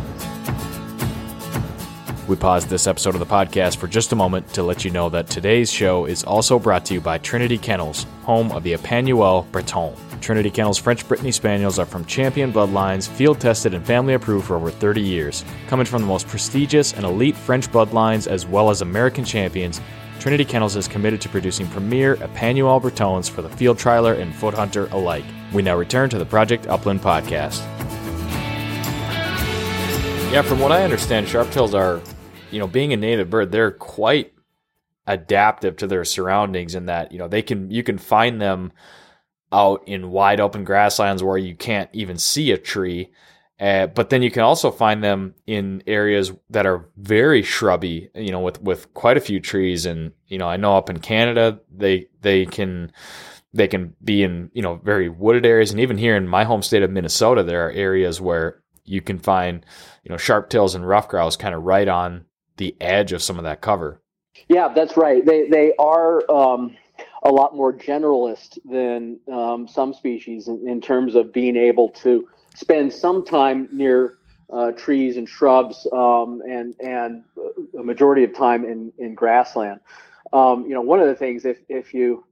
We 2.26 2.38
paused 2.38 2.70
this 2.70 2.88
episode 2.88 3.16
of 3.16 3.20
the 3.20 3.26
podcast 3.26 3.76
for 3.76 3.88
just 3.88 4.14
a 4.14 4.16
moment 4.16 4.48
to 4.54 4.64
let 4.64 4.86
you 4.86 4.92
know 4.92 5.10
that 5.10 5.28
today's 5.28 5.70
show 5.70 6.06
is 6.06 6.24
also 6.24 6.58
brought 6.58 6.86
to 6.86 6.94
you 6.94 7.02
by 7.02 7.18
Trinity 7.18 7.58
Kennels, 7.58 8.06
home 8.24 8.54
of 8.54 8.64
the 8.64 8.74
Epagneul 8.74 9.52
Breton. 9.52 9.94
Trinity 10.22 10.50
Kennels 10.50 10.78
French 10.78 11.06
Brittany 11.06 11.34
Spaniels 11.34 11.80
are 11.80 11.86
from 11.86 12.06
champion 12.06 12.54
bloodlines, 12.54 13.10
field 13.10 13.42
tested 13.42 13.74
and 13.74 13.86
family 13.86 14.14
approved 14.14 14.46
for 14.46 14.56
over 14.56 14.72
30 14.72 15.02
years. 15.02 15.44
Coming 15.68 15.86
from 15.86 16.02
the 16.02 16.08
most 16.08 16.30
prestigious 16.30 16.94
and 16.94 17.04
elite 17.04 17.36
French 17.36 17.70
bloodlines 17.70 18.26
as 18.26 18.46
well 18.46 18.70
as 18.70 18.82
American 18.82 19.26
champions, 19.26 19.82
Trinity 20.24 20.46
Kennels 20.46 20.78
is 20.78 20.88
committed 20.88 21.20
to 21.20 21.28
producing 21.28 21.68
premier 21.68 22.16
Epagneul 22.16 22.82
Bretons 22.82 23.28
for 23.28 23.42
the 23.42 23.50
field 23.50 23.78
trialer 23.78 24.18
and 24.18 24.34
foot 24.34 24.54
hunter 24.54 24.86
alike. 24.92 25.26
We 25.52 25.62
now 25.62 25.76
return 25.76 26.10
to 26.12 26.18
the 26.18 26.26
Project 26.26 26.66
Upland 26.68 27.02
podcast. 27.02 27.60
Yeah, 30.32 30.42
from 30.42 30.62
what 30.62 30.72
I 30.72 30.86
understand, 30.86 31.28
sharptails 31.28 31.74
are, 31.74 32.02
you 32.52 32.60
know, 32.60 32.68
being 32.68 32.94
a 32.94 32.96
native 32.96 33.30
bird, 33.30 33.52
they're 33.52 33.74
quite 33.74 34.32
adaptive 35.08 35.76
to 35.76 35.88
their 35.88 36.06
surroundings 36.06 36.74
in 36.74 36.86
that, 36.86 37.12
you 37.12 37.18
know, 37.18 37.28
they 37.28 37.42
can 37.42 37.70
you 37.70 37.84
can 37.84 37.98
find 37.98 38.42
them 38.42 38.72
out 39.52 39.84
in 39.88 40.10
wide 40.10 40.40
open 40.40 40.64
grasslands 40.64 41.22
where 41.22 41.38
you 41.38 41.54
can't 41.54 41.90
even 41.92 42.18
see 42.18 42.54
a 42.54 42.58
tree 42.58 43.12
uh, 43.60 43.88
but 43.88 44.10
then 44.10 44.22
you 44.22 44.32
can 44.32 44.42
also 44.42 44.72
find 44.72 45.04
them 45.04 45.36
in 45.46 45.84
areas 45.86 46.32
that 46.50 46.66
are 46.66 46.90
very 46.98 47.44
shrubby, 47.44 48.10
you 48.16 48.32
know, 48.32 48.40
with, 48.40 48.62
with 48.62 48.94
quite 48.94 49.16
a 49.16 49.22
few 49.22 49.40
trees. 49.40 49.86
And, 49.86 50.12
you 50.28 50.38
know, 50.38 50.48
I 50.48 50.58
know 50.58 50.76
up 50.76 50.90
in 50.90 51.00
Canada, 51.00 51.60
they, 51.72 52.08
they 52.22 52.46
can, 52.46 52.92
they 53.54 53.68
can 53.68 53.96
be 54.04 54.24
in, 54.24 54.50
you 54.54 54.62
know, 54.62 54.76
very 54.76 55.08
wooded 55.08 55.46
areas. 55.46 55.72
And 55.72 55.80
even 55.80 55.98
here 55.98 56.16
in 56.16 56.28
my 56.28 56.44
home 56.44 56.64
state 56.64 56.84
of 56.84 56.92
Minnesota, 56.92 57.44
there 57.44 57.68
are 57.68 57.72
areas 57.72 58.20
where 58.20 58.64
you 58.86 59.02
can 59.02 59.20
find, 59.20 59.66
you 60.04 60.10
know, 60.10 60.18
sharp 60.18 60.50
tails 60.50 60.76
and 60.76 60.88
ruffed 60.88 61.10
grouse 61.10 61.38
kind 61.38 61.54
of 61.56 61.64
right 61.64 61.88
on 61.88 62.26
the 62.58 62.76
edge 62.82 63.14
of 63.14 63.22
some 63.22 63.38
of 63.38 63.44
that 63.44 63.62
cover. 63.62 64.02
Yeah, 64.50 64.74
that's 64.74 64.98
right. 64.98 65.26
They, 65.26 65.48
they 65.48 65.74
are, 65.78 66.30
um, 66.30 66.76
a 67.24 67.30
lot 67.30 67.56
more 67.56 67.74
generalist 67.74 68.60
than 68.66 69.20
um, 69.32 69.68
some 69.68 69.94
species 69.94 70.48
in, 70.48 70.68
in 70.68 70.82
terms 70.82 71.16
of 71.16 71.32
being 71.32 71.56
able 71.56 71.90
to 71.90 72.28
spend 72.56 72.94
some 72.94 73.26
time 73.26 73.70
near 73.72 74.18
uh, 74.52 74.72
trees 74.72 75.18
and 75.18 75.28
shrubs 75.28 75.88
um, 75.92 76.42
and 76.48 76.76
and 76.80 77.24
a 77.80 77.84
majority 77.84 78.24
of 78.24 78.36
time 78.36 78.66
in 78.66 78.92
in 78.98 79.16
grassland. 79.16 79.80
Um, 80.32 80.66
you 80.66 80.74
know, 80.74 80.82
one 80.82 81.00
of 81.00 81.08
the 81.08 81.16
things 81.16 81.46
if 81.46 81.60
if 81.70 81.94
you 81.94 82.24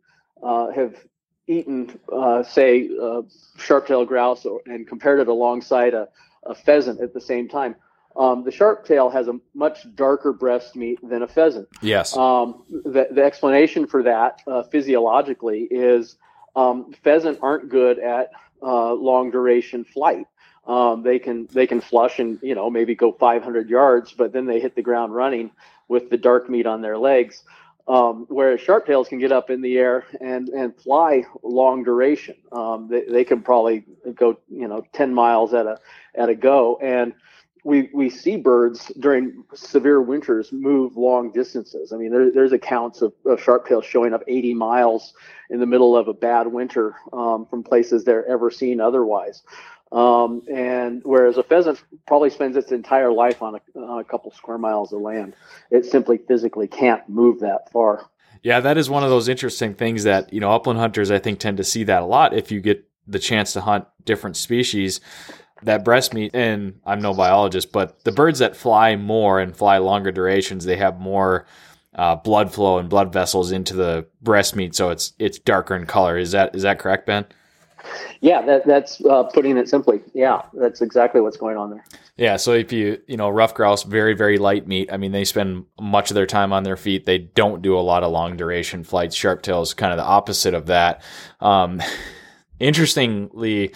uh, 0.44 0.72
have 0.72 0.96
eaten, 1.48 2.00
uh, 2.12 2.44
say, 2.44 2.90
uh, 3.02 3.22
sharp-tailed 3.58 4.08
grouse 4.08 4.46
or, 4.46 4.62
and 4.66 4.88
compared 4.88 5.20
it 5.20 5.28
alongside 5.28 5.94
a, 5.94 6.08
a 6.46 6.56
pheasant 6.56 7.02
at 7.02 7.14
the 7.14 7.20
same 7.20 7.50
time, 7.50 7.76
um, 8.16 8.44
the 8.44 8.52
sharp-tail 8.52 9.10
has 9.10 9.28
a 9.28 9.40
much 9.54 9.94
darker 9.96 10.34
breast 10.34 10.76
meat 10.76 11.00
than 11.04 11.24
a 11.24 11.28
pheasant. 11.28 11.68
Yes. 11.82 12.16
Um, 12.16 12.64
the, 12.70 13.08
the 13.12 13.24
explanation 13.24 13.88
for 13.88 14.04
that 14.04 14.42
uh, 14.48 14.64
physiologically 14.64 15.68
is 15.72 16.16
um, 16.56 16.94
pheasant 17.04 17.40
aren't 17.42 17.70
good 17.70 18.00
at 18.00 18.32
uh, 18.62 18.94
long 18.94 19.32
duration 19.32 19.84
flight. 19.84 20.28
Um, 20.68 21.02
they 21.04 21.18
can 21.20 21.48
they 21.52 21.66
can 21.66 21.82
flush 21.82 22.20
and 22.20 22.40
you 22.42 22.56
know 22.56 22.70
maybe 22.70 22.96
go 22.96 23.12
500 23.12 23.70
yards, 23.70 24.14
but 24.14 24.32
then 24.32 24.46
they 24.46 24.60
hit 24.60 24.76
the 24.76 24.82
ground 24.82 25.14
running 25.14 25.52
with 25.88 26.10
the 26.10 26.18
dark 26.18 26.50
meat 26.50 26.68
on 26.68 26.82
their 26.82 26.98
legs. 26.98 27.44
Um, 27.88 28.28
whereas 28.30 28.62
sharptails 28.62 29.08
can 29.10 29.18
get 29.18 29.32
up 29.32 29.50
in 29.50 29.62
the 29.62 29.78
air 29.78 30.06
and 30.22 30.50
and 30.50 30.76
fly 30.76 31.24
long 31.42 31.84
duration. 31.84 32.36
Um, 32.52 32.88
they, 32.90 33.06
they 33.06 33.24
can 33.24 33.42
probably 33.42 33.86
go 34.14 34.38
you 34.50 34.68
know 34.68 34.86
10 34.94 35.14
miles 35.14 35.54
at 35.54 35.66
a 35.66 35.80
at 36.14 36.30
a 36.30 36.36
go 36.36 36.78
and 36.82 37.14
we 37.64 37.90
we 37.94 38.10
see 38.10 38.38
birds 38.38 38.92
during 39.00 39.44
severe 39.54 40.02
winters 40.02 40.52
move 40.52 40.98
long 40.98 41.32
distances. 41.32 41.94
I 41.94 41.98
mean, 41.98 42.12
there, 42.12 42.32
there's 42.32 42.54
accounts 42.54 43.02
of, 43.02 43.14
of 43.26 43.40
sharptails 43.40 43.84
showing 43.84 44.14
up 44.14 44.24
80 44.28 44.54
miles 44.56 45.14
in 45.50 45.60
the 45.60 45.66
middle 45.66 45.96
of 45.96 46.08
a 46.08 46.14
bad 46.14 46.48
winter 46.48 46.96
um, 47.14 47.46
from 47.46 47.64
places 47.64 48.04
they're 48.04 48.26
ever 48.26 48.50
seen 48.50 48.82
otherwise. 48.82 49.44
Um, 49.92 50.44
and 50.50 51.02
whereas 51.04 51.38
a 51.38 51.44
pheasant 51.44 51.84
probably 52.08 52.30
spends 52.30 52.56
its 52.56 52.72
entire 52.72 53.12
life 53.12 53.42
on 53.42 53.56
a, 53.56 53.80
on 53.80 54.00
a 54.00 54.04
couple 54.06 54.32
square 54.32 54.58
miles 54.58 54.94
of 54.94 55.02
land, 55.02 55.36
it 55.70 55.86
simply 55.86 56.18
physically 56.18 56.68
can't 56.68 57.08
move 57.10 57.42
that 57.42 57.70
far. 57.72 58.10
Yeah, 58.42 58.62
that 58.62 58.78
is 58.78 58.90
one 58.90 59.04
of 59.04 59.10
those 59.10 59.28
interesting 59.28 59.76
things 59.76 60.04
that 60.04 60.34
you 60.34 60.40
know 60.40 60.52
upland 60.52 60.80
hunters 60.80 61.12
I 61.12 61.20
think 61.20 61.40
tend 61.40 61.58
to 61.58 61.64
see 61.64 61.84
that 61.84 62.02
a 62.02 62.06
lot. 62.06 62.34
If 62.34 62.52
you 62.52 62.60
get 62.60 62.86
the 63.06 63.20
chance 63.20 63.54
to 63.54 63.62
hunt 63.62 63.86
different 64.06 64.38
species, 64.38 65.02
that 65.64 65.86
breast 65.86 66.14
meat, 66.14 66.32
and 66.34 66.80
I'm 66.86 67.02
no 67.02 67.14
biologist, 67.14 67.72
but 67.72 68.04
the 68.04 68.12
birds 68.12 68.40
that 68.40 68.56
fly 68.56 68.96
more 68.96 69.40
and 69.40 69.56
fly 69.56 69.78
longer 69.78 70.12
durations, 70.12 70.66
they 70.66 70.78
have 70.78 71.00
more 71.00 71.46
uh, 71.96 72.16
blood 72.16 72.54
flow 72.54 72.78
and 72.78 72.90
blood 72.90 73.12
vessels 73.12 73.52
into 73.52 73.76
the 73.76 74.08
breast 74.22 74.56
meat, 74.56 74.76
so 74.76 74.90
it's 74.90 75.14
it's 75.20 75.40
darker 75.40 75.76
in 75.76 75.86
color. 75.86 76.18
Is 76.18 76.32
that 76.32 76.56
is 76.56 76.64
that 76.64 76.80
correct, 76.80 77.06
Ben? 77.06 77.26
Yeah, 78.20 78.44
that, 78.44 78.68
that's 78.68 79.04
uh, 79.04 79.24
putting 79.24 79.58
it 79.58 79.68
simply. 79.68 80.02
Yeah, 80.14 80.44
that's 80.54 80.82
exactly 80.82 81.20
what's 81.20 81.38
going 81.38 81.58
on 81.58 81.72
there. 81.72 81.84
Yeah, 82.16 82.38
so 82.38 82.54
if 82.54 82.72
you 82.72 83.02
you 83.08 83.18
know 83.18 83.30
ruffed 83.30 83.56
grouse, 83.56 83.84
very 83.84 84.14
very 84.14 84.38
light 84.38 84.68
meat. 84.68 84.90
I 84.92 84.98
mean, 84.98 85.12
they 85.12 85.26
spend 85.26 85.66
much 85.80 86.12
of 86.12 86.16
their 86.16 86.28
time 86.28 86.54
on 86.54 86.64
their 86.64 86.78
feet. 86.78 87.06
They 87.06 87.18
don't 87.18 87.62
do 87.62 87.78
a 87.78 87.82
lot 87.82 88.04
of 88.04 88.12
long 88.12 88.38
duration 88.38 88.84
flights. 88.84 89.16
Sharp 89.16 89.42
tails, 89.42 89.74
kind 89.74 89.92
of 89.92 89.98
the 89.98 90.06
opposite 90.06 90.54
of 90.54 90.68
that. 90.68 91.02
Um, 91.40 91.82
interestingly 92.60 93.74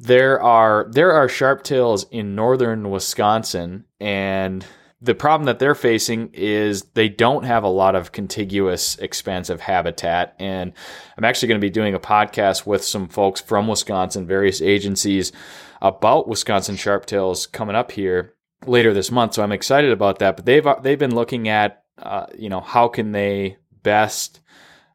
there 0.00 0.40
are 0.40 0.88
there 0.90 1.12
are 1.12 1.28
sharp 1.28 1.64
tails 1.64 2.06
in 2.10 2.36
northern 2.36 2.90
Wisconsin, 2.90 3.84
and 4.00 4.64
the 5.00 5.14
problem 5.14 5.46
that 5.46 5.58
they're 5.58 5.74
facing 5.74 6.30
is 6.32 6.82
they 6.94 7.08
don't 7.08 7.44
have 7.44 7.64
a 7.64 7.68
lot 7.68 7.96
of 7.96 8.12
contiguous, 8.12 8.96
expansive 8.98 9.60
habitat. 9.60 10.34
And 10.38 10.72
I'm 11.16 11.24
actually 11.24 11.48
going 11.48 11.60
to 11.60 11.64
be 11.64 11.70
doing 11.70 11.94
a 11.94 12.00
podcast 12.00 12.66
with 12.66 12.84
some 12.84 13.08
folks 13.08 13.40
from 13.40 13.68
Wisconsin, 13.68 14.26
various 14.26 14.60
agencies 14.60 15.32
about 15.80 16.28
Wisconsin 16.28 16.76
sharptails 16.76 17.50
coming 17.50 17.76
up 17.76 17.92
here 17.92 18.34
later 18.66 18.92
this 18.92 19.10
month. 19.10 19.34
So 19.34 19.42
I'm 19.42 19.52
excited 19.52 19.90
about 19.90 20.20
that. 20.20 20.36
But 20.36 20.46
they've 20.46 20.66
they've 20.82 20.98
been 20.98 21.14
looking 21.14 21.48
at 21.48 21.84
uh, 21.98 22.26
you 22.36 22.48
know 22.48 22.60
how 22.60 22.86
can 22.86 23.12
they 23.12 23.58
best 23.82 24.40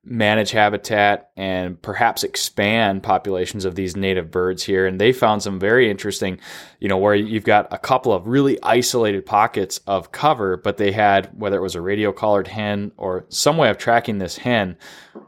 manage 0.05 0.51
habitat 0.51 1.29
and 1.37 1.81
perhaps 1.81 2.23
expand 2.23 3.01
populations 3.01 3.63
of 3.63 3.75
these 3.75 3.95
native 3.95 4.29
birds 4.29 4.63
here. 4.63 4.85
And 4.85 4.99
they 4.99 5.13
found 5.13 5.41
some 5.41 5.59
very 5.59 5.89
interesting, 5.89 6.39
you 6.79 6.89
know, 6.89 6.97
where 6.97 7.15
you've 7.15 7.45
got 7.45 7.71
a 7.71 7.77
couple 7.77 8.11
of 8.11 8.27
really 8.27 8.61
isolated 8.61 9.25
pockets 9.25 9.79
of 9.87 10.11
cover, 10.11 10.57
but 10.57 10.75
they 10.75 10.91
had, 10.91 11.29
whether 11.39 11.57
it 11.57 11.61
was 11.61 11.75
a 11.75 11.81
radio 11.81 12.11
collared 12.11 12.49
hen 12.49 12.91
or 12.97 13.25
some 13.29 13.55
way 13.55 13.69
of 13.69 13.77
tracking 13.77 14.17
this 14.17 14.37
hen 14.37 14.75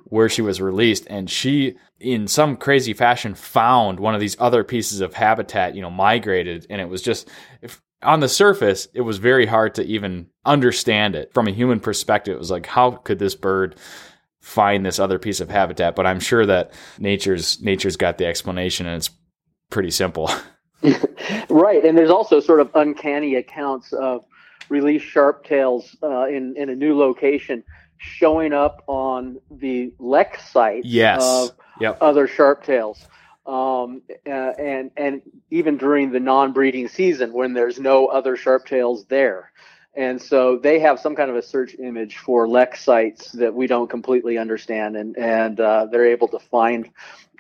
where 0.06 0.28
she 0.28 0.42
was 0.42 0.60
released. 0.60 1.08
And 1.10 1.30
she, 1.30 1.78
in 2.02 2.28
some 2.28 2.58
crazy 2.58 2.94
fashion, 2.94 3.34
found 3.34 4.02
one 4.02 4.14
of 4.14 4.20
these 4.20 4.36
other 4.40 4.66
pieces 4.66 5.00
of 5.00 5.14
habitat, 5.14 5.76
you 5.76 5.82
know, 5.82 5.90
migrated. 5.90 6.68
And 6.70 6.82
it 6.82 6.90
was 6.90 7.02
just, 7.02 7.30
if, 7.62 7.82
on 8.02 8.20
the 8.20 8.28
surface, 8.28 8.90
it 8.94 9.02
was 9.02 9.20
very 9.20 9.46
hard 9.46 9.74
to 9.76 9.86
even 9.86 10.28
understand 10.44 11.16
it. 11.16 11.34
From 11.34 11.48
a 11.48 11.52
human 11.52 11.80
perspective, 11.80 12.36
it 12.36 12.40
was 12.40 12.52
like, 12.52 12.66
how 12.66 12.92
could 12.92 13.20
this 13.20 13.36
bird 13.36 13.78
find 14.46 14.86
this 14.86 15.00
other 15.00 15.18
piece 15.20 15.39
of 15.39 15.50
habitat? 15.50 15.96
But 15.96 16.06
I'm 16.06 16.20
sure 16.20 16.46
that 16.46 16.72
nature's 17.00 17.62
nature's 17.62 17.98
got 17.98 18.18
the 18.18 18.26
explanation, 18.26 18.86
and 18.86 18.96
it's 18.98 19.10
pretty 19.70 19.91
simple. 19.91 20.30
right, 21.50 21.84
and 21.84 21.98
there's 21.98 22.12
also 22.12 22.39
sort 22.39 22.60
of 22.60 22.70
uncanny 22.76 23.36
accounts 23.36 23.91
of 23.93 24.24
released 24.70 25.06
sharptails 25.06 25.96
uh, 26.04 26.28
in 26.28 26.56
in 26.58 26.70
a 26.70 26.76
new 26.76 26.98
location 26.98 27.64
showing 27.98 28.54
up 28.54 28.84
on 28.88 29.39
the 29.50 29.91
lek 30.00 30.39
site 30.39 30.86
yes. 30.86 31.24
of 31.24 31.52
yep. 31.80 31.98
other 32.02 32.28
sharptails 32.28 33.08
um, 33.46 34.02
uh, 34.28 34.30
and 34.30 34.91
and 34.98 35.22
even 35.52 35.78
during 35.78 36.12
the 36.12 36.20
non-breeding 36.20 36.88
season 36.88 37.34
when 37.34 37.54
there's 37.54 37.80
no 37.80 38.08
other 38.08 38.36
sharptails 38.36 39.08
there. 39.08 39.52
And 39.98 40.22
so 40.22 40.58
they 40.58 40.80
have 40.80 41.00
some 41.00 41.16
kind 41.16 41.30
of 41.30 41.38
a 41.38 41.41
search 41.41 41.76
image 41.76 42.18
for 42.18 42.48
lek 42.48 42.76
sites 42.76 43.32
that 43.34 43.54
we 43.54 43.66
don't 43.68 43.89
completely 43.89 44.38
understand, 44.38 44.98
and 44.98 45.18
and 45.18 45.60
uh, 45.60 45.86
they're 45.86 46.08
able 46.08 46.28
to 46.30 46.39
find 46.39 46.89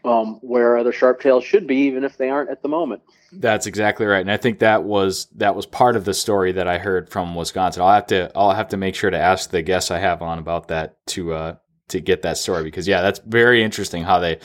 um, 0.05 0.35
where 0.41 0.77
other 0.77 0.91
sharp 0.91 1.19
tails 1.19 1.43
should 1.43 1.67
be, 1.67 1.77
even 1.77 2.03
if 2.03 2.17
they 2.17 2.29
aren't 2.29 2.49
at 2.49 2.61
the 2.61 2.69
moment. 2.69 3.01
That's 3.31 3.65
exactly 3.65 4.05
right, 4.05 4.21
and 4.21 4.31
I 4.31 4.37
think 4.37 4.59
that 4.59 4.83
was 4.83 5.25
that 5.35 5.55
was 5.55 5.65
part 5.65 5.97
of 5.97 6.05
the 6.05 6.13
story 6.13 6.53
that 6.53 6.67
I 6.67 6.77
heard 6.77 7.09
from 7.09 7.35
Wisconsin. 7.35 7.81
I'll 7.81 7.93
have 7.93 8.07
to 8.07 8.31
I'll 8.35 8.51
have 8.51 8.69
to 8.69 8.77
make 8.77 8.95
sure 8.95 9.09
to 9.09 9.19
ask 9.19 9.49
the 9.49 9.61
guests 9.61 9.91
I 9.91 9.99
have 9.99 10.21
on 10.21 10.39
about 10.39 10.69
that 10.69 11.05
to 11.07 11.33
uh, 11.33 11.55
to 11.89 11.99
get 11.99 12.21
that 12.21 12.37
story 12.37 12.63
because 12.63 12.87
yeah, 12.87 13.01
that's 13.01 13.19
very 13.19 13.63
interesting 13.63 14.03
how 14.03 14.19
they 14.19 14.39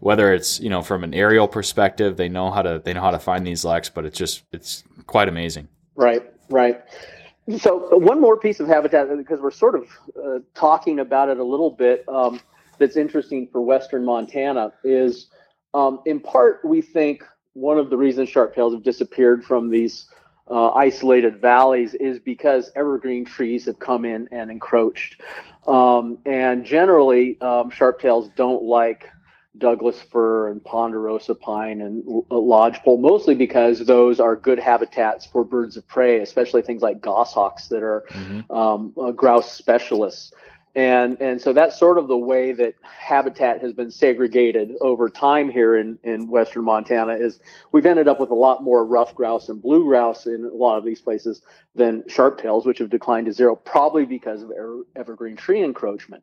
whether 0.00 0.32
it's 0.32 0.60
you 0.60 0.70
know 0.70 0.82
from 0.82 1.02
an 1.02 1.14
aerial 1.14 1.48
perspective 1.48 2.16
they 2.16 2.28
know 2.28 2.50
how 2.50 2.62
to 2.62 2.80
they 2.84 2.92
know 2.92 3.00
how 3.00 3.10
to 3.10 3.18
find 3.18 3.46
these 3.46 3.64
leks, 3.64 3.90
but 3.92 4.04
it's 4.04 4.18
just 4.18 4.44
it's 4.52 4.84
quite 5.06 5.28
amazing. 5.28 5.68
Right, 5.96 6.22
right. 6.50 6.82
So 7.58 7.96
one 7.96 8.20
more 8.20 8.36
piece 8.36 8.58
of 8.58 8.66
habitat 8.66 9.08
because 9.16 9.40
we're 9.40 9.52
sort 9.52 9.76
of 9.76 9.88
uh, 10.22 10.38
talking 10.54 10.98
about 10.98 11.28
it 11.28 11.38
a 11.38 11.44
little 11.44 11.70
bit. 11.70 12.04
Um, 12.08 12.40
that's 12.78 12.96
interesting 12.96 13.48
for 13.52 13.60
Western 13.60 14.04
Montana 14.04 14.72
is 14.82 15.28
um, 15.72 16.00
in 16.06 16.20
part 16.20 16.64
we 16.64 16.82
think 16.82 17.22
one 17.52 17.78
of 17.78 17.88
the 17.88 17.96
reasons 17.96 18.28
sharptails 18.28 18.72
have 18.72 18.82
disappeared 18.82 19.44
from 19.44 19.70
these 19.70 20.08
uh, 20.50 20.70
isolated 20.70 21.40
valleys 21.40 21.94
is 21.94 22.18
because 22.18 22.70
evergreen 22.76 23.24
trees 23.24 23.64
have 23.66 23.78
come 23.78 24.04
in 24.04 24.28
and 24.30 24.50
encroached. 24.50 25.20
Um, 25.66 26.18
and 26.26 26.64
generally, 26.64 27.40
um, 27.40 27.70
sharptails 27.70 28.34
don't 28.36 28.62
like 28.62 29.08
Douglas 29.58 30.00
fir 30.00 30.50
and 30.50 30.62
ponderosa 30.62 31.34
pine 31.34 31.80
and 31.80 32.02
lodgepole, 32.30 32.98
mostly 32.98 33.34
because 33.34 33.80
those 33.80 34.20
are 34.20 34.36
good 34.36 34.58
habitats 34.58 35.26
for 35.26 35.44
birds 35.44 35.76
of 35.76 35.86
prey, 35.88 36.20
especially 36.20 36.62
things 36.62 36.82
like 36.82 37.00
goshawks 37.00 37.68
that 37.68 37.82
are 37.82 38.04
mm-hmm. 38.10 38.52
um, 38.52 38.92
uh, 39.00 39.10
grouse 39.12 39.52
specialists 39.52 40.32
and 40.76 41.16
and 41.22 41.40
so 41.40 41.54
that's 41.54 41.78
sort 41.78 41.96
of 41.96 42.06
the 42.06 42.16
way 42.16 42.52
that 42.52 42.74
habitat 42.82 43.62
has 43.62 43.72
been 43.72 43.90
segregated 43.90 44.72
over 44.82 45.08
time 45.08 45.50
here 45.50 45.74
in 45.74 45.98
in 46.04 46.28
western 46.28 46.62
montana 46.64 47.14
is 47.14 47.40
we've 47.72 47.86
ended 47.86 48.06
up 48.06 48.20
with 48.20 48.30
a 48.30 48.34
lot 48.34 48.62
more 48.62 48.84
ruffed 48.84 49.14
grouse 49.14 49.48
and 49.48 49.62
blue 49.62 49.84
grouse 49.84 50.26
in 50.26 50.44
a 50.44 50.54
lot 50.54 50.76
of 50.76 50.84
these 50.84 51.00
places 51.00 51.40
than 51.74 52.02
sharptails 52.02 52.66
which 52.66 52.78
have 52.78 52.90
declined 52.90 53.26
to 53.26 53.32
zero 53.32 53.56
probably 53.56 54.04
because 54.04 54.42
of 54.42 54.52
evergreen 54.94 55.34
tree 55.34 55.64
encroachment 55.64 56.22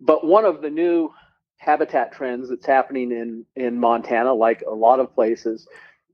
but 0.00 0.26
one 0.26 0.46
of 0.46 0.62
the 0.62 0.70
new 0.70 1.12
habitat 1.64 2.12
trends 2.12 2.48
that's 2.48 2.66
happening 2.66 3.10
in 3.10 3.44
in 3.56 3.80
montana 3.80 4.32
like 4.32 4.62
a 4.66 4.74
lot 4.74 5.00
of 5.00 5.14
places 5.14 5.66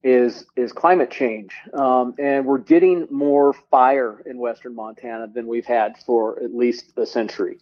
is 0.03 0.47
is 0.57 0.73
climate 0.73 1.11
change, 1.11 1.55
um, 1.75 2.15
and 2.19 2.47
we're 2.47 2.59
getting 2.59 3.07
more 3.11 3.53
fire 3.53 4.23
in 4.25 4.39
western 4.39 4.75
Montana 4.75 5.29
than 5.29 5.47
we've 5.47 5.67
had 5.67 5.97
for 5.99 6.43
at 6.43 6.55
least 6.55 6.93
a 6.97 7.05
century. 7.05 7.59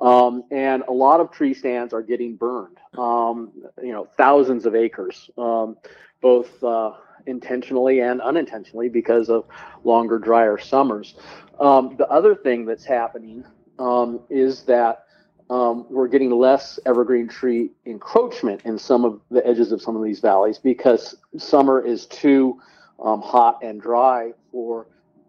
Um, 0.00 0.44
and 0.50 0.82
a 0.88 0.92
lot 0.92 1.20
of 1.20 1.30
tree 1.30 1.54
stands 1.54 1.92
are 1.92 2.02
getting 2.02 2.34
burned. 2.34 2.78
Um, 2.96 3.52
you 3.82 3.92
know, 3.92 4.08
thousands 4.16 4.64
of 4.66 4.74
acres, 4.74 5.30
um, 5.36 5.76
both 6.22 6.62
uh, 6.64 6.92
intentionally 7.26 8.00
and 8.00 8.20
unintentionally, 8.20 8.88
because 8.88 9.28
of 9.28 9.44
longer, 9.84 10.18
drier 10.18 10.58
summers. 10.58 11.14
Um, 11.60 11.96
the 11.98 12.08
other 12.08 12.34
thing 12.34 12.64
that's 12.64 12.84
happening 12.84 13.44
um, 13.78 14.20
is 14.30 14.62
that 14.64 15.04
um, 15.50 15.84
we're 15.90 16.06
getting 16.06 16.30
less 16.30 16.78
evergreen 16.86 17.26
tree 17.26 17.72
encroachment 17.84 18.62
in 18.64 18.78
some 18.78 19.04
of 19.04 19.20
the 19.32 19.44
edges 19.44 19.72
of 19.72 19.82
some 19.82 19.96
of 19.96 20.04
these 20.04 20.20
valleys 20.20 20.58
because 20.58 21.16
summer 21.36 21.84
is 21.84 22.06
too 22.06 22.60
um, 23.02 23.20
hot 23.20 23.58
and 23.62 23.82
dry 23.82 24.32
for 24.52 24.86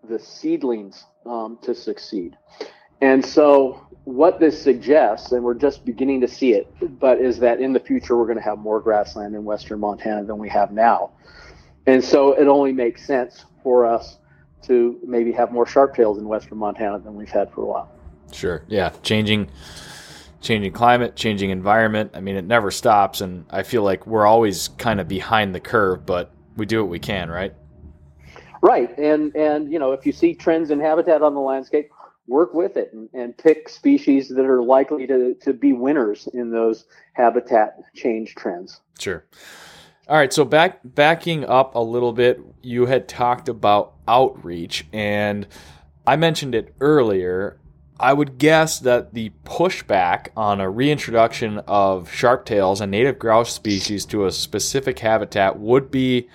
the 0.07 0.19
seedlings 0.19 1.05
um, 1.25 1.57
to 1.63 1.73
succeed. 1.73 2.37
And 3.01 3.25
so, 3.25 3.87
what 4.03 4.39
this 4.39 4.61
suggests, 4.61 5.31
and 5.31 5.43
we're 5.43 5.55
just 5.55 5.85
beginning 5.85 6.21
to 6.21 6.27
see 6.27 6.53
it, 6.53 6.71
but 6.99 7.19
is 7.19 7.39
that 7.39 7.59
in 7.59 7.73
the 7.73 7.79
future 7.79 8.15
we're 8.15 8.25
going 8.25 8.37
to 8.37 8.43
have 8.43 8.59
more 8.59 8.79
grassland 8.79 9.33
in 9.33 9.43
western 9.43 9.79
Montana 9.79 10.23
than 10.23 10.37
we 10.37 10.49
have 10.49 10.71
now. 10.71 11.11
And 11.87 12.03
so, 12.03 12.33
it 12.33 12.47
only 12.47 12.73
makes 12.73 13.07
sense 13.07 13.45
for 13.63 13.87
us 13.87 14.19
to 14.63 14.99
maybe 15.03 15.31
have 15.31 15.51
more 15.51 15.65
sharptails 15.65 16.19
in 16.19 16.27
western 16.27 16.59
Montana 16.59 16.99
than 16.99 17.15
we've 17.15 17.29
had 17.29 17.51
for 17.51 17.63
a 17.63 17.65
while. 17.65 17.91
Sure. 18.31 18.63
Yeah. 18.67 18.91
Changing 19.01 19.49
changing 20.41 20.73
climate, 20.73 21.15
changing 21.15 21.51
environment. 21.51 22.11
I 22.13 22.19
mean, 22.19 22.35
it 22.35 22.45
never 22.45 22.71
stops, 22.71 23.21
and 23.21 23.45
I 23.49 23.63
feel 23.63 23.83
like 23.83 24.05
we're 24.05 24.25
always 24.25 24.67
kind 24.69 24.99
of 24.99 25.07
behind 25.07 25.55
the 25.55 25.59
curve, 25.59 26.05
but 26.05 26.33
we 26.57 26.65
do 26.65 26.81
what 26.81 26.89
we 26.89 26.99
can, 26.99 27.29
right? 27.29 27.53
Right, 28.61 28.95
and 28.97 29.35
and 29.35 29.71
you 29.71 29.79
know, 29.79 29.91
if 29.91 30.05
you 30.05 30.11
see 30.11 30.35
trends 30.35 30.69
in 30.69 30.79
habitat 30.79 31.21
on 31.21 31.33
the 31.33 31.39
landscape, 31.39 31.89
work 32.27 32.53
with 32.53 32.77
it 32.77 32.91
and, 32.93 33.09
and 33.13 33.37
pick 33.37 33.67
species 33.69 34.29
that 34.29 34.45
are 34.45 34.61
likely 34.61 35.07
to 35.07 35.35
to 35.41 35.53
be 35.53 35.73
winners 35.73 36.27
in 36.33 36.51
those 36.51 36.85
habitat 37.13 37.77
change 37.95 38.35
trends. 38.35 38.81
Sure. 38.99 39.25
All 40.07 40.17
right, 40.17 40.33
so 40.33 40.43
back 40.43 40.79
backing 40.83 41.45
up 41.45 41.75
a 41.75 41.79
little 41.79 42.13
bit, 42.13 42.39
you 42.61 42.85
had 42.85 43.07
talked 43.07 43.47
about 43.47 43.93
outreach, 44.07 44.85
and 44.91 45.47
I 46.05 46.15
mentioned 46.15 46.53
it 46.53 46.75
earlier. 46.79 47.57
I 48.01 48.13
would 48.13 48.39
guess 48.39 48.79
that 48.79 49.13
the 49.13 49.31
pushback 49.45 50.29
on 50.35 50.59
a 50.59 50.69
reintroduction 50.69 51.59
of 51.67 52.09
sharptails, 52.09 52.81
a 52.81 52.87
native 52.87 53.19
grouse 53.19 53.53
species, 53.53 54.05
to 54.07 54.25
a 54.25 54.31
specific 54.31 54.97
habitat 54.99 55.59
would 55.59 55.91
be, 55.91 56.27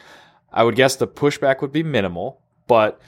I 0.52 0.62
would 0.62 0.76
guess 0.76 0.94
the 0.94 1.08
pushback 1.08 1.60
would 1.60 1.72
be 1.72 1.82
minimal, 1.82 2.40
but 2.68 3.00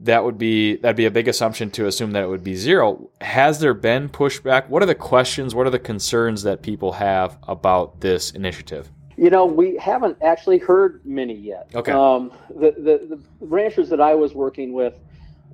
that 0.00 0.24
would 0.24 0.38
be 0.38 0.76
that'd 0.76 0.96
be 0.96 1.04
a 1.04 1.10
big 1.10 1.28
assumption 1.28 1.70
to 1.72 1.86
assume 1.86 2.12
that 2.12 2.22
it 2.22 2.28
would 2.28 2.44
be 2.44 2.54
zero. 2.54 3.10
Has 3.20 3.60
there 3.60 3.74
been 3.74 4.08
pushback? 4.08 4.68
What 4.68 4.82
are 4.82 4.86
the 4.86 4.94
questions? 4.94 5.54
What 5.54 5.66
are 5.66 5.70
the 5.70 5.78
concerns 5.78 6.44
that 6.44 6.62
people 6.62 6.92
have 6.92 7.36
about 7.46 8.00
this 8.00 8.30
initiative? 8.30 8.90
You 9.16 9.30
know, 9.30 9.44
we 9.44 9.76
haven't 9.76 10.16
actually 10.22 10.58
heard 10.58 11.04
many 11.04 11.34
yet. 11.34 11.68
Okay. 11.74 11.92
Um, 11.92 12.32
the, 12.48 12.70
the 12.78 13.16
the 13.16 13.20
ranchers 13.40 13.88
that 13.90 14.00
I 14.00 14.14
was 14.14 14.34
working 14.34 14.72
with 14.72 14.94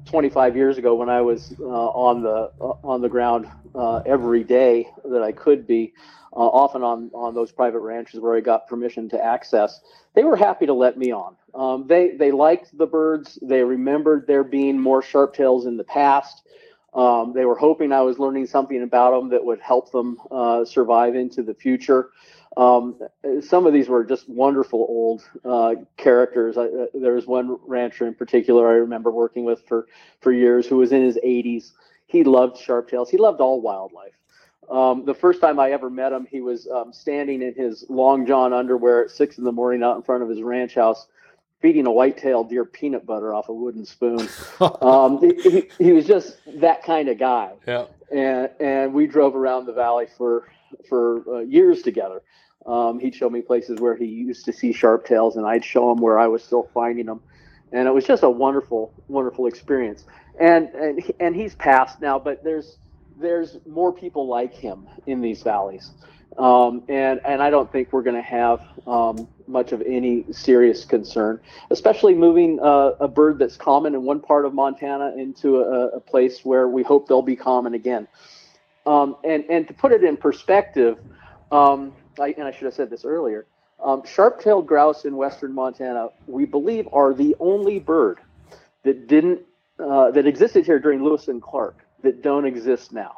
25 0.05 0.57
years 0.57 0.79
ago 0.79 0.95
when 0.95 1.09
I 1.09 1.21
was 1.21 1.55
uh, 1.61 1.65
on 1.65 2.23
the 2.23 2.51
uh, 2.61 2.75
on 2.83 3.01
the 3.01 3.09
ground 3.09 3.47
uh, 3.75 3.99
every 4.07 4.45
day 4.45 4.89
that 5.05 5.23
I 5.23 5.33
could 5.33 5.67
be, 5.67 5.95
uh, 6.33 6.37
often 6.37 6.83
on 6.83 7.11
on 7.15 7.35
those 7.35 7.53
private 7.53 7.81
ranches 7.81 8.21
where 8.21 8.37
I 8.37 8.41
got 8.41 8.67
permission 8.69 9.09
to 9.11 9.25
access, 9.25 9.81
they 10.15 10.25
were 10.25 10.37
happy 10.37 10.67
to 10.67 10.75
let 10.75 10.99
me 10.99 11.13
on. 11.13 11.37
Um, 11.55 11.87
they 11.87 12.17
they 12.17 12.33
liked 12.33 12.77
the 12.77 12.87
birds. 12.87 13.39
They 13.43 13.63
remembered 13.63 14.27
there 14.27 14.45
being 14.45 14.79
more 14.79 15.03
sharptails 15.03 15.67
in 15.67 15.77
the 15.77 15.85
past. 15.85 16.43
Um, 16.93 17.33
they 17.35 17.45
were 17.45 17.57
hoping 17.57 17.91
I 17.93 18.03
was 18.03 18.19
learning 18.19 18.47
something 18.47 18.83
about 18.83 19.19
them 19.19 19.31
that 19.31 19.45
would 19.45 19.61
help 19.61 19.91
them 19.91 20.19
uh, 20.31 20.65
survive 20.65 21.17
into 21.17 21.43
the 21.43 21.55
future. 21.55 22.11
Um, 22.57 22.99
some 23.41 23.67
of 23.67 23.73
these 23.73 23.89
were 23.89 24.05
just 24.05 24.29
wonderful 24.29 24.87
old 24.89 25.23
uh, 25.45 25.75
characters. 25.97 26.57
I, 26.57 26.67
uh, 26.67 26.87
there 26.95 27.15
was 27.15 27.27
one 27.27 27.59
rancher 27.67 28.07
in 28.07 28.15
particular 28.15 28.69
I 28.69 28.75
remember 28.75 29.11
working 29.11 29.45
with 29.45 29.67
for 29.67 29.89
for 30.21 30.33
years 30.33 30.67
who 30.67 30.77
was 30.77 30.93
in 30.93 31.03
his 31.03 31.19
80s. 31.25 31.73
He 32.07 32.23
loved 32.23 32.57
sharptails. 32.57 33.09
He 33.09 33.17
loved 33.17 33.41
all 33.41 33.61
wildlife. 33.61 34.13
Um, 34.71 35.05
the 35.05 35.15
first 35.15 35.41
time 35.41 35.59
I 35.59 35.73
ever 35.73 35.91
met 35.91 36.13
him, 36.13 36.27
he 36.31 36.41
was 36.41 36.69
um, 36.69 36.93
standing 36.93 37.43
in 37.43 37.55
his 37.55 37.85
long 37.89 38.27
john 38.27 38.53
underwear 38.53 39.05
at 39.05 39.11
six 39.11 39.37
in 39.37 39.45
the 39.45 39.53
morning 39.53 39.83
out 39.83 39.97
in 39.97 40.03
front 40.03 40.23
of 40.23 40.29
his 40.29 40.41
ranch 40.41 40.75
house, 40.75 41.07
feeding 41.61 41.87
a 41.87 41.93
white-tailed 41.93 42.49
deer 42.49 42.65
peanut 42.65 43.05
butter 43.05 43.35
off 43.35 43.49
a 43.49 43.53
wooden 43.53 43.85
spoon. 43.85 44.27
um, 44.81 45.21
he, 45.21 45.69
he, 45.79 45.93
was 45.93 46.07
just 46.07 46.39
that 46.61 46.83
kind 46.83 47.09
of 47.09 47.19
guy. 47.19 47.53
Yeah. 47.67 47.87
and 48.11 48.51
and 48.61 48.95
we 48.95 49.07
drove 49.07 49.35
around 49.35 49.67
the 49.67 49.73
valley 49.73 50.07
for 50.17 50.49
for 50.89 51.23
uh, 51.29 51.39
years 51.41 51.83
together. 51.83 52.23
Um, 52.67 52.99
he'd 52.99 53.15
show 53.15 53.29
me 53.29 53.43
places 53.43 53.79
where 53.81 53.95
he 53.95 54.07
used 54.07 54.45
to 54.47 54.53
see 54.53 54.73
sharp 54.73 55.07
tails, 55.07 55.37
and 55.37 55.47
I'd 55.47 55.65
show 55.65 55.91
him 55.91 55.99
where 56.01 56.19
I 56.19 56.27
was 56.27 56.43
still 56.43 56.69
finding 56.73 57.07
them, 57.07 57.21
and 57.73 57.87
it 57.87 57.91
was 57.93 58.05
just 58.05 58.23
a 58.23 58.31
wonderful, 58.31 58.93
wonderful 59.09 59.47
experience. 59.47 60.05
And 60.41 60.69
and 60.71 61.03
and 61.21 61.37
he's 61.37 61.55
passed 61.55 62.01
now, 62.01 62.19
but 62.19 62.43
there's 62.43 62.79
there's 63.21 63.59
more 63.67 63.93
people 63.93 64.27
like 64.27 64.55
him 64.55 64.89
in 65.07 65.21
these 65.21 65.43
valleys, 65.43 65.91
um, 66.39 66.83
and 66.89 67.21
and 67.25 67.43
I 67.43 67.51
don't 67.51 67.71
think 67.71 67.93
we're 67.93 68.03
going 68.03 68.17
to 68.17 68.23
have 68.23 68.61
um, 68.87 69.29
much 69.47 69.73
of 69.73 69.83
any 69.83 70.25
serious 70.33 70.87
concern, 70.87 71.41
especially 71.71 72.15
moving 72.15 72.59
uh, 72.61 72.93
a 72.99 73.09
bird 73.09 73.39
that's 73.39 73.57
common 73.57 73.95
in 73.95 74.03
one 74.03 74.21
part 74.21 74.47
of 74.47 74.55
Montana 74.55 75.15
into 75.17 75.61
a, 75.61 75.89
a 75.89 76.01
place 76.01 76.45
where 76.45 76.67
we 76.69 76.83
hope 76.83 77.09
they'll 77.09 77.23
be 77.23 77.37
common 77.37 77.75
again. 77.75 78.09
Um, 78.87 79.17
and 79.23 79.45
and 79.51 79.69
to 79.69 79.75
put 79.75 79.93
it 79.93 80.03
in 80.03 80.17
perspective, 80.17 80.99
um, 81.53 81.93
I, 82.19 82.35
and 82.39 82.45
I 82.45 82.53
should 82.53 82.65
have 82.65 82.75
said 82.75 82.91
this 82.91 83.05
earlier, 83.05 83.47
um, 83.83 84.05
sharp-tailed 84.05 84.67
grouse 84.67 85.05
in 85.05 85.17
western 85.17 85.55
Montana, 85.55 86.09
we 86.27 86.45
believe, 86.45 86.89
are 86.93 87.13
the 87.13 87.37
only 87.41 87.79
bird 87.79 88.19
that 88.83 89.07
didn't 89.07 89.41
uh, 89.79 90.11
that 90.13 90.27
existed 90.27 90.65
here 90.65 90.79
during 90.79 91.03
Lewis 91.03 91.29
and 91.29 91.43
Clark 91.43 91.85
that 92.03 92.23
don't 92.23 92.45
exist 92.45 92.93
now. 92.93 93.13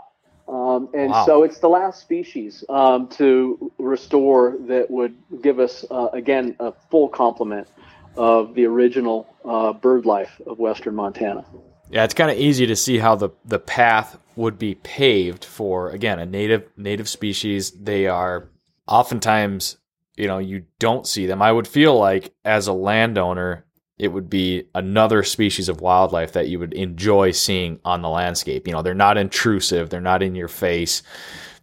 Um, 0.48 0.88
and 0.94 1.10
wow. 1.10 1.26
so 1.26 1.42
it's 1.42 1.58
the 1.58 1.68
last 1.68 2.00
species 2.00 2.64
um, 2.68 3.08
to 3.08 3.72
restore 3.78 4.56
that 4.60 4.90
would 4.90 5.16
give 5.42 5.58
us, 5.58 5.84
uh, 5.90 6.08
again, 6.12 6.56
a 6.60 6.72
full 6.90 7.08
complement 7.08 7.68
of 8.16 8.54
the 8.54 8.64
original 8.64 9.26
uh, 9.44 9.72
bird 9.72 10.06
life 10.06 10.40
of 10.46 10.58
western 10.58 10.94
Montana. 10.94 11.44
Yeah, 11.90 12.04
it's 12.04 12.14
kind 12.14 12.30
of 12.30 12.38
easy 12.38 12.66
to 12.66 12.76
see 12.76 12.98
how 12.98 13.16
the, 13.16 13.30
the 13.44 13.58
path 13.58 14.18
would 14.36 14.58
be 14.58 14.76
paved 14.76 15.44
for, 15.44 15.90
again, 15.90 16.18
a 16.18 16.26
native 16.26 16.68
native 16.76 17.08
species. 17.08 17.72
They 17.72 18.06
are 18.06 18.48
oftentimes, 18.88 19.76
you 20.16 20.26
know, 20.26 20.38
you 20.38 20.64
don't 20.78 21.06
see 21.06 21.26
them. 21.26 21.42
I 21.42 21.52
would 21.52 21.68
feel 21.68 21.98
like 21.98 22.34
as 22.44 22.66
a 22.66 22.72
landowner, 22.72 23.66
it 23.98 24.08
would 24.08 24.28
be 24.28 24.68
another 24.74 25.22
species 25.22 25.68
of 25.68 25.80
wildlife 25.80 26.32
that 26.32 26.48
you 26.48 26.58
would 26.58 26.74
enjoy 26.74 27.30
seeing 27.30 27.80
on 27.84 28.02
the 28.02 28.08
landscape. 28.08 28.66
You 28.66 28.74
know, 28.74 28.82
they're 28.82 28.94
not 28.94 29.16
intrusive, 29.16 29.88
they're 29.88 30.00
not 30.00 30.22
in 30.22 30.34
your 30.34 30.48
face. 30.48 31.02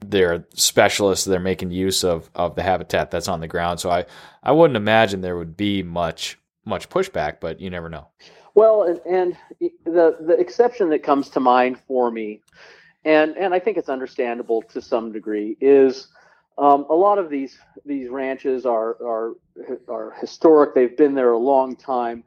They're 0.06 0.46
specialists, 0.54 1.26
they're 1.26 1.40
making 1.40 1.72
use 1.72 2.04
of 2.04 2.30
of 2.36 2.56
the 2.56 2.64
habitat 2.64 3.12
that's 3.12 3.28
on 3.28 3.40
the 3.40 3.48
ground. 3.48 3.80
So 3.80 3.90
I 3.90 4.06
I 4.42 4.52
wouldn't 4.52 4.78
imagine 4.78 5.22
there 5.22 5.38
would 5.38 5.56
be 5.56 5.84
much 5.84 6.38
much 6.66 6.90
pushback, 6.90 7.40
but 7.40 7.60
you 7.60 7.70
never 7.70 7.90
know. 7.90 8.08
Well, 8.56 8.84
and, 8.84 9.00
and 9.06 9.38
the 9.86 10.18
the 10.20 10.36
exception 10.40 10.90
that 10.90 11.04
comes 11.04 11.30
to 11.30 11.40
mind 11.40 11.80
for 11.88 12.12
me, 12.12 12.42
and 13.06 13.38
and 13.38 13.54
I 13.54 13.60
think 13.60 13.78
it's 13.78 13.90
understandable 13.90 14.62
to 14.74 14.82
some 14.82 15.12
degree, 15.12 15.58
is 15.62 16.08
um, 16.58 16.86
a 16.90 16.94
lot 16.94 17.18
of 17.18 17.30
these 17.30 17.58
these 17.86 18.10
ranches 18.10 18.66
are 18.66 18.98
are 19.04 19.34
are 19.88 20.14
historic. 20.20 20.76
They've 20.76 20.96
been 20.96 21.16
there 21.16 21.32
a 21.32 21.38
long 21.38 21.76
time. 21.76 22.24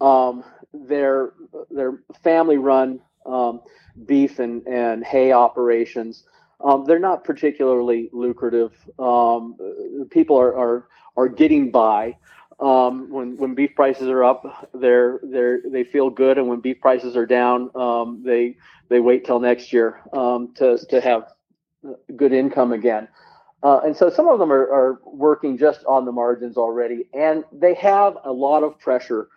Um, 0.00 0.44
they're 0.72 1.32
they're 1.70 2.00
family 2.22 2.58
run 2.58 3.00
um, 3.26 3.60
beef 4.06 4.38
and, 4.38 4.66
and 4.66 5.04
hay 5.04 5.32
operations. 5.32 6.24
Um, 6.62 6.84
they're 6.84 6.98
not 6.98 7.24
particularly 7.24 8.08
lucrative. 8.12 8.72
Um, 8.98 9.56
people 10.10 10.38
are, 10.38 10.56
are 10.56 10.88
are 11.16 11.28
getting 11.28 11.70
by. 11.70 12.16
Um, 12.60 13.10
when 13.10 13.36
when 13.38 13.54
beef 13.54 13.74
prices 13.74 14.08
are 14.08 14.22
up, 14.22 14.70
they're 14.74 15.20
they 15.24 15.56
they 15.70 15.84
feel 15.84 16.10
good, 16.10 16.38
and 16.38 16.46
when 16.46 16.60
beef 16.60 16.80
prices 16.80 17.16
are 17.16 17.26
down, 17.26 17.70
they 18.22 18.56
they 18.88 19.00
wait 19.00 19.24
till 19.24 19.40
next 19.40 19.72
year 19.72 20.00
to 20.12 20.78
to 20.90 21.00
have 21.00 21.32
good 22.16 22.32
income 22.32 22.72
again. 22.72 23.08
Uh, 23.62 23.80
and 23.84 23.96
so 23.96 24.10
some 24.10 24.26
of 24.28 24.38
them 24.38 24.52
are, 24.52 24.62
are, 24.62 25.00
working 25.04 25.56
just 25.56 25.84
on 25.84 26.04
the 26.04 26.10
margins 26.10 26.56
already, 26.56 27.06
and 27.14 27.44
they 27.52 27.74
have 27.74 28.16
a 28.24 28.32
lot 28.32 28.64
of 28.64 28.76
pressure 28.78 29.28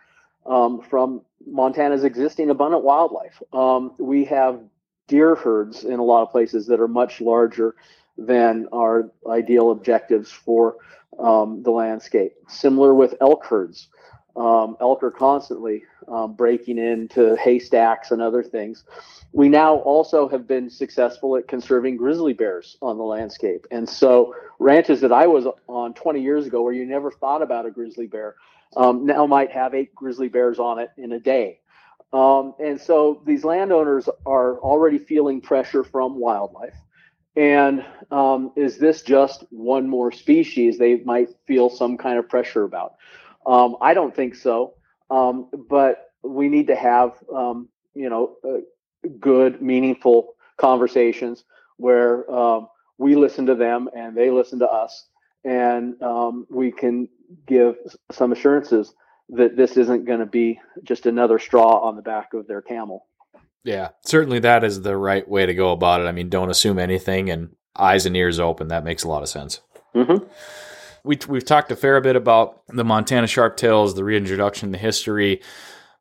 um, 0.46 0.80
from 0.80 1.22
Montana's 1.46 2.02
existing 2.02 2.50
abundant 2.50 2.82
wildlife. 2.82 3.40
Um, 3.52 3.94
we 3.98 4.24
have 4.24 4.60
deer 5.06 5.36
herds 5.36 5.84
in 5.84 6.00
a 6.00 6.02
lot 6.02 6.22
of 6.22 6.30
places 6.32 6.66
that 6.66 6.80
are 6.80 6.88
much 6.88 7.20
larger 7.20 7.76
than 8.18 8.66
our 8.72 9.10
ideal 9.28 9.70
objectives 9.70 10.30
for 10.30 10.76
um, 11.18 11.62
the 11.62 11.70
landscape. 11.70 12.32
Similar 12.48 12.94
with 12.94 13.14
elk 13.20 13.44
herds. 13.44 13.88
Um, 14.36 14.76
elk 14.80 15.02
are 15.02 15.10
constantly 15.10 15.84
um, 16.08 16.34
breaking 16.34 16.78
into 16.78 17.36
haystacks 17.36 18.10
and 18.10 18.22
other 18.22 18.42
things 18.42 18.84
we 19.36 19.50
now 19.50 19.76
also 19.76 20.28
have 20.28 20.46
been 20.46 20.70
successful 20.70 21.36
at 21.36 21.46
conserving 21.46 21.98
grizzly 21.98 22.32
bears 22.32 22.78
on 22.80 22.96
the 22.96 23.04
landscape. 23.04 23.66
And 23.70 23.86
so 23.86 24.34
ranches 24.58 25.02
that 25.02 25.12
I 25.12 25.26
was 25.26 25.46
on 25.68 25.92
20 25.92 26.22
years 26.22 26.46
ago, 26.46 26.62
where 26.62 26.72
you 26.72 26.86
never 26.86 27.10
thought 27.10 27.42
about 27.42 27.66
a 27.66 27.70
grizzly 27.70 28.06
bear, 28.06 28.36
um, 28.78 29.04
now 29.04 29.26
might 29.26 29.52
have 29.52 29.74
eight 29.74 29.94
grizzly 29.94 30.28
bears 30.28 30.58
on 30.58 30.78
it 30.78 30.88
in 30.96 31.12
a 31.12 31.20
day. 31.20 31.60
Um, 32.14 32.54
and 32.58 32.80
so 32.80 33.22
these 33.26 33.44
landowners 33.44 34.08
are 34.24 34.58
already 34.60 34.96
feeling 34.96 35.42
pressure 35.42 35.84
from 35.84 36.18
wildlife. 36.18 36.76
And 37.36 37.84
um, 38.10 38.52
is 38.56 38.78
this 38.78 39.02
just 39.02 39.44
one 39.50 39.86
more 39.86 40.12
species 40.12 40.78
they 40.78 40.96
might 41.00 41.28
feel 41.46 41.68
some 41.68 41.98
kind 41.98 42.18
of 42.18 42.26
pressure 42.26 42.64
about? 42.64 42.94
Um, 43.44 43.76
I 43.82 43.92
don't 43.92 44.16
think 44.16 44.34
so. 44.34 44.72
Um, 45.10 45.48
but 45.68 46.10
we 46.22 46.48
need 46.48 46.66
to 46.68 46.76
have, 46.76 47.12
um, 47.34 47.68
you 47.94 48.08
know, 48.08 48.36
uh, 48.44 49.08
good, 49.20 49.62
meaningful 49.62 50.34
conversations 50.56 51.44
where 51.76 52.30
um, 52.30 52.68
we 52.98 53.14
listen 53.14 53.46
to 53.46 53.54
them 53.54 53.88
and 53.94 54.16
they 54.16 54.30
listen 54.30 54.58
to 54.60 54.66
us, 54.66 55.06
and 55.44 56.00
um, 56.02 56.46
we 56.50 56.72
can 56.72 57.08
give 57.46 57.76
some 58.10 58.32
assurances 58.32 58.94
that 59.30 59.56
this 59.56 59.76
isn't 59.76 60.04
going 60.04 60.20
to 60.20 60.26
be 60.26 60.60
just 60.84 61.06
another 61.06 61.38
straw 61.38 61.80
on 61.80 61.96
the 61.96 62.02
back 62.02 62.32
of 62.34 62.46
their 62.46 62.62
camel. 62.62 63.06
Yeah, 63.64 63.88
certainly 64.04 64.38
that 64.40 64.62
is 64.62 64.82
the 64.82 64.96
right 64.96 65.28
way 65.28 65.44
to 65.44 65.54
go 65.54 65.72
about 65.72 66.00
it. 66.00 66.04
I 66.04 66.12
mean, 66.12 66.28
don't 66.28 66.50
assume 66.50 66.78
anything 66.78 67.30
and 67.30 67.56
eyes 67.76 68.06
and 68.06 68.16
ears 68.16 68.38
open. 68.38 68.68
That 68.68 68.84
makes 68.84 69.02
a 69.02 69.08
lot 69.08 69.22
of 69.22 69.28
sense. 69.28 69.60
Mm-hmm. 69.94 70.24
We, 71.06 71.18
we've 71.28 71.44
talked 71.44 71.70
a 71.70 71.76
fair 71.76 72.00
bit 72.00 72.16
about 72.16 72.62
the 72.66 72.84
Montana 72.84 73.28
Sharptails, 73.28 73.94
the 73.94 74.02
reintroduction, 74.02 74.72
the 74.72 74.78
history. 74.78 75.40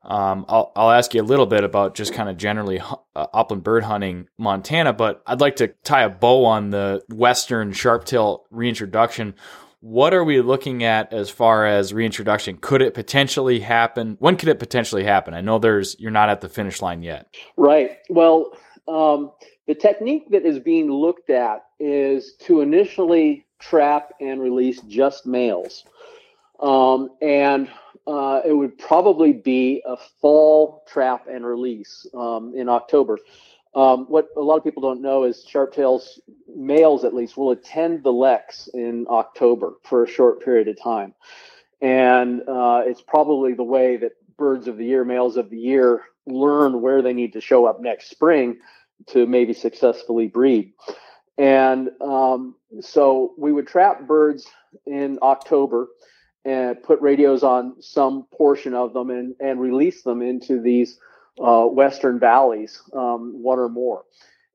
Um, 0.02 0.46
I'll, 0.50 0.72
I'll 0.76 0.92
ask 0.92 1.14
you 1.14 1.22
a 1.22 1.24
little 1.24 1.46
bit 1.46 1.64
about 1.64 1.96
just 1.96 2.14
kind 2.14 2.28
of 2.28 2.38
generally 2.38 2.80
uh, 2.80 3.28
upland 3.34 3.64
bird 3.64 3.84
hunting 3.84 4.28
Montana, 4.38 4.94
but 4.94 5.22
I'd 5.26 5.42
like 5.42 5.58
to 5.58 5.70
tie 5.84 6.04
a 6.04 6.10
bow 6.10 6.46
on 6.46 6.72
the 6.72 7.04
Western 7.10 7.72
sharptail 7.72 8.42
reintroduction. 8.50 9.36
What 9.80 10.16
are 10.16 10.24
we 10.24 10.42
looking 10.42 10.84
at 10.84 11.14
as 11.14 11.30
far 11.30 11.68
as 11.68 11.94
reintroduction? 11.94 12.58
Could 12.58 12.82
it 12.82 12.96
potentially 12.96 13.60
happen? 13.60 14.18
When 14.20 14.38
could 14.38 14.50
it 14.50 14.58
potentially 14.58 15.04
happen? 15.04 15.36
I 15.36 15.42
know 15.42 15.60
there's 15.60 15.96
you're 16.00 16.12
not 16.12 16.30
at 16.30 16.42
the 16.42 16.50
finish 16.50 16.82
line 16.82 17.04
yet. 17.04 17.28
Right. 17.58 17.98
Well, 18.10 18.52
um, 18.88 19.32
the 19.68 19.76
technique 19.76 20.32
that 20.32 20.46
is 20.46 20.60
being 20.60 20.92
looked 20.92 21.30
at 21.30 21.64
is 21.80 22.34
to 22.42 22.62
initially 22.62 23.45
trap 23.60 24.14
and 24.20 24.42
release 24.42 24.82
just 24.82 25.26
males. 25.26 25.84
Um, 26.60 27.10
and 27.22 27.70
uh, 28.08 28.42
it 28.46 28.54
would 28.54 28.78
probably 28.78 29.34
be 29.34 29.82
a 29.86 29.98
fall 30.22 30.84
trap 30.88 31.28
and 31.28 31.46
release 31.46 32.06
um, 32.14 32.54
in 32.56 32.70
October. 32.70 33.18
Um, 33.74 34.06
what 34.06 34.30
a 34.38 34.42
lot 34.42 34.58
of 34.58 34.64
people 34.64 34.82
don't 34.82 35.02
know 35.02 35.26
is 35.26 35.46
sharptails, 35.52 36.20
males 36.56 37.04
at 37.04 37.14
least, 37.14 37.36
will 37.36 37.52
attend 37.52 38.04
the 38.04 38.14
leks 38.14 38.70
in 38.74 39.06
October 39.10 39.74
for 39.84 40.04
a 40.04 40.08
short 40.08 40.44
period 40.44 40.70
of 40.70 40.82
time. 40.82 41.14
And 41.82 42.42
uh, 42.48 42.84
it's 42.86 43.02
probably 43.02 43.54
the 43.54 43.64
way 43.64 43.98
that 43.98 44.14
birds 44.38 44.68
of 44.68 44.78
the 44.78 44.86
year, 44.86 45.04
males 45.04 45.36
of 45.36 45.50
the 45.50 45.58
year, 45.58 46.04
learn 46.26 46.82
where 46.82 47.02
they 47.02 47.14
need 47.14 47.34
to 47.34 47.42
show 47.42 47.66
up 47.66 47.82
next 47.82 48.10
spring 48.10 48.60
to 49.08 49.26
maybe 49.26 49.54
successfully 49.54 50.28
breed. 50.28 50.74
And 51.38 51.90
um, 52.02 52.56
so 52.82 53.34
we 53.38 53.52
would 53.52 53.68
trap 53.68 54.08
birds 54.08 54.48
in 54.86 55.20
October 55.22 55.88
and 56.46 56.82
put 56.84 57.02
radios 57.02 57.44
on 57.44 57.82
some 57.82 58.28
portion 58.34 58.74
of 58.74 58.94
them 58.94 59.10
and, 59.10 59.36
and 59.40 59.60
release 59.60 60.04
them 60.04 60.22
into 60.22 60.62
these 60.62 61.00
uh, 61.44 61.66
western 61.66 62.20
valleys, 62.20 62.82
um, 62.94 63.42
one 63.42 63.60
or 63.60 63.68
more. 63.68 64.04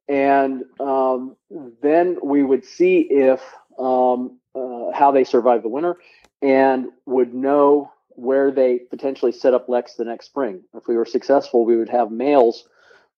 And 0.09 0.65
um, 0.79 1.37
then 1.83 2.19
we 2.23 2.43
would 2.43 2.65
see 2.65 3.01
if 3.11 3.41
um, 3.79 4.39
uh, 4.55 4.91
how 4.93 5.11
they 5.13 5.25
survive 5.25 5.63
the 5.63 5.69
winter 5.69 5.97
and 6.43 6.87
would 7.07 7.35
know 7.35 7.93
where 8.11 8.51
they 8.51 8.79
potentially 8.79 9.33
set 9.33 9.55
up 9.55 9.69
leks 9.69 9.95
the 9.97 10.05
next 10.05 10.27
spring. 10.27 10.63
If 10.75 10.89
we 10.89 10.97
were 10.97 11.05
successful, 11.05 11.65
we 11.65 11.77
would 11.77 11.89
have 11.89 12.11
males 12.11 12.69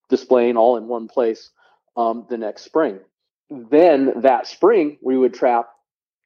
displaying 0.09 0.57
all 0.57 0.77
in 0.77 0.87
one 0.87 1.07
place 1.07 1.49
um, 1.97 2.25
the 2.29 2.37
next 2.37 2.63
spring. 2.63 2.99
Then 3.49 4.21
that 4.21 4.47
spring, 4.47 4.97
we 5.01 5.17
would 5.17 5.33
trap 5.33 5.69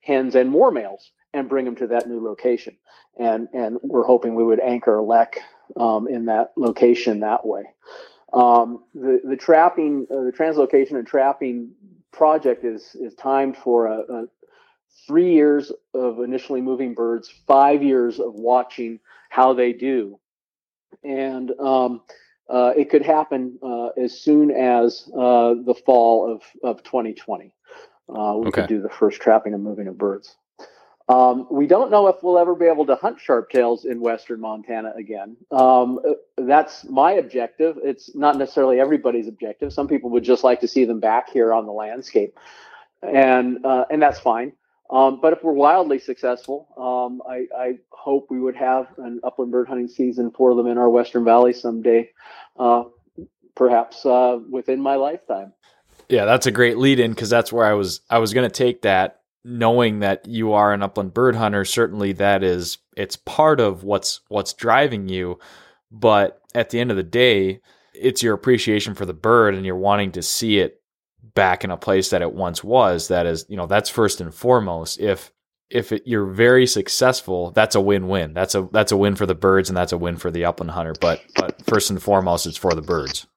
hens 0.01 0.36
and 0.36 0.49
more 0.49 0.72
males 0.72 1.11
and 1.34 1.49
bring 1.49 1.65
them 1.65 1.76
to 1.76 1.88
that 1.88 2.07
new 2.07 2.24
location. 2.24 2.78
And 3.20 3.47
and 3.53 3.78
we're 3.82 4.05
hoping 4.05 4.36
we 4.36 4.43
would 4.43 4.59
anchor 4.59 4.95
a 4.95 5.03
lek 5.03 5.39
um, 5.76 6.07
in 6.07 6.26
that 6.26 6.53
location 6.55 7.20
that 7.22 7.45
way. 7.45 7.63
Um, 8.34 8.84
the 8.93 9.22
the 9.24 9.38
trapping, 9.38 10.07
uh, 10.11 10.24
the 10.24 10.32
translocation 10.32 10.93
and 10.93 11.07
trapping 11.07 11.72
project 12.11 12.63
is 12.63 12.95
is 12.95 13.13
timed 13.15 13.57
for 13.57 13.88
a, 13.88 13.99
a 13.99 14.26
three 15.05 15.34
years 15.34 15.72
of 15.93 16.20
initially 16.20 16.61
moving 16.61 16.93
birds, 16.93 17.30
five 17.47 17.84
years 17.84 18.20
of 18.20 18.34
watching 18.34 18.99
how 19.30 19.53
they 19.53 19.74
do, 19.74 20.20
and 21.03 21.51
um, 21.59 22.01
uh, 22.50 22.74
it 22.78 22.89
could 22.89 23.02
happen 23.04 23.58
uh, 23.62 23.88
as 24.02 24.20
soon 24.20 24.52
as 24.52 25.10
uh, 25.18 25.54
the 25.66 25.76
fall 25.86 26.32
of 26.32 26.43
of 26.64 26.84
2020. 26.84 27.54
Uh, 28.10 28.36
we 28.38 28.48
Okay. 28.48 28.62
could 28.62 28.68
do 28.68 28.82
the 28.82 28.89
first 28.89 29.22
trapping 29.22 29.54
and 29.54 29.64
moving 29.64 29.88
of 29.88 29.98
birds. 29.98 30.38
Um, 31.10 31.48
we 31.50 31.68
don't 31.68 31.89
know 31.89 32.08
if 32.08 32.18
we'll 32.22 32.38
ever 32.38 32.54
be 32.54 32.66
able 32.66 32.86
to 32.88 32.95
hunt 32.95 33.18
sharptails 33.20 33.86
in 33.86 34.02
western 34.02 34.41
Montana 34.41 34.93
again. 34.98 35.38
Um, 35.52 36.00
uh, 36.06 36.14
that's 36.38 36.84
my 36.86 37.14
objective. 37.14 37.78
It's 37.82 38.14
not 38.14 38.38
necessarily 38.38 38.80
everybody's 38.80 39.28
objective. 39.28 39.72
Some 39.72 39.88
people 39.88 40.10
would 40.10 40.24
just 40.24 40.43
like 40.43 40.60
to 40.62 40.68
see 40.68 40.84
them 40.84 41.00
back 41.00 41.30
here 41.30 41.54
on 41.54 41.66
the 41.66 41.72
landscape, 41.72 42.38
and 43.02 43.66
uh, 43.66 43.86
and 43.89 44.02
that's 44.02 44.20
fine. 44.20 44.54
Um, 44.90 45.20
but 45.22 45.34
if 45.34 45.44
we're 45.44 45.54
wildly 45.54 46.00
successful, 46.00 46.68
um, 46.78 47.22
I, 47.30 47.48
I 47.58 47.78
hope 47.90 48.28
we 48.30 48.40
would 48.40 48.56
have 48.56 48.88
an 48.98 49.20
upland 49.24 49.52
bird 49.52 49.68
hunting 49.68 49.90
season 49.90 50.32
for 50.32 50.56
them 50.56 50.68
in 50.68 50.78
our 50.78 50.90
Western 50.90 51.26
Valley 51.26 51.52
someday, 51.52 52.10
uh, 52.58 52.84
perhaps 53.56 54.06
uh, 54.06 54.40
within 54.50 54.82
my 54.82 54.96
lifetime. 54.96 55.54
Yeah, 56.08 56.24
that's 56.24 56.46
a 56.46 56.52
great 56.52 56.78
lead 56.78 57.00
in 57.00 57.12
because 57.12 57.30
that's 57.30 57.52
where 57.52 57.66
I 57.66 57.74
was 57.74 58.00
I 58.10 58.20
was 58.20 58.34
going 58.34 58.50
to 58.50 58.54
take 58.54 58.84
that 58.84 59.22
knowing 59.48 60.00
that 60.00 60.28
you 60.28 60.52
are 60.52 60.74
an 60.74 60.84
upland 60.84 61.14
bird 61.14 61.34
hunter 61.34 61.64
certainly 61.64 62.12
that 62.12 62.44
is 62.44 62.80
it's 62.98 63.16
part 63.16 63.62
of 63.62 63.82
what's 63.82 64.20
what's 64.28 64.52
driving 64.52 65.08
you 65.08 65.40
but 65.90 66.42
at 66.54 66.70
the 66.70 66.80
end 66.80 66.92
of 66.92 66.98
the 66.98 67.04
day 67.04 67.62
it's 67.94 68.22
your 68.22 68.34
appreciation 68.34 68.94
for 68.94 69.06
the 69.06 69.14
bird 69.14 69.56
and 69.56 69.66
you're 69.66 69.76
wanting 69.78 70.12
to 70.12 70.22
see 70.22 70.60
it 70.60 70.82
back 71.38 71.64
in 71.64 71.70
a 71.70 71.78
place 71.78 72.10
that 72.10 72.24
it 72.24 72.34
once 72.34 72.64
was 72.64 73.10
that 73.10 73.28
is 73.28 73.46
you 73.48 73.56
know 73.56 73.68
that's 73.68 73.90
first 73.90 74.20
and 74.20 74.34
foremost 74.34 75.00
if 75.00 75.32
if 75.70 75.92
it, 75.92 76.02
you're 76.06 76.26
very 76.26 76.66
successful 76.66 77.52
that's 77.52 77.76
a 77.76 77.82
win-win 77.82 78.34
that's 78.34 78.56
a 78.56 78.68
that's 78.72 78.92
a 78.92 78.98
win 78.98 79.16
for 79.16 79.28
the 79.28 79.36
birds 79.36 79.70
and 79.70 79.78
that's 79.78 79.92
a 79.92 79.98
win 79.98 80.18
for 80.18 80.32
the 80.32 80.44
upland 80.44 80.72
hunter 80.72 80.96
but 81.00 81.22
but 81.36 81.64
first 81.66 81.92
and 81.92 82.02
foremost 82.02 82.48
it's 82.48 82.58
for 82.58 82.74
the 82.74 82.82
birds 82.82 83.28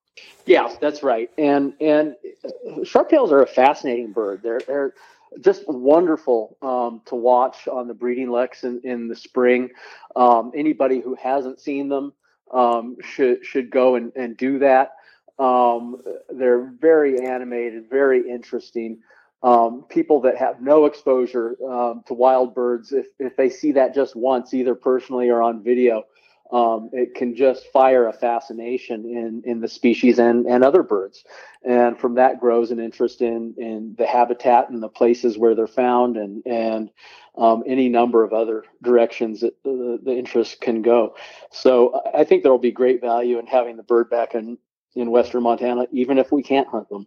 Yeah, 0.46 0.74
that's 0.80 1.02
right. 1.02 1.30
And 1.38 1.74
and 1.80 2.16
uh, 2.44 2.80
sharptails 2.80 3.30
are 3.30 3.42
a 3.42 3.46
fascinating 3.46 4.12
bird. 4.12 4.40
They're 4.42 4.60
they're 4.66 4.94
just 5.40 5.62
wonderful 5.68 6.56
um, 6.60 7.02
to 7.06 7.14
watch 7.14 7.68
on 7.68 7.86
the 7.86 7.94
breeding 7.94 8.28
leks 8.28 8.64
in, 8.64 8.80
in 8.82 9.08
the 9.08 9.14
spring. 9.14 9.70
Um, 10.16 10.50
anybody 10.54 11.00
who 11.00 11.14
hasn't 11.14 11.60
seen 11.60 11.88
them 11.88 12.12
um, 12.52 12.96
should 13.00 13.44
should 13.44 13.70
go 13.70 13.94
and, 13.94 14.12
and 14.16 14.36
do 14.36 14.58
that. 14.60 14.94
Um, 15.40 16.02
they're 16.28 16.70
very 16.78 17.18
animated, 17.26 17.88
very 17.88 18.28
interesting. 18.28 18.98
Um, 19.42 19.84
people 19.88 20.20
that 20.20 20.36
have 20.36 20.60
no 20.60 20.84
exposure 20.84 21.56
um, 21.66 22.02
to 22.06 22.14
wild 22.14 22.54
birds, 22.54 22.92
if, 22.92 23.06
if 23.18 23.36
they 23.36 23.48
see 23.48 23.72
that 23.72 23.94
just 23.94 24.14
once, 24.14 24.52
either 24.52 24.74
personally 24.74 25.30
or 25.30 25.40
on 25.40 25.64
video, 25.64 26.04
um, 26.52 26.90
it 26.92 27.14
can 27.14 27.34
just 27.34 27.64
fire 27.72 28.06
a 28.06 28.12
fascination 28.12 29.04
in 29.04 29.42
in 29.46 29.60
the 29.60 29.68
species 29.68 30.18
and 30.18 30.46
and 30.46 30.64
other 30.64 30.82
birds, 30.82 31.24
and 31.64 31.98
from 31.98 32.16
that 32.16 32.40
grows 32.40 32.70
an 32.70 32.80
interest 32.80 33.22
in 33.22 33.54
in 33.56 33.94
the 33.96 34.06
habitat 34.06 34.68
and 34.68 34.82
the 34.82 34.88
places 34.88 35.38
where 35.38 35.54
they're 35.54 35.68
found, 35.68 36.16
and 36.16 36.42
and 36.46 36.90
um, 37.38 37.62
any 37.66 37.88
number 37.88 38.24
of 38.24 38.32
other 38.32 38.64
directions 38.82 39.40
that 39.40 39.62
the, 39.62 40.00
the 40.02 40.12
interest 40.12 40.60
can 40.60 40.82
go. 40.82 41.14
So 41.52 42.02
I 42.12 42.24
think 42.24 42.42
there 42.42 42.52
will 42.52 42.58
be 42.58 42.72
great 42.72 43.00
value 43.00 43.38
in 43.38 43.46
having 43.46 43.76
the 43.76 43.84
bird 43.84 44.10
back 44.10 44.34
in 44.34 44.58
in 44.94 45.10
western 45.10 45.42
Montana, 45.42 45.86
even 45.92 46.18
if 46.18 46.32
we 46.32 46.42
can't 46.42 46.68
hunt 46.68 46.88
them. 46.88 47.06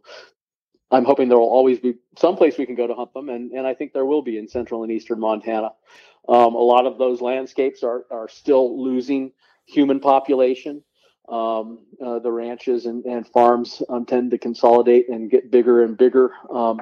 I'm 0.92 1.06
hoping 1.06 1.28
there 1.28 1.40
will 1.40 1.50
always 1.50 1.80
be 1.80 1.96
some 2.18 2.36
place 2.36 2.58
we 2.58 2.66
can 2.66 2.76
go 2.76 2.88
to 2.88 2.94
hunt 2.94 3.14
them, 3.14 3.30
and, 3.30 3.52
and 3.52 3.66
I 3.66 3.74
think 3.74 3.94
there 3.94 4.06
will 4.06 4.22
be 4.22 4.38
in 4.38 4.48
central 4.48 4.84
and 4.84 4.92
eastern 4.92 5.20
Montana. 5.20 5.72
Um, 6.30 6.54
a 6.56 6.60
lot 6.60 6.86
of 6.86 6.98
those 6.98 7.20
landscapes 7.20 7.84
are, 7.84 8.06
are 8.12 8.30
still 8.30 8.82
losing 8.82 9.32
human 9.66 10.00
population. 10.00 10.84
Um, 11.30 11.80
uh, 12.06 12.20
the 12.20 12.32
ranches 12.32 12.86
and, 12.86 13.06
and 13.06 13.26
farms 13.26 13.82
um, 13.90 14.06
tend 14.06 14.32
to 14.32 14.38
consolidate 14.38 15.08
and 15.10 15.32
get 15.32 15.50
bigger 15.50 15.84
and 15.84 15.98
bigger, 15.98 16.32
um, 16.52 16.82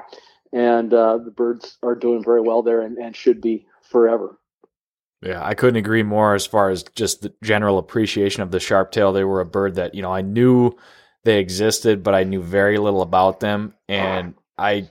and 0.51 0.93
uh, 0.93 1.19
the 1.19 1.31
birds 1.31 1.77
are 1.83 1.95
doing 1.95 2.23
very 2.23 2.41
well 2.41 2.63
there 2.63 2.81
and, 2.81 2.97
and 2.97 3.15
should 3.15 3.39
be 3.39 3.67
forever. 3.83 4.40
Yeah, 5.21 5.45
I 5.45 5.53
couldn't 5.53 5.77
agree 5.77 6.03
more 6.03 6.33
as 6.33 6.47
far 6.47 6.71
as 6.71 6.83
just 6.95 7.21
the 7.21 7.33
general 7.43 7.77
appreciation 7.77 8.41
of 8.41 8.51
the 8.51 8.57
sharptail. 8.57 9.13
They 9.13 9.23
were 9.23 9.41
a 9.41 9.45
bird 9.45 9.75
that, 9.75 9.93
you 9.93 10.01
know, 10.01 10.11
I 10.11 10.21
knew 10.21 10.71
they 11.23 11.39
existed, 11.39 12.01
but 12.01 12.15
I 12.15 12.23
knew 12.23 12.41
very 12.41 12.79
little 12.79 13.03
about 13.03 13.39
them. 13.39 13.75
And 13.87 14.33
I 14.57 14.89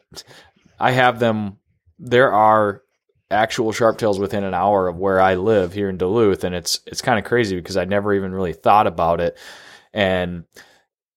I 0.79 0.93
have 0.93 1.19
them 1.19 1.59
there 1.99 2.33
are 2.33 2.83
actual 3.31 3.73
sharptails 3.73 4.19
within 4.19 4.45
an 4.45 4.55
hour 4.55 4.89
of 4.89 4.97
where 4.97 5.21
I 5.21 5.35
live 5.35 5.73
here 5.73 5.89
in 5.89 5.99
Duluth, 5.99 6.45
and 6.45 6.55
it's 6.55 6.81
it's 6.87 7.03
kind 7.03 7.19
of 7.19 7.25
crazy 7.25 7.57
because 7.57 7.77
I 7.77 7.85
never 7.85 8.15
even 8.15 8.33
really 8.33 8.53
thought 8.53 8.87
about 8.87 9.21
it. 9.21 9.37
And 9.93 10.45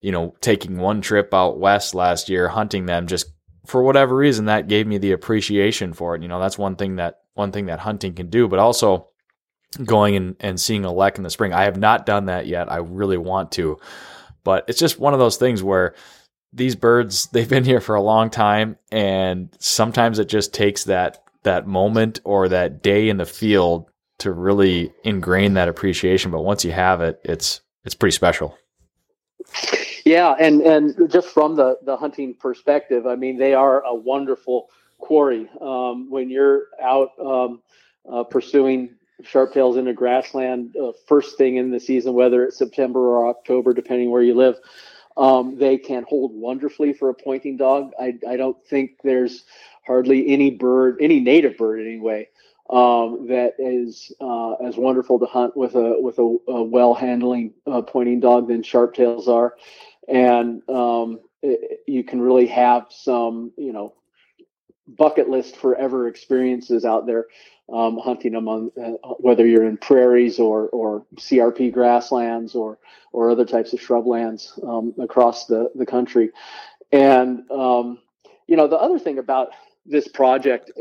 you 0.02 0.12
know, 0.12 0.36
taking 0.42 0.78
one 0.78 1.02
trip 1.02 1.34
out 1.34 1.60
west 1.60 1.96
last 1.96 2.30
year, 2.30 2.50
hunting 2.50 2.86
them, 2.86 3.08
just 3.08 3.28
for 3.66 3.82
whatever 3.82 4.16
reason, 4.16 4.46
that 4.46 4.68
gave 4.68 4.86
me 4.86 4.98
the 4.98 5.14
appreciation 5.14 5.94
for 5.94 6.16
it. 6.16 6.22
You 6.22 6.28
know, 6.28 6.40
that's 6.40 6.58
one 6.58 6.76
thing 6.76 6.98
that 6.98 7.23
one 7.34 7.52
thing 7.52 7.68
that 7.68 7.80
hunting 7.80 8.14
can 8.14 8.30
do, 8.30 8.48
but 8.48 8.60
also 8.60 9.08
going 9.84 10.16
and, 10.16 10.36
and 10.40 10.60
seeing 10.60 10.86
a 10.86 10.92
lek 10.92 11.18
in 11.18 11.24
the 11.24 11.30
spring. 11.30 11.54
I 11.54 11.64
have 11.64 11.78
not 11.78 12.06
done 12.06 12.26
that 12.26 12.48
yet. 12.48 12.72
I 12.72 12.78
really 12.78 13.18
want 13.18 13.52
to, 13.54 13.80
but 14.44 14.66
it's 14.68 14.80
just 14.80 15.00
one 15.00 15.14
of 15.14 15.20
those 15.20 15.38
things 15.38 15.64
where 15.64 15.96
these 16.52 16.76
birds, 16.76 17.28
they've 17.32 17.50
been 17.50 17.66
here 17.66 17.82
for 17.82 17.96
a 17.96 18.02
long 18.02 18.30
time 18.30 18.78
and 18.92 19.56
sometimes 19.60 20.20
it 20.20 20.30
just 20.30 20.54
takes 20.54 20.84
that, 20.86 21.24
that 21.44 21.68
moment 21.68 22.22
or 22.24 22.50
that 22.50 22.82
day 22.84 23.10
in 23.10 23.18
the 23.18 23.26
field 23.26 23.90
to 24.20 24.32
really 24.32 24.94
ingrain 25.04 25.56
that 25.56 25.68
appreciation. 25.68 26.32
But 26.32 26.44
once 26.44 26.64
you 26.64 26.72
have 26.72 27.02
it, 27.02 27.20
it's, 27.24 27.62
it's 27.84 27.96
pretty 27.96 28.16
special. 28.16 28.58
Yeah, 30.06 30.36
and 30.38 30.62
and 30.62 31.10
just 31.12 31.30
from 31.30 31.56
the 31.56 31.78
the 31.84 31.96
hunting 31.96 32.34
perspective, 32.34 33.08
I 33.08 33.16
mean, 33.16 33.38
they 33.38 33.54
are 33.54 33.84
a 33.86 33.96
wonderful 33.96 34.70
quarry. 35.04 35.50
Um, 35.60 36.10
when 36.10 36.30
you're 36.30 36.68
out 36.82 37.12
um, 37.20 37.62
uh, 38.10 38.24
pursuing 38.24 38.96
sharptails 39.24 39.78
in 39.78 39.88
a 39.88 39.94
grassland, 39.94 40.76
uh, 40.76 40.92
first 41.08 41.38
thing 41.38 41.58
in 41.58 41.72
the 41.72 41.80
season, 41.80 42.14
whether 42.14 42.44
it's 42.44 42.58
September 42.58 43.00
or 43.00 43.28
October, 43.28 43.74
depending 43.74 44.12
where 44.12 44.24
you 44.24 44.34
live, 44.34 44.56
um, 45.18 45.58
they 45.58 45.78
can 45.78 46.06
hold 46.08 46.32
wonderfully 46.34 46.94
for 46.94 47.10
a 47.10 47.14
pointing 47.14 47.58
dog. 47.58 47.92
I 48.00 48.18
I 48.28 48.38
don't 48.38 48.58
think 48.66 49.02
there's 49.04 49.44
hardly 49.86 50.30
any 50.30 50.52
bird, 50.52 50.98
any 51.02 51.20
native 51.20 51.58
bird 51.58 51.82
anyway, 51.82 52.30
um, 52.70 53.28
that 53.28 53.54
is 53.60 54.12
uh, 54.22 54.54
as 54.54 54.78
wonderful 54.78 55.20
to 55.20 55.26
hunt 55.26 55.56
with 55.56 55.76
a 55.76 55.98
with 56.00 56.18
a, 56.18 56.38
a 56.48 56.64
well 56.64 56.94
handling 56.94 57.54
uh, 57.68 57.82
pointing 57.82 58.20
dog 58.20 58.48
than 58.48 58.64
sharptails 58.64 59.28
are, 59.28 59.54
and 60.08 60.68
um, 60.70 61.20
it, 61.42 61.82
you 61.88 62.04
can 62.04 62.22
really 62.22 62.48
have 62.48 62.88
some 62.90 63.52
you 63.58 63.74
know 63.74 63.94
bucket 64.88 65.30
list 65.30 65.56
forever 65.58 66.08
experiences 66.08 66.86
out 66.86 67.06
there 67.06 67.28
um, 67.72 67.98
hunting 67.98 68.36
on 68.36 68.72
uh, 68.82 68.92
whether 69.20 69.46
you're 69.46 69.66
in 69.66 69.78
prairies 69.78 70.40
or 70.40 70.68
or 70.70 71.06
CRP 71.16 71.72
grasslands 71.72 72.56
or 72.56 72.78
or 73.12 73.32
other 73.32 73.46
types 73.46 73.74
of 73.74 73.80
shrublands 73.80 74.62
um, 74.68 74.94
across 75.00 75.46
the 75.46 75.72
the 75.76 75.86
country, 75.86 76.32
and 76.92 77.50
um, 77.52 78.00
you 78.48 78.58
know 78.58 78.68
the 78.68 78.78
other 78.78 79.00
thing 79.00 79.18
about 79.18 79.50
this 79.86 80.08
project 80.08 80.72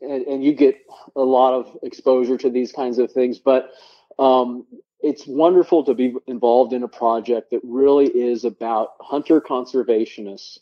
and, 0.00 0.26
and 0.26 0.44
you 0.44 0.52
get 0.52 0.76
a 1.16 1.20
lot 1.20 1.54
of 1.54 1.76
exposure 1.82 2.36
to 2.36 2.50
these 2.50 2.72
kinds 2.72 2.98
of 2.98 3.10
things. 3.12 3.38
But 3.38 3.70
um, 4.18 4.66
it's 5.00 5.26
wonderful 5.26 5.84
to 5.84 5.94
be 5.94 6.14
involved 6.26 6.72
in 6.72 6.82
a 6.82 6.88
project 6.88 7.50
that 7.50 7.60
really 7.62 8.06
is 8.06 8.44
about 8.44 8.90
hunter 9.00 9.40
conservationists 9.40 10.58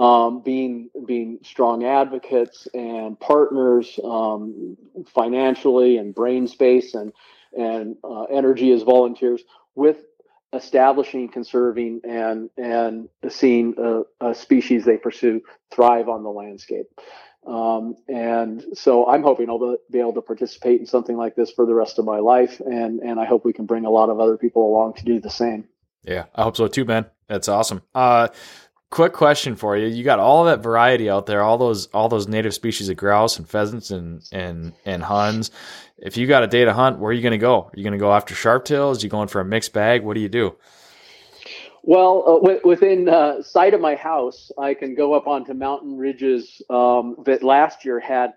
um, 0.00 0.40
being 0.40 0.88
being 1.06 1.38
strong 1.42 1.84
advocates 1.84 2.66
and 2.72 3.20
partners 3.20 4.00
um, 4.02 4.78
financially 5.06 5.98
and 5.98 6.14
brain 6.14 6.48
space 6.48 6.94
and 6.94 7.12
and 7.56 7.96
uh, 8.02 8.22
energy 8.24 8.72
as 8.72 8.82
volunteers 8.82 9.42
with 9.74 9.98
establishing, 10.54 11.28
conserving, 11.28 12.00
and 12.08 12.48
and 12.56 13.10
seeing 13.28 13.74
a, 13.76 14.28
a 14.28 14.34
species 14.34 14.86
they 14.86 14.96
pursue 14.96 15.42
thrive 15.70 16.08
on 16.08 16.22
the 16.22 16.30
landscape. 16.30 16.86
Um, 17.46 17.96
and 18.08 18.64
so 18.74 19.06
I'm 19.06 19.22
hoping 19.22 19.50
I'll 19.50 19.76
be 19.90 19.98
able 19.98 20.14
to 20.14 20.22
participate 20.22 20.80
in 20.80 20.86
something 20.86 21.16
like 21.16 21.36
this 21.36 21.50
for 21.50 21.66
the 21.66 21.74
rest 21.74 21.98
of 21.98 22.04
my 22.04 22.18
life. 22.18 22.60
And, 22.60 23.00
and 23.00 23.18
I 23.18 23.24
hope 23.24 23.46
we 23.46 23.54
can 23.54 23.64
bring 23.64 23.86
a 23.86 23.90
lot 23.90 24.10
of 24.10 24.20
other 24.20 24.36
people 24.36 24.70
along 24.70 24.94
to 24.94 25.04
do 25.06 25.20
the 25.20 25.30
same. 25.30 25.66
Yeah, 26.04 26.26
I 26.34 26.42
hope 26.42 26.58
so 26.58 26.68
too, 26.68 26.84
man. 26.84 27.06
That's 27.28 27.48
awesome. 27.48 27.80
Uh, 27.94 28.28
quick 28.90 29.12
question 29.12 29.56
for 29.56 29.76
you. 29.76 29.86
You 29.86 30.04
got 30.04 30.18
all 30.18 30.44
that 30.44 30.62
variety 30.62 31.08
out 31.08 31.26
there, 31.26 31.42
all 31.42 31.58
those, 31.58 31.86
all 31.88 32.08
those 32.08 32.28
native 32.28 32.54
species 32.54 32.88
of 32.88 32.96
grouse 32.96 33.38
and 33.38 33.48
pheasants 33.48 33.90
and, 33.90 34.22
and, 34.32 34.72
and 34.84 35.02
huns. 35.02 35.50
If 35.98 36.16
you 36.16 36.26
got 36.26 36.42
a 36.42 36.46
day 36.46 36.64
to 36.64 36.72
hunt, 36.72 36.98
where 36.98 37.10
are 37.10 37.12
you 37.14 37.22
going 37.22 37.32
to 37.32 37.38
go? 37.38 37.62
Are 37.62 37.72
you 37.74 37.82
going 37.84 37.92
to 37.92 37.98
go 37.98 38.12
after 38.12 38.34
sharptails? 38.34 38.98
Are 38.98 39.02
you 39.02 39.08
going 39.08 39.28
for 39.28 39.40
a 39.40 39.44
mixed 39.44 39.72
bag? 39.72 40.02
What 40.02 40.14
do 40.14 40.20
you 40.20 40.28
do? 40.28 40.56
Well, 41.82 42.24
uh, 42.26 42.34
w- 42.40 42.60
within 42.64 43.08
uh, 43.08 43.42
sight 43.42 43.74
of 43.74 43.80
my 43.80 43.94
house, 43.94 44.50
I 44.58 44.74
can 44.74 44.94
go 44.94 45.14
up 45.14 45.26
onto 45.26 45.54
mountain 45.54 45.96
ridges 45.96 46.60
um, 46.68 47.16
that 47.24 47.42
last 47.42 47.84
year 47.84 48.00
had 48.00 48.34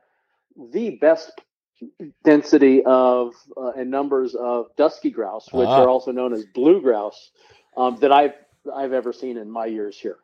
the 0.71 0.91
best 0.91 1.31
density 2.23 2.81
of 2.85 3.33
uh, 3.57 3.71
and 3.71 3.91
numbers 3.91 4.35
of 4.35 4.67
dusky 4.77 5.09
grouse, 5.09 5.51
which 5.51 5.67
Ah. 5.67 5.81
are 5.83 5.89
also 5.89 6.11
known 6.13 6.31
as 6.33 6.45
blue 6.53 6.81
grouse, 6.81 7.31
um, 7.75 7.97
that 7.97 8.11
I've 8.11 8.33
I've 8.73 8.93
ever 8.93 9.11
seen 9.11 9.37
in 9.37 9.51
my 9.51 9.65
years 9.65 9.97
here. 9.99 10.17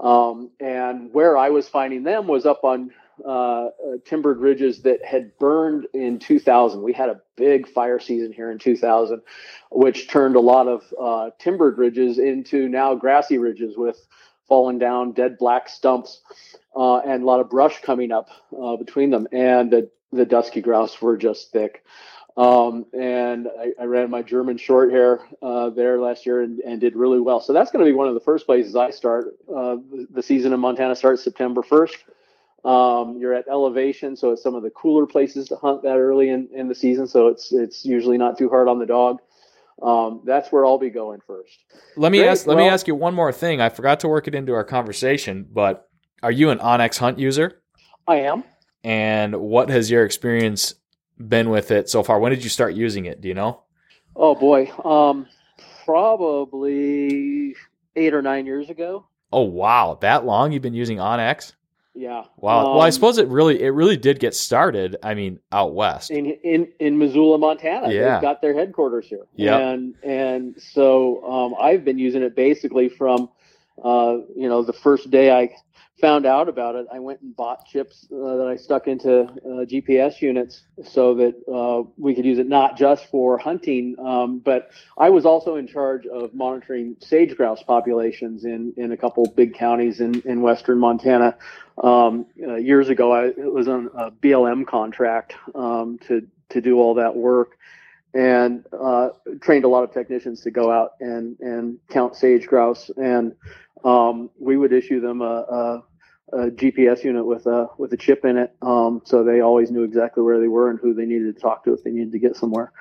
Um, 0.00 0.50
and 0.60 1.12
where 1.12 1.36
I 1.36 1.50
was 1.50 1.68
finding 1.68 2.04
them 2.04 2.26
was 2.26 2.46
up 2.46 2.64
on 2.64 2.90
uh, 3.24 3.30
uh, 3.30 3.70
timbered 4.04 4.38
ridges 4.38 4.82
that 4.82 5.04
had 5.04 5.36
burned 5.38 5.86
in 5.92 6.20
2000. 6.20 6.82
We 6.82 6.92
had 6.92 7.08
a 7.08 7.20
big 7.36 7.68
fire 7.68 7.98
season 7.98 8.32
here 8.32 8.50
in 8.50 8.58
2000, 8.58 9.22
which 9.70 10.08
turned 10.08 10.36
a 10.36 10.40
lot 10.40 10.68
of 10.68 10.84
uh, 11.00 11.30
timbered 11.38 11.78
ridges 11.78 12.18
into 12.18 12.68
now 12.68 12.94
grassy 12.94 13.38
ridges 13.38 13.76
with 13.76 14.06
fallen 14.48 14.78
down 14.78 15.12
dead 15.12 15.36
black 15.36 15.68
stumps 15.68 16.20
uh, 16.76 16.98
and 16.98 17.22
a 17.22 17.26
lot 17.26 17.40
of 17.40 17.50
brush 17.50 17.80
coming 17.82 18.12
up 18.12 18.28
uh, 18.56 18.76
between 18.76 19.10
them. 19.10 19.26
And 19.32 19.70
the, 19.70 19.90
the 20.12 20.24
dusky 20.24 20.60
grouse 20.60 21.00
were 21.02 21.16
just 21.16 21.50
thick. 21.52 21.84
Um, 22.38 22.86
and 22.92 23.48
I, 23.48 23.72
I 23.82 23.84
ran 23.86 24.10
my 24.10 24.22
German 24.22 24.58
short 24.58 24.92
hair 24.92 25.18
uh, 25.42 25.70
there 25.70 26.00
last 26.00 26.24
year 26.24 26.40
and, 26.40 26.60
and 26.60 26.80
did 26.80 26.94
really 26.94 27.18
well. 27.18 27.40
So 27.40 27.52
that's 27.52 27.72
going 27.72 27.84
to 27.84 27.90
be 27.90 27.96
one 27.96 28.06
of 28.06 28.14
the 28.14 28.20
first 28.20 28.46
places 28.46 28.76
I 28.76 28.90
start. 28.90 29.34
Uh, 29.52 29.78
the, 30.08 30.22
season 30.22 30.52
in 30.52 30.60
Montana 30.60 30.94
starts 30.94 31.24
September 31.24 31.62
1st. 31.62 31.96
Um, 32.64 33.18
you're 33.18 33.34
at 33.34 33.48
elevation, 33.48 34.14
so 34.14 34.30
it's 34.30 34.42
some 34.42 34.54
of 34.54 34.62
the 34.62 34.70
cooler 34.70 35.04
places 35.04 35.48
to 35.48 35.56
hunt 35.56 35.82
that 35.82 35.96
early 35.96 36.28
in, 36.28 36.48
in 36.54 36.68
the 36.68 36.76
season. 36.76 37.08
So 37.08 37.26
it's 37.26 37.52
it's 37.52 37.84
usually 37.84 38.18
not 38.18 38.38
too 38.38 38.48
hard 38.48 38.68
on 38.68 38.78
the 38.78 38.86
dog. 38.86 39.18
Um, 39.82 40.22
that's 40.24 40.52
where 40.52 40.66
I'll 40.66 40.78
be 40.78 40.90
going 40.90 41.20
first. 41.26 41.56
Let 41.96 42.12
me 42.12 42.18
Great, 42.18 42.28
ask. 42.28 42.46
Let 42.46 42.56
me 42.56 42.68
ask 42.68 42.86
you 42.86 42.94
one 42.94 43.14
more 43.14 43.32
thing. 43.32 43.60
I 43.60 43.68
forgot 43.68 44.00
to 44.00 44.08
work 44.08 44.28
it 44.28 44.34
into 44.34 44.54
our 44.54 44.64
conversation, 44.64 45.46
but 45.50 45.88
are 46.22 46.32
you 46.32 46.50
an 46.50 46.58
onX 46.58 46.98
Hunt 46.98 47.18
user? 47.18 47.62
I 48.06 48.16
am. 48.16 48.44
And 48.84 49.36
what 49.36 49.70
has 49.70 49.90
your 49.90 50.04
experience 50.04 50.74
been 51.18 51.50
with 51.50 51.70
it 51.70 51.88
so 51.88 52.02
far? 52.02 52.18
When 52.20 52.30
did 52.30 52.42
you 52.44 52.50
start 52.50 52.74
using 52.74 53.06
it? 53.06 53.20
Do 53.20 53.28
you 53.28 53.34
know? 53.34 53.62
Oh 54.16 54.34
boy, 54.34 54.70
um, 54.84 55.26
probably 55.84 57.54
eight 57.96 58.14
or 58.14 58.22
nine 58.22 58.46
years 58.46 58.70
ago. 58.70 59.06
Oh 59.32 59.42
wow, 59.42 59.98
that 60.00 60.24
long 60.24 60.52
you've 60.52 60.62
been 60.62 60.74
using 60.74 60.98
onX? 60.98 61.52
Yeah. 61.94 62.24
Wow. 62.36 62.74
well, 62.74 62.80
I 62.80 62.86
Um, 62.86 62.92
suppose 62.92 63.18
it 63.18 63.26
really 63.28 63.60
it 63.60 63.70
really 63.70 63.96
did 63.96 64.20
get 64.20 64.34
started. 64.34 64.96
I 65.02 65.14
mean, 65.14 65.40
out 65.50 65.74
west. 65.74 66.10
in 66.10 66.26
in 66.26 66.68
in 66.78 66.98
Missoula, 66.98 67.38
Montana. 67.38 67.92
Yeah. 67.92 68.14
They've 68.14 68.22
got 68.22 68.40
their 68.40 68.54
headquarters 68.54 69.06
here. 69.06 69.26
Yeah. 69.34 69.58
And 69.58 69.94
and 70.04 70.60
so 70.60 71.24
um, 71.24 71.54
I've 71.60 71.84
been 71.84 71.98
using 71.98 72.22
it 72.22 72.36
basically 72.36 72.88
from 72.88 73.28
uh, 73.84 74.18
you 74.36 74.48
know 74.48 74.62
the 74.62 74.72
first 74.72 75.10
day 75.10 75.32
I 75.32 75.50
found 76.00 76.26
out 76.26 76.48
about 76.48 76.74
it. 76.76 76.86
I 76.92 76.98
went 76.98 77.20
and 77.20 77.34
bought 77.34 77.66
chips 77.66 78.06
uh, 78.12 78.36
that 78.36 78.46
I 78.46 78.56
stuck 78.56 78.86
into 78.86 79.22
uh, 79.22 79.64
GPS 79.64 80.20
units 80.20 80.62
so 80.84 81.14
that 81.14 81.34
uh, 81.52 81.88
we 81.96 82.14
could 82.14 82.24
use 82.24 82.38
it 82.38 82.48
not 82.48 82.76
just 82.76 83.06
for 83.06 83.38
hunting, 83.38 83.96
um, 83.98 84.38
but 84.38 84.70
I 84.96 85.10
was 85.10 85.26
also 85.26 85.56
in 85.56 85.66
charge 85.66 86.06
of 86.06 86.34
monitoring 86.34 86.96
sage 87.00 87.36
grouse 87.36 87.62
populations 87.62 88.44
in 88.44 88.74
in 88.76 88.92
a 88.92 88.96
couple 88.96 89.26
big 89.36 89.54
counties 89.54 90.00
in 90.00 90.20
in 90.22 90.42
western 90.42 90.78
Montana. 90.78 91.36
Um, 91.82 92.26
uh, 92.42 92.56
years 92.56 92.88
ago, 92.88 93.12
I 93.12 93.32
was 93.36 93.68
on 93.68 93.90
a 93.94 94.10
BLM 94.10 94.66
contract 94.66 95.34
um, 95.54 95.98
to 96.08 96.26
to 96.50 96.60
do 96.60 96.78
all 96.80 96.94
that 96.94 97.14
work, 97.14 97.58
and 98.18 98.64
uh, 98.72 99.10
trained 99.40 99.64
a 99.64 99.68
lot 99.68 99.84
of 99.84 99.92
technicians 99.92 100.40
to 100.40 100.50
go 100.50 100.72
out 100.72 100.94
and 100.98 101.36
and 101.38 101.78
count 101.88 102.16
sage 102.16 102.48
grouse, 102.48 102.90
and 102.96 103.32
um, 103.84 104.28
we 104.40 104.56
would 104.56 104.72
issue 104.72 105.00
them 105.00 105.22
a, 105.22 105.24
a, 106.32 106.36
a 106.36 106.50
GPS 106.50 107.04
unit 107.04 107.24
with 107.24 107.46
a 107.46 107.68
with 107.78 107.92
a 107.92 107.96
chip 107.96 108.24
in 108.24 108.36
it, 108.36 108.52
um, 108.60 109.02
so 109.04 109.22
they 109.22 109.40
always 109.40 109.70
knew 109.70 109.84
exactly 109.84 110.24
where 110.24 110.40
they 110.40 110.48
were 110.48 110.68
and 110.68 110.80
who 110.80 110.94
they 110.94 111.04
needed 111.04 111.32
to 111.32 111.40
talk 111.40 111.62
to 111.64 111.72
if 111.72 111.84
they 111.84 111.90
needed 111.90 112.10
to 112.10 112.18
get 112.18 112.36
somewhere. 112.36 112.72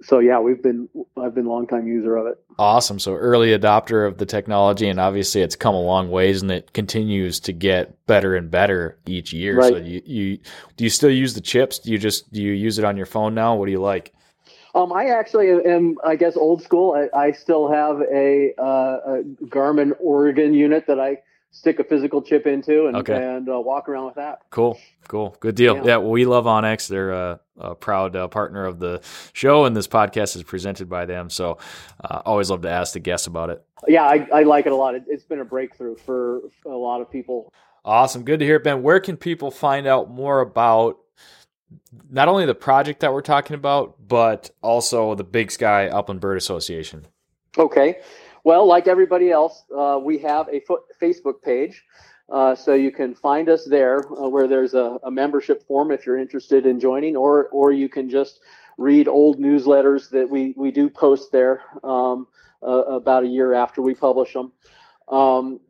So 0.00 0.20
yeah, 0.20 0.38
we've 0.38 0.62
been 0.62 0.88
I've 1.20 1.34
been 1.34 1.46
a 1.46 1.50
long 1.50 1.66
time 1.66 1.88
user 1.88 2.16
of 2.16 2.28
it. 2.28 2.38
Awesome. 2.56 3.00
So 3.00 3.14
early 3.14 3.48
adopter 3.48 4.06
of 4.06 4.18
the 4.18 4.26
technology, 4.26 4.88
and 4.88 5.00
obviously 5.00 5.40
it's 5.40 5.56
come 5.56 5.74
a 5.74 5.82
long 5.82 6.08
ways, 6.08 6.40
and 6.40 6.52
it 6.52 6.72
continues 6.72 7.40
to 7.40 7.52
get 7.52 8.06
better 8.06 8.36
and 8.36 8.48
better 8.48 9.00
each 9.06 9.32
year. 9.32 9.58
Right. 9.58 9.72
So 9.72 9.78
you, 9.78 10.02
you 10.06 10.38
do 10.76 10.84
you 10.84 10.90
still 10.90 11.10
use 11.10 11.34
the 11.34 11.40
chips? 11.40 11.80
Do 11.80 11.90
you 11.90 11.98
just 11.98 12.32
do 12.32 12.40
you 12.40 12.52
use 12.52 12.78
it 12.78 12.84
on 12.84 12.96
your 12.96 13.06
phone 13.06 13.34
now? 13.34 13.56
What 13.56 13.66
do 13.66 13.72
you 13.72 13.80
like? 13.80 14.14
Um, 14.74 14.92
I 14.92 15.06
actually 15.06 15.50
am, 15.50 15.96
I 16.04 16.16
guess, 16.16 16.36
old 16.36 16.62
school. 16.62 16.92
I, 16.92 17.16
I 17.16 17.32
still 17.32 17.70
have 17.70 18.00
a, 18.02 18.52
uh, 18.58 18.62
a 19.06 19.22
Garmin 19.44 19.92
Oregon 20.00 20.52
unit 20.52 20.86
that 20.88 20.98
I 20.98 21.18
stick 21.52 21.78
a 21.78 21.84
physical 21.84 22.20
chip 22.20 22.48
into 22.48 22.86
and, 22.86 22.96
Okay. 22.96 23.14
and 23.14 23.48
uh, 23.48 23.60
walk 23.60 23.88
around 23.88 24.06
with 24.06 24.16
that. 24.16 24.40
Cool, 24.50 24.76
cool, 25.06 25.36
good 25.38 25.54
deal. 25.54 25.76
Yeah. 25.76 25.84
Yeah, 25.84 25.96
well, 25.98 26.10
we 26.10 26.24
love 26.24 26.46
onX. 26.46 26.88
They're 26.88 27.12
a, 27.12 27.40
a 27.56 27.74
proud 27.76 28.16
uh, 28.16 28.26
partner 28.26 28.66
of 28.66 28.80
the 28.80 29.00
show, 29.32 29.64
and 29.64 29.76
this 29.76 29.86
podcast 29.86 30.34
is 30.34 30.42
presented 30.42 30.88
by 30.88 31.04
them. 31.06 31.30
So, 31.30 31.58
uh, 32.02 32.22
always 32.24 32.50
love 32.50 32.62
to 32.62 32.70
ask 32.70 32.94
the 32.94 32.98
guests 33.00 33.28
about 33.28 33.50
it. 33.50 33.62
Yeah, 33.86 34.02
I, 34.02 34.26
I 34.34 34.42
like 34.42 34.66
it 34.66 34.72
a 34.72 34.76
lot. 34.76 34.96
It, 34.96 35.04
it's 35.06 35.24
been 35.24 35.38
a 35.40 35.44
breakthrough 35.44 35.94
for, 35.96 36.40
for 36.62 36.72
a 36.72 36.76
lot 36.76 37.00
of 37.00 37.08
people. 37.08 37.52
Awesome, 37.84 38.24
good 38.24 38.40
to 38.40 38.44
hear, 38.44 38.58
Ben. 38.58 38.82
Where 38.82 38.98
can 38.98 39.16
people 39.16 39.52
find 39.52 39.86
out 39.86 40.10
more 40.10 40.40
about 40.40 40.98
not 42.10 42.28
only 42.28 42.46
the 42.46 42.54
project 42.54 43.00
that 43.00 43.12
we're 43.12 43.22
talking 43.22 43.54
about, 43.54 43.96
but 44.06 44.50
also 44.62 45.14
the 45.14 45.24
Big 45.24 45.50
Sky 45.50 45.88
Upland 45.88 46.20
Bird 46.20 46.36
Association? 46.36 47.06
Okay. 47.56 47.98
Well, 48.44 48.66
like 48.66 48.88
everybody 48.88 49.30
else, 49.30 49.64
uh, 49.76 49.98
we 50.02 50.18
have 50.18 50.48
a 50.48 50.60
fo- 50.60 50.84
Facebook 51.00 51.42
page. 51.42 51.84
Uh, 52.30 52.54
so 52.54 52.72
you 52.72 52.90
can 52.90 53.14
find 53.14 53.48
us 53.48 53.66
there 53.66 54.00
uh, 54.12 54.28
where 54.28 54.48
there's 54.48 54.74
a, 54.74 54.98
a 55.04 55.10
membership 55.10 55.66
form 55.66 55.90
if 55.90 56.06
you're 56.06 56.18
interested 56.18 56.64
in 56.64 56.80
joining, 56.80 57.16
or, 57.16 57.48
or 57.48 57.70
you 57.70 57.88
can 57.88 58.08
just 58.08 58.40
read 58.78 59.08
old 59.08 59.38
newsletters 59.38 60.10
that 60.10 60.28
we, 60.28 60.54
we 60.56 60.70
do 60.70 60.88
post 60.88 61.30
there 61.32 61.62
um, 61.82 62.26
uh, 62.62 62.84
about 62.84 63.24
a 63.24 63.26
year 63.26 63.52
after 63.52 63.82
we 63.82 63.94
publish 63.94 64.32
them. 64.32 64.52
Um, 65.08 65.60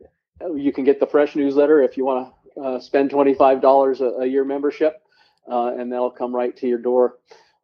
you 0.55 0.71
can 0.71 0.85
get 0.85 0.99
the 0.99 1.07
fresh 1.07 1.35
newsletter 1.35 1.81
if 1.81 1.97
you 1.97 2.05
want 2.05 2.33
to 2.55 2.61
uh, 2.61 2.79
spend 2.79 3.11
$25 3.11 3.99
a, 3.99 4.03
a 4.21 4.25
year 4.25 4.45
membership, 4.45 5.01
uh, 5.49 5.73
and 5.77 5.91
that'll 5.91 6.11
come 6.11 6.35
right 6.35 6.55
to 6.57 6.67
your 6.67 6.79
door. 6.79 7.17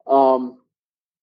Um, 0.08 0.58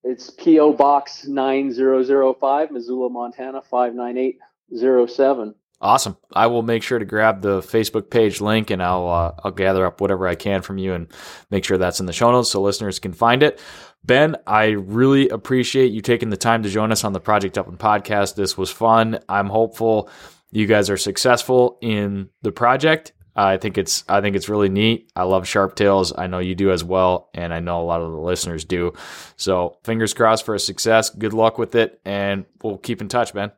it's 0.05 0.31
P.O. 0.31 0.73
Box 0.75 1.27
9005, 1.27 2.71
Missoula, 2.71 3.11
Montana 3.11 3.61
59807. 3.63 5.55
Awesome. 5.81 6.17
I 6.33 6.49
will 6.49 6.63
make 6.63 6.83
sure 6.83 6.99
to 6.99 7.05
grab 7.05 7.41
the 7.41 7.61
Facebook 7.61 8.11
page 8.11 8.41
link 8.41 8.71
and 8.71 8.83
I'll 8.83 9.09
uh, 9.09 9.33
I'll 9.45 9.53
gather 9.53 9.87
up 9.87 10.01
whatever 10.01 10.27
I 10.27 10.35
can 10.35 10.61
from 10.61 10.77
you 10.77 10.93
and 10.93 11.07
make 11.51 11.65
sure 11.65 11.79
that's 11.79 12.01
in 12.01 12.07
the 12.07 12.13
show 12.13 12.33
notes 12.33 12.51
so 12.51 12.61
listeners 12.61 12.99
can 12.99 13.13
find 13.13 13.45
it. 13.45 13.61
Ben, 14.05 14.37
I 14.47 14.71
really 14.71 15.29
appreciate 15.29 15.93
you 15.93 16.01
taking 16.01 16.31
the 16.31 16.37
time 16.37 16.65
to 16.65 16.69
join 16.69 16.91
us 16.91 17.05
on 17.05 17.13
the 17.13 17.21
Project 17.21 17.57
Upland 17.57 17.79
podcast. 17.79 18.35
This 18.35 18.59
was 18.59 18.71
fun. 18.71 19.21
I'm 19.29 19.49
hopeful 19.49 20.11
you 20.51 20.67
guys 20.67 20.91
are 20.91 20.97
successful 20.97 21.79
in 21.81 22.31
the 22.43 22.53
project. 22.53 23.13
I 23.39 23.57
think 23.57 23.79
it's 23.79 24.05
I 24.09 24.21
think 24.21 24.35
it's 24.35 24.49
really 24.49 24.69
neat. 24.69 25.13
I 25.15 25.23
love 25.23 25.47
sharp 25.47 25.77
tails. 25.77 26.13
I 26.17 26.27
know 26.27 26.41
you 26.41 26.57
do 26.57 26.73
as 26.73 26.83
well, 26.83 27.31
and 27.35 27.55
I 27.55 27.61
know 27.61 27.81
a 27.81 27.85
lot 27.85 28.01
of 28.01 28.11
the 28.11 28.19
listeners 28.19 28.65
do. 28.65 28.95
So 29.37 29.79
fingers 29.85 30.13
crossed 30.13 30.45
for 30.45 30.57
a 30.57 30.59
success. 30.59 31.09
Good 31.11 31.33
luck 31.33 31.57
with 31.57 31.77
it, 31.77 32.01
and 32.05 32.47
we'll 32.63 32.79
keep 32.79 33.01
in 33.01 33.09
touch, 33.09 33.33
Ben. 33.33 33.53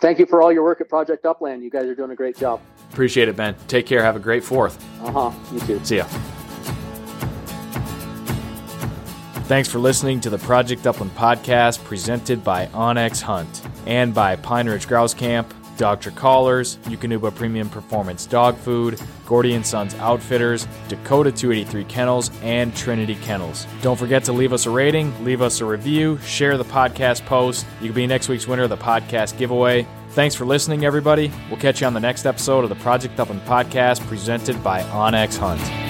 Thank 0.00 0.18
you 0.18 0.26
for 0.26 0.42
all 0.42 0.52
your 0.52 0.64
work 0.64 0.80
at 0.80 0.88
Project 0.88 1.24
Upland. 1.26 1.62
You 1.62 1.70
guys 1.70 1.84
are 1.84 1.94
doing 1.94 2.10
a 2.10 2.16
great 2.16 2.36
job. 2.36 2.60
Appreciate 2.90 3.28
it, 3.28 3.36
Ben. 3.36 3.54
Take 3.68 3.86
care. 3.86 4.02
Have 4.02 4.16
a 4.16 4.20
great 4.20 4.42
fourth. 4.42 4.84
Uh 5.02 5.30
huh. 5.30 5.32
You 5.52 5.60
too. 5.60 5.80
See 5.84 5.98
ya. 5.98 6.06
Thanks 9.46 9.68
for 9.68 9.78
listening 9.78 10.20
to 10.22 10.30
the 10.30 10.38
Project 10.38 10.86
Upland 10.86 11.14
podcast 11.16 11.82
presented 11.84 12.42
by 12.42 12.66
onX 12.66 13.20
Hunt 13.20 13.62
and 13.86 14.14
by 14.14 14.36
Pine 14.36 14.68
Ridge 14.68 14.86
Grouse 14.86 15.14
Camp, 15.14 15.52
Dogtra 15.80 16.14
Collars, 16.14 16.76
Eukanuba 16.84 17.34
Premium 17.34 17.70
Performance 17.70 18.26
Dog 18.26 18.56
Food, 18.58 19.00
Gordy 19.24 19.54
and 19.54 19.66
Sons 19.66 19.94
Outfitters, 19.94 20.68
Dakota 20.88 21.32
283 21.32 21.84
Kennels, 21.84 22.30
and 22.42 22.76
Trinity 22.76 23.14
Kennels. 23.16 23.66
Don't 23.80 23.98
forget 23.98 24.22
to 24.24 24.32
leave 24.34 24.52
us 24.52 24.66
a 24.66 24.70
rating, 24.70 25.24
leave 25.24 25.40
us 25.40 25.62
a 25.62 25.64
review, 25.64 26.18
share 26.18 26.58
the 26.58 26.64
podcast 26.64 27.24
post. 27.24 27.64
You 27.80 27.88
could 27.88 27.94
be 27.96 28.06
next 28.06 28.28
week's 28.28 28.46
winner 28.46 28.64
of 28.64 28.70
the 28.70 28.76
podcast 28.76 29.38
giveaway. 29.38 29.86
Thanks 30.10 30.34
for 30.34 30.44
listening, 30.44 30.84
everybody. 30.84 31.32
We'll 31.48 31.60
catch 31.60 31.80
you 31.80 31.86
on 31.86 31.94
the 31.94 32.00
next 32.00 32.26
episode 32.26 32.62
of 32.62 32.68
the 32.68 32.76
Project 32.76 33.18
Upland 33.18 33.40
podcast 33.42 34.06
presented 34.06 34.62
by 34.62 34.82
onX 34.82 35.38
Hunt. 35.38 35.89